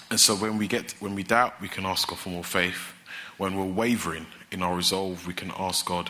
And 0.10 0.20
so 0.20 0.36
when 0.36 0.58
we 0.58 0.68
get 0.68 0.92
when 1.00 1.16
we 1.16 1.24
doubt, 1.24 1.60
we 1.62 1.68
can 1.68 1.86
ask 1.86 2.08
God 2.08 2.20
for 2.20 2.30
more 2.30 2.44
faith. 2.44 2.94
When 3.38 3.58
we're 3.58 3.66
wavering 3.66 4.28
in 4.52 4.62
our 4.62 4.76
resolve, 4.76 5.26
we 5.26 5.34
can 5.34 5.52
ask 5.58 5.86
God 5.86 6.10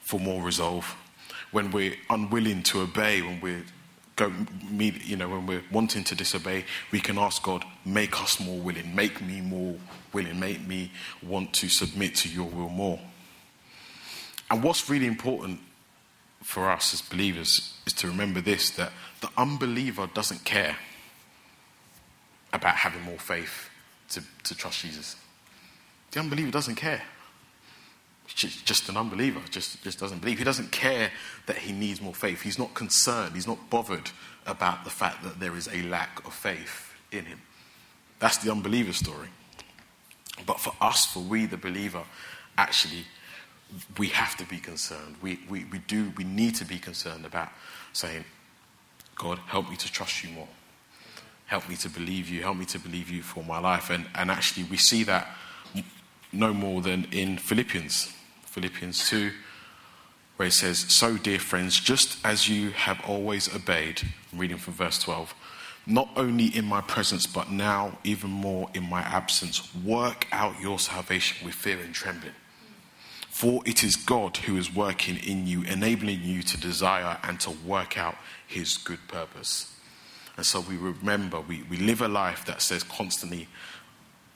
for 0.00 0.18
more 0.18 0.42
resolve. 0.42 0.96
When 1.50 1.70
we're 1.70 1.94
unwilling 2.08 2.62
to 2.64 2.80
obey, 2.80 3.20
when 3.22 3.40
we're 3.40 3.64
go, 4.16 4.32
you 4.78 5.16
know, 5.16 5.28
when 5.28 5.46
we're 5.46 5.64
wanting 5.70 6.04
to 6.04 6.14
disobey, 6.14 6.64
we 6.90 7.00
can 7.00 7.18
ask 7.18 7.42
God, 7.42 7.64
make 7.84 8.20
us 8.20 8.40
more 8.40 8.58
willing, 8.58 8.94
make 8.94 9.20
me 9.20 9.40
more 9.40 9.76
willing, 10.12 10.38
make 10.38 10.66
me 10.66 10.90
want 11.22 11.52
to 11.54 11.68
submit 11.68 12.14
to 12.16 12.28
your 12.28 12.48
will 12.48 12.68
more. 12.68 13.00
And 14.52 14.62
what's 14.62 14.90
really 14.90 15.06
important 15.06 15.60
for 16.42 16.70
us 16.70 16.92
as 16.92 17.00
believers 17.00 17.72
is 17.86 17.94
to 17.94 18.06
remember 18.06 18.42
this 18.42 18.68
that 18.72 18.92
the 19.22 19.30
unbeliever 19.38 20.10
doesn't 20.12 20.44
care 20.44 20.76
about 22.52 22.74
having 22.74 23.00
more 23.00 23.18
faith 23.18 23.70
to, 24.10 24.22
to 24.44 24.54
trust 24.54 24.82
Jesus. 24.82 25.16
The 26.10 26.20
unbeliever 26.20 26.50
doesn't 26.50 26.74
care. 26.74 27.00
He's 28.26 28.62
just 28.62 28.90
an 28.90 28.98
unbeliever, 28.98 29.40
just, 29.48 29.82
just 29.82 29.98
doesn't 29.98 30.20
believe. 30.20 30.36
He 30.36 30.44
doesn't 30.44 30.70
care 30.70 31.10
that 31.46 31.56
he 31.56 31.72
needs 31.72 32.02
more 32.02 32.14
faith. 32.14 32.42
He's 32.42 32.58
not 32.58 32.74
concerned, 32.74 33.34
he's 33.34 33.46
not 33.46 33.70
bothered 33.70 34.10
about 34.46 34.84
the 34.84 34.90
fact 34.90 35.22
that 35.22 35.40
there 35.40 35.56
is 35.56 35.66
a 35.68 35.82
lack 35.84 36.26
of 36.26 36.34
faith 36.34 36.92
in 37.10 37.24
him. 37.24 37.40
That's 38.18 38.36
the 38.36 38.52
unbeliever 38.52 38.92
story. 38.92 39.28
But 40.44 40.60
for 40.60 40.74
us, 40.78 41.06
for 41.06 41.20
we, 41.20 41.46
the 41.46 41.56
believer, 41.56 42.02
actually, 42.58 43.06
we 43.98 44.08
have 44.08 44.36
to 44.36 44.44
be 44.44 44.58
concerned. 44.58 45.16
We, 45.22 45.40
we, 45.48 45.64
we 45.64 45.78
do, 45.78 46.12
we 46.16 46.24
need 46.24 46.54
to 46.56 46.64
be 46.64 46.78
concerned 46.78 47.24
about 47.24 47.48
saying, 47.92 48.24
God, 49.16 49.38
help 49.46 49.70
me 49.70 49.76
to 49.76 49.90
trust 49.90 50.24
you 50.24 50.30
more. 50.30 50.48
Help 51.46 51.68
me 51.68 51.76
to 51.76 51.88
believe 51.88 52.28
you. 52.28 52.42
Help 52.42 52.56
me 52.56 52.64
to 52.66 52.78
believe 52.78 53.10
you 53.10 53.22
for 53.22 53.44
my 53.44 53.58
life. 53.58 53.90
And, 53.90 54.06
and 54.14 54.30
actually, 54.30 54.64
we 54.64 54.76
see 54.76 55.04
that 55.04 55.28
no 56.32 56.54
more 56.54 56.80
than 56.80 57.06
in 57.12 57.36
Philippians, 57.36 58.12
Philippians 58.46 59.08
2, 59.08 59.30
where 60.36 60.48
it 60.48 60.52
says, 60.52 60.78
So, 60.88 61.18
dear 61.18 61.38
friends, 61.38 61.78
just 61.78 62.18
as 62.24 62.48
you 62.48 62.70
have 62.70 63.00
always 63.06 63.54
obeyed, 63.54 64.02
I'm 64.32 64.38
reading 64.38 64.56
from 64.56 64.74
verse 64.74 64.98
12, 64.98 65.34
not 65.86 66.08
only 66.16 66.46
in 66.46 66.64
my 66.64 66.80
presence, 66.80 67.26
but 67.26 67.50
now 67.50 67.98
even 68.02 68.30
more 68.30 68.70
in 68.72 68.88
my 68.88 69.02
absence, 69.02 69.74
work 69.74 70.26
out 70.32 70.60
your 70.60 70.78
salvation 70.78 71.44
with 71.44 71.54
fear 71.54 71.78
and 71.80 71.92
trembling. 71.92 72.32
For 73.42 73.60
it 73.66 73.82
is 73.82 73.96
God 73.96 74.36
who 74.36 74.56
is 74.56 74.72
working 74.72 75.16
in 75.16 75.48
you, 75.48 75.62
enabling 75.62 76.22
you 76.22 76.44
to 76.44 76.56
desire 76.56 77.18
and 77.24 77.40
to 77.40 77.50
work 77.50 77.98
out 77.98 78.14
his 78.46 78.76
good 78.76 79.00
purpose. 79.08 79.74
And 80.36 80.46
so 80.46 80.60
we 80.60 80.76
remember, 80.76 81.40
we, 81.40 81.64
we 81.68 81.76
live 81.76 82.02
a 82.02 82.06
life 82.06 82.44
that 82.44 82.62
says 82.62 82.84
constantly, 82.84 83.48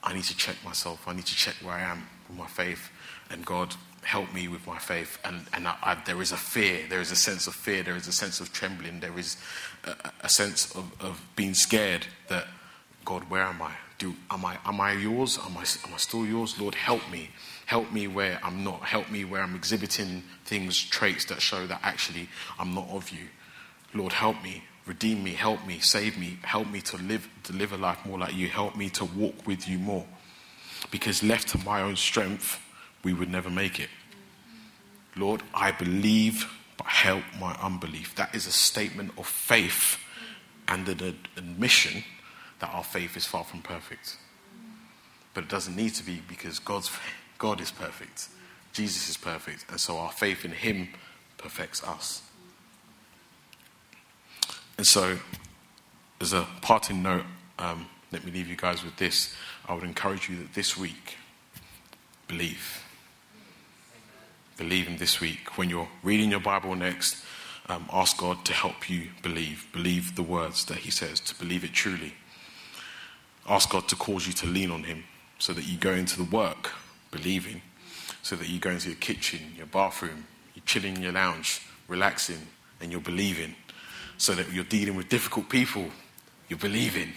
I 0.03 0.13
need 0.13 0.25
to 0.25 0.37
check 0.37 0.57
myself, 0.65 1.07
I 1.07 1.13
need 1.13 1.27
to 1.27 1.37
check 1.37 1.55
where 1.63 1.75
I 1.75 1.83
am 1.83 2.09
with 2.29 2.37
my 2.37 2.49
faith, 2.49 2.91
and 3.31 3.47
God, 3.47 3.77
help 4.03 4.35
me 4.35 4.49
with 4.49 4.67
my 4.67 4.79
faith. 4.79 5.21
And, 5.25 5.43
and 5.53 5.69
I, 5.69 5.77
I, 5.85 5.95
there 6.05 6.21
is 6.21 6.33
a 6.33 6.37
fear, 6.37 6.81
there 6.91 7.01
is 7.01 7.13
a 7.13 7.17
sense 7.17 7.47
of 7.47 7.55
fear, 7.55 7.85
there 7.85 7.95
is 7.95 8.09
a 8.09 8.13
sense 8.13 8.41
of 8.41 8.53
trembling, 8.53 8.99
there 8.99 9.17
is 9.17 9.37
a, 9.85 9.95
a 10.23 10.29
sense 10.29 10.75
of, 10.75 10.91
of 11.01 11.25
being 11.37 11.55
scared 11.55 12.09
that 12.27 12.49
God, 13.05 13.31
where 13.31 13.45
am 13.45 13.63
I? 13.63 13.75
Do, 13.99 14.17
am 14.33 14.45
I 14.45 14.59
am 14.67 14.81
I 14.81 14.95
yours? 14.95 15.39
Am 15.39 15.57
I, 15.57 15.61
am 15.61 15.95
I 15.95 15.97
still 15.99 16.27
yours? 16.27 16.61
Lord, 16.61 16.75
help 16.75 17.09
me. 17.09 17.31
Help 17.67 17.93
me 17.93 18.07
where 18.07 18.39
I'm 18.43 18.65
not. 18.65 18.83
Help 18.83 19.11
me 19.11 19.25
where 19.25 19.43
I'm 19.43 19.55
exhibiting 19.55 20.23
things, 20.45 20.83
traits 20.83 21.25
that 21.27 21.43
show 21.43 21.67
that 21.67 21.81
actually 21.83 22.29
I'm 22.59 22.75
not 22.75 22.89
of 22.89 23.11
you. 23.11 23.27
Lord, 23.93 24.13
help 24.13 24.43
me. 24.43 24.65
Redeem 24.87 25.25
me. 25.25 25.33
Help 25.33 25.67
me. 25.67 25.81
Save 25.81 26.17
me. 26.17 26.39
Help 26.43 26.69
me 26.69 26.81
to 26.83 26.97
live, 26.97 27.29
to 27.43 27.53
live 27.53 27.73
a 27.73 27.77
life 27.77 28.07
more 28.07 28.19
like 28.19 28.35
you. 28.35 28.49
Help 28.49 28.77
me 28.77 28.89
to 28.91 29.05
walk 29.05 29.47
with 29.47 29.69
you 29.69 29.79
more. 29.79 30.07
Because 30.91 31.23
left 31.23 31.49
to 31.49 31.59
my 31.59 31.83
own 31.83 31.97
strength, 31.97 32.61
we 33.03 33.13
would 33.13 33.31
never 33.31 33.51
make 33.51 33.81
it. 33.81 33.91
Lord, 35.17 35.43
I 35.53 35.73
believe, 35.73 36.47
but 36.77 36.87
help 36.87 37.25
my 37.41 37.55
unbelief. 37.55 38.15
That 38.15 38.35
is 38.35 38.47
a 38.47 38.53
statement 38.53 39.13
of 39.19 39.27
faith 39.27 39.99
and 40.69 40.89
an 40.89 41.19
admission 41.37 42.05
that 42.61 42.73
our 42.73 42.85
faith 42.85 43.17
is 43.17 43.27
far 43.27 43.45
from 43.45 43.63
perfect. 43.63 44.19
But 45.35 45.45
it 45.45 45.51
doesn't 45.51 45.77
need 45.77 45.95
to 45.95 46.05
be 46.05 46.23
because 46.29 46.59
God's, 46.59 46.91
God 47.39 47.61
is 47.61 47.71
perfect. 47.71 48.29
Jesus 48.73 49.09
is 49.09 49.17
perfect. 49.17 49.65
And 49.71 49.81
so 49.81 49.99
our 49.99 50.13
faith 50.13 50.45
in 50.45 50.53
Him 50.53 50.89
perfects 51.39 51.83
us. 51.83 52.23
And 54.77 54.87
so, 54.87 55.19
as 56.21 56.33
a 56.33 56.47
parting 56.61 57.03
note, 57.03 57.25
um, 57.59 57.87
let 58.13 58.25
me 58.25 58.31
leave 58.31 58.49
you 58.49 58.57
guys 58.57 58.85
with 58.85 58.97
this. 58.97 59.35
I 59.67 59.75
would 59.75 59.85
encourage 59.85 60.29
you 60.29 60.37
that 60.37 60.55
this 60.55 60.77
week, 60.77 61.17
believe. 62.29 62.85
Believe 64.59 64.87
in 64.87 64.99
this 64.99 65.21
week. 65.21 65.57
When 65.57 65.71
you're 65.71 65.89
reading 66.03 66.31
your 66.31 66.41
Bible 66.41 66.75
next, 66.75 67.25
um, 67.69 67.89
ask 67.93 68.19
God 68.19 68.45
to 68.45 68.53
help 68.53 68.89
you 68.91 69.09
believe. 69.23 69.67
Believe 69.73 70.15
the 70.15 70.23
words 70.23 70.67
that 70.67 70.79
He 70.79 70.91
says, 70.91 71.21
to 71.21 71.35
believe 71.35 71.65
it 71.65 71.73
truly. 71.73 72.15
Ask 73.49 73.71
God 73.71 73.89
to 73.89 73.97
cause 73.97 74.27
you 74.27 74.33
to 74.35 74.47
lean 74.47 74.71
on 74.71 74.85
Him 74.85 75.05
so 75.39 75.53
that 75.53 75.67
you 75.67 75.79
go 75.79 75.93
into 75.93 76.17
the 76.17 76.37
work 76.37 76.73
believing, 77.11 77.63
so 78.23 78.37
that 78.37 78.49
you 78.49 78.59
go 78.59 78.71
into 78.71 78.89
your 78.89 78.99
kitchen, 78.99 79.41
your 79.57 79.67
bathroom, 79.67 80.27
you're 80.55 80.65
chilling 80.65 80.97
in 80.97 81.03
your 81.03 81.13
lounge, 81.13 81.61
relaxing, 81.89 82.47
and 82.81 82.91
you're 82.91 83.01
believing, 83.01 83.55
so 84.19 84.35
that 84.35 84.53
you're 84.53 84.65
dealing 84.65 84.97
with 84.97 85.09
difficult 85.09 85.49
people, 85.49 85.87
you're 86.49 86.59
believing, 86.59 87.13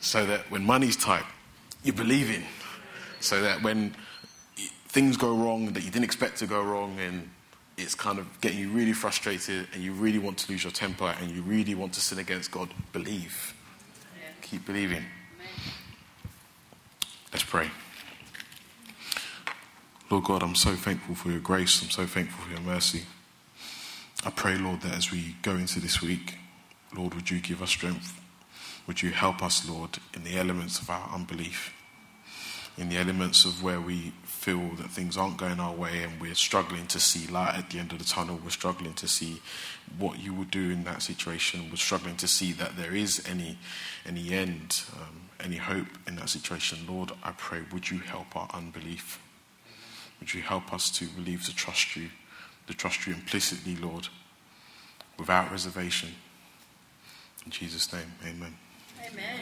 so 0.00 0.26
that 0.26 0.50
when 0.50 0.64
money's 0.64 0.96
tight, 0.96 1.24
you're 1.82 1.94
believing, 1.94 2.42
so 3.20 3.40
that 3.42 3.62
when 3.62 3.94
things 4.88 5.16
go 5.16 5.34
wrong 5.34 5.72
that 5.72 5.82
you 5.82 5.90
didn't 5.90 6.04
expect 6.04 6.38
to 6.38 6.46
go 6.46 6.62
wrong 6.62 6.96
and 7.00 7.28
it's 7.76 7.96
kind 7.96 8.20
of 8.20 8.40
getting 8.40 8.60
you 8.60 8.68
really 8.70 8.92
frustrated 8.92 9.66
and 9.74 9.82
you 9.82 9.92
really 9.92 10.20
want 10.20 10.38
to 10.38 10.52
lose 10.52 10.62
your 10.62 10.72
temper 10.72 11.12
and 11.20 11.30
you 11.32 11.42
really 11.42 11.74
want 11.74 11.92
to 11.92 12.00
sin 12.00 12.20
against 12.20 12.52
God, 12.52 12.68
believe. 12.92 13.54
Keep 14.42 14.66
believing. 14.66 15.04
Let's 17.32 17.42
pray. 17.42 17.68
Lord 20.14 20.26
God, 20.26 20.44
I'm 20.44 20.54
so 20.54 20.76
thankful 20.76 21.16
for 21.16 21.32
your 21.32 21.40
grace. 21.40 21.82
I'm 21.82 21.90
so 21.90 22.06
thankful 22.06 22.44
for 22.44 22.52
your 22.52 22.60
mercy. 22.60 23.02
I 24.24 24.30
pray, 24.30 24.56
Lord, 24.56 24.82
that 24.82 24.94
as 24.94 25.10
we 25.10 25.34
go 25.42 25.56
into 25.56 25.80
this 25.80 26.00
week, 26.00 26.36
Lord, 26.96 27.14
would 27.14 27.32
you 27.32 27.40
give 27.40 27.60
us 27.60 27.70
strength? 27.70 28.20
Would 28.86 29.02
you 29.02 29.10
help 29.10 29.42
us, 29.42 29.68
Lord, 29.68 29.98
in 30.14 30.22
the 30.22 30.36
elements 30.38 30.78
of 30.78 30.88
our 30.88 31.10
unbelief, 31.12 31.74
in 32.78 32.90
the 32.90 32.96
elements 32.96 33.44
of 33.44 33.60
where 33.60 33.80
we 33.80 34.12
feel 34.22 34.76
that 34.76 34.90
things 34.90 35.16
aren't 35.16 35.36
going 35.36 35.58
our 35.58 35.74
way 35.74 36.04
and 36.04 36.20
we're 36.20 36.36
struggling 36.36 36.86
to 36.86 37.00
see 37.00 37.26
light 37.26 37.56
at 37.56 37.70
the 37.70 37.80
end 37.80 37.90
of 37.90 37.98
the 37.98 38.04
tunnel, 38.04 38.38
we're 38.44 38.50
struggling 38.50 38.94
to 38.94 39.08
see 39.08 39.42
what 39.98 40.20
you 40.20 40.32
will 40.32 40.44
do 40.44 40.70
in 40.70 40.84
that 40.84 41.02
situation, 41.02 41.70
we're 41.70 41.76
struggling 41.76 42.14
to 42.18 42.28
see 42.28 42.52
that 42.52 42.76
there 42.76 42.94
is 42.94 43.20
any, 43.28 43.58
any 44.06 44.30
end. 44.30 44.80
Um, 44.92 45.22
any 45.42 45.56
hope 45.56 45.88
in 46.06 46.14
that 46.16 46.30
situation, 46.30 46.78
Lord, 46.88 47.10
I 47.22 47.32
pray, 47.32 47.62
would 47.72 47.90
you 47.90 47.98
help 47.98 48.34
our 48.36 48.48
unbelief? 48.54 49.18
Would 50.20 50.32
you 50.32 50.42
help 50.42 50.72
us 50.72 50.90
to 50.92 51.06
believe, 51.06 51.44
to 51.44 51.54
trust 51.54 51.96
you, 51.96 52.10
to 52.66 52.74
trust 52.74 53.06
you 53.06 53.14
implicitly, 53.14 53.76
Lord, 53.76 54.08
without 55.18 55.50
reservation? 55.50 56.10
In 57.44 57.50
Jesus' 57.50 57.92
name, 57.92 58.12
amen. 58.24 58.56
Amen. 59.06 59.40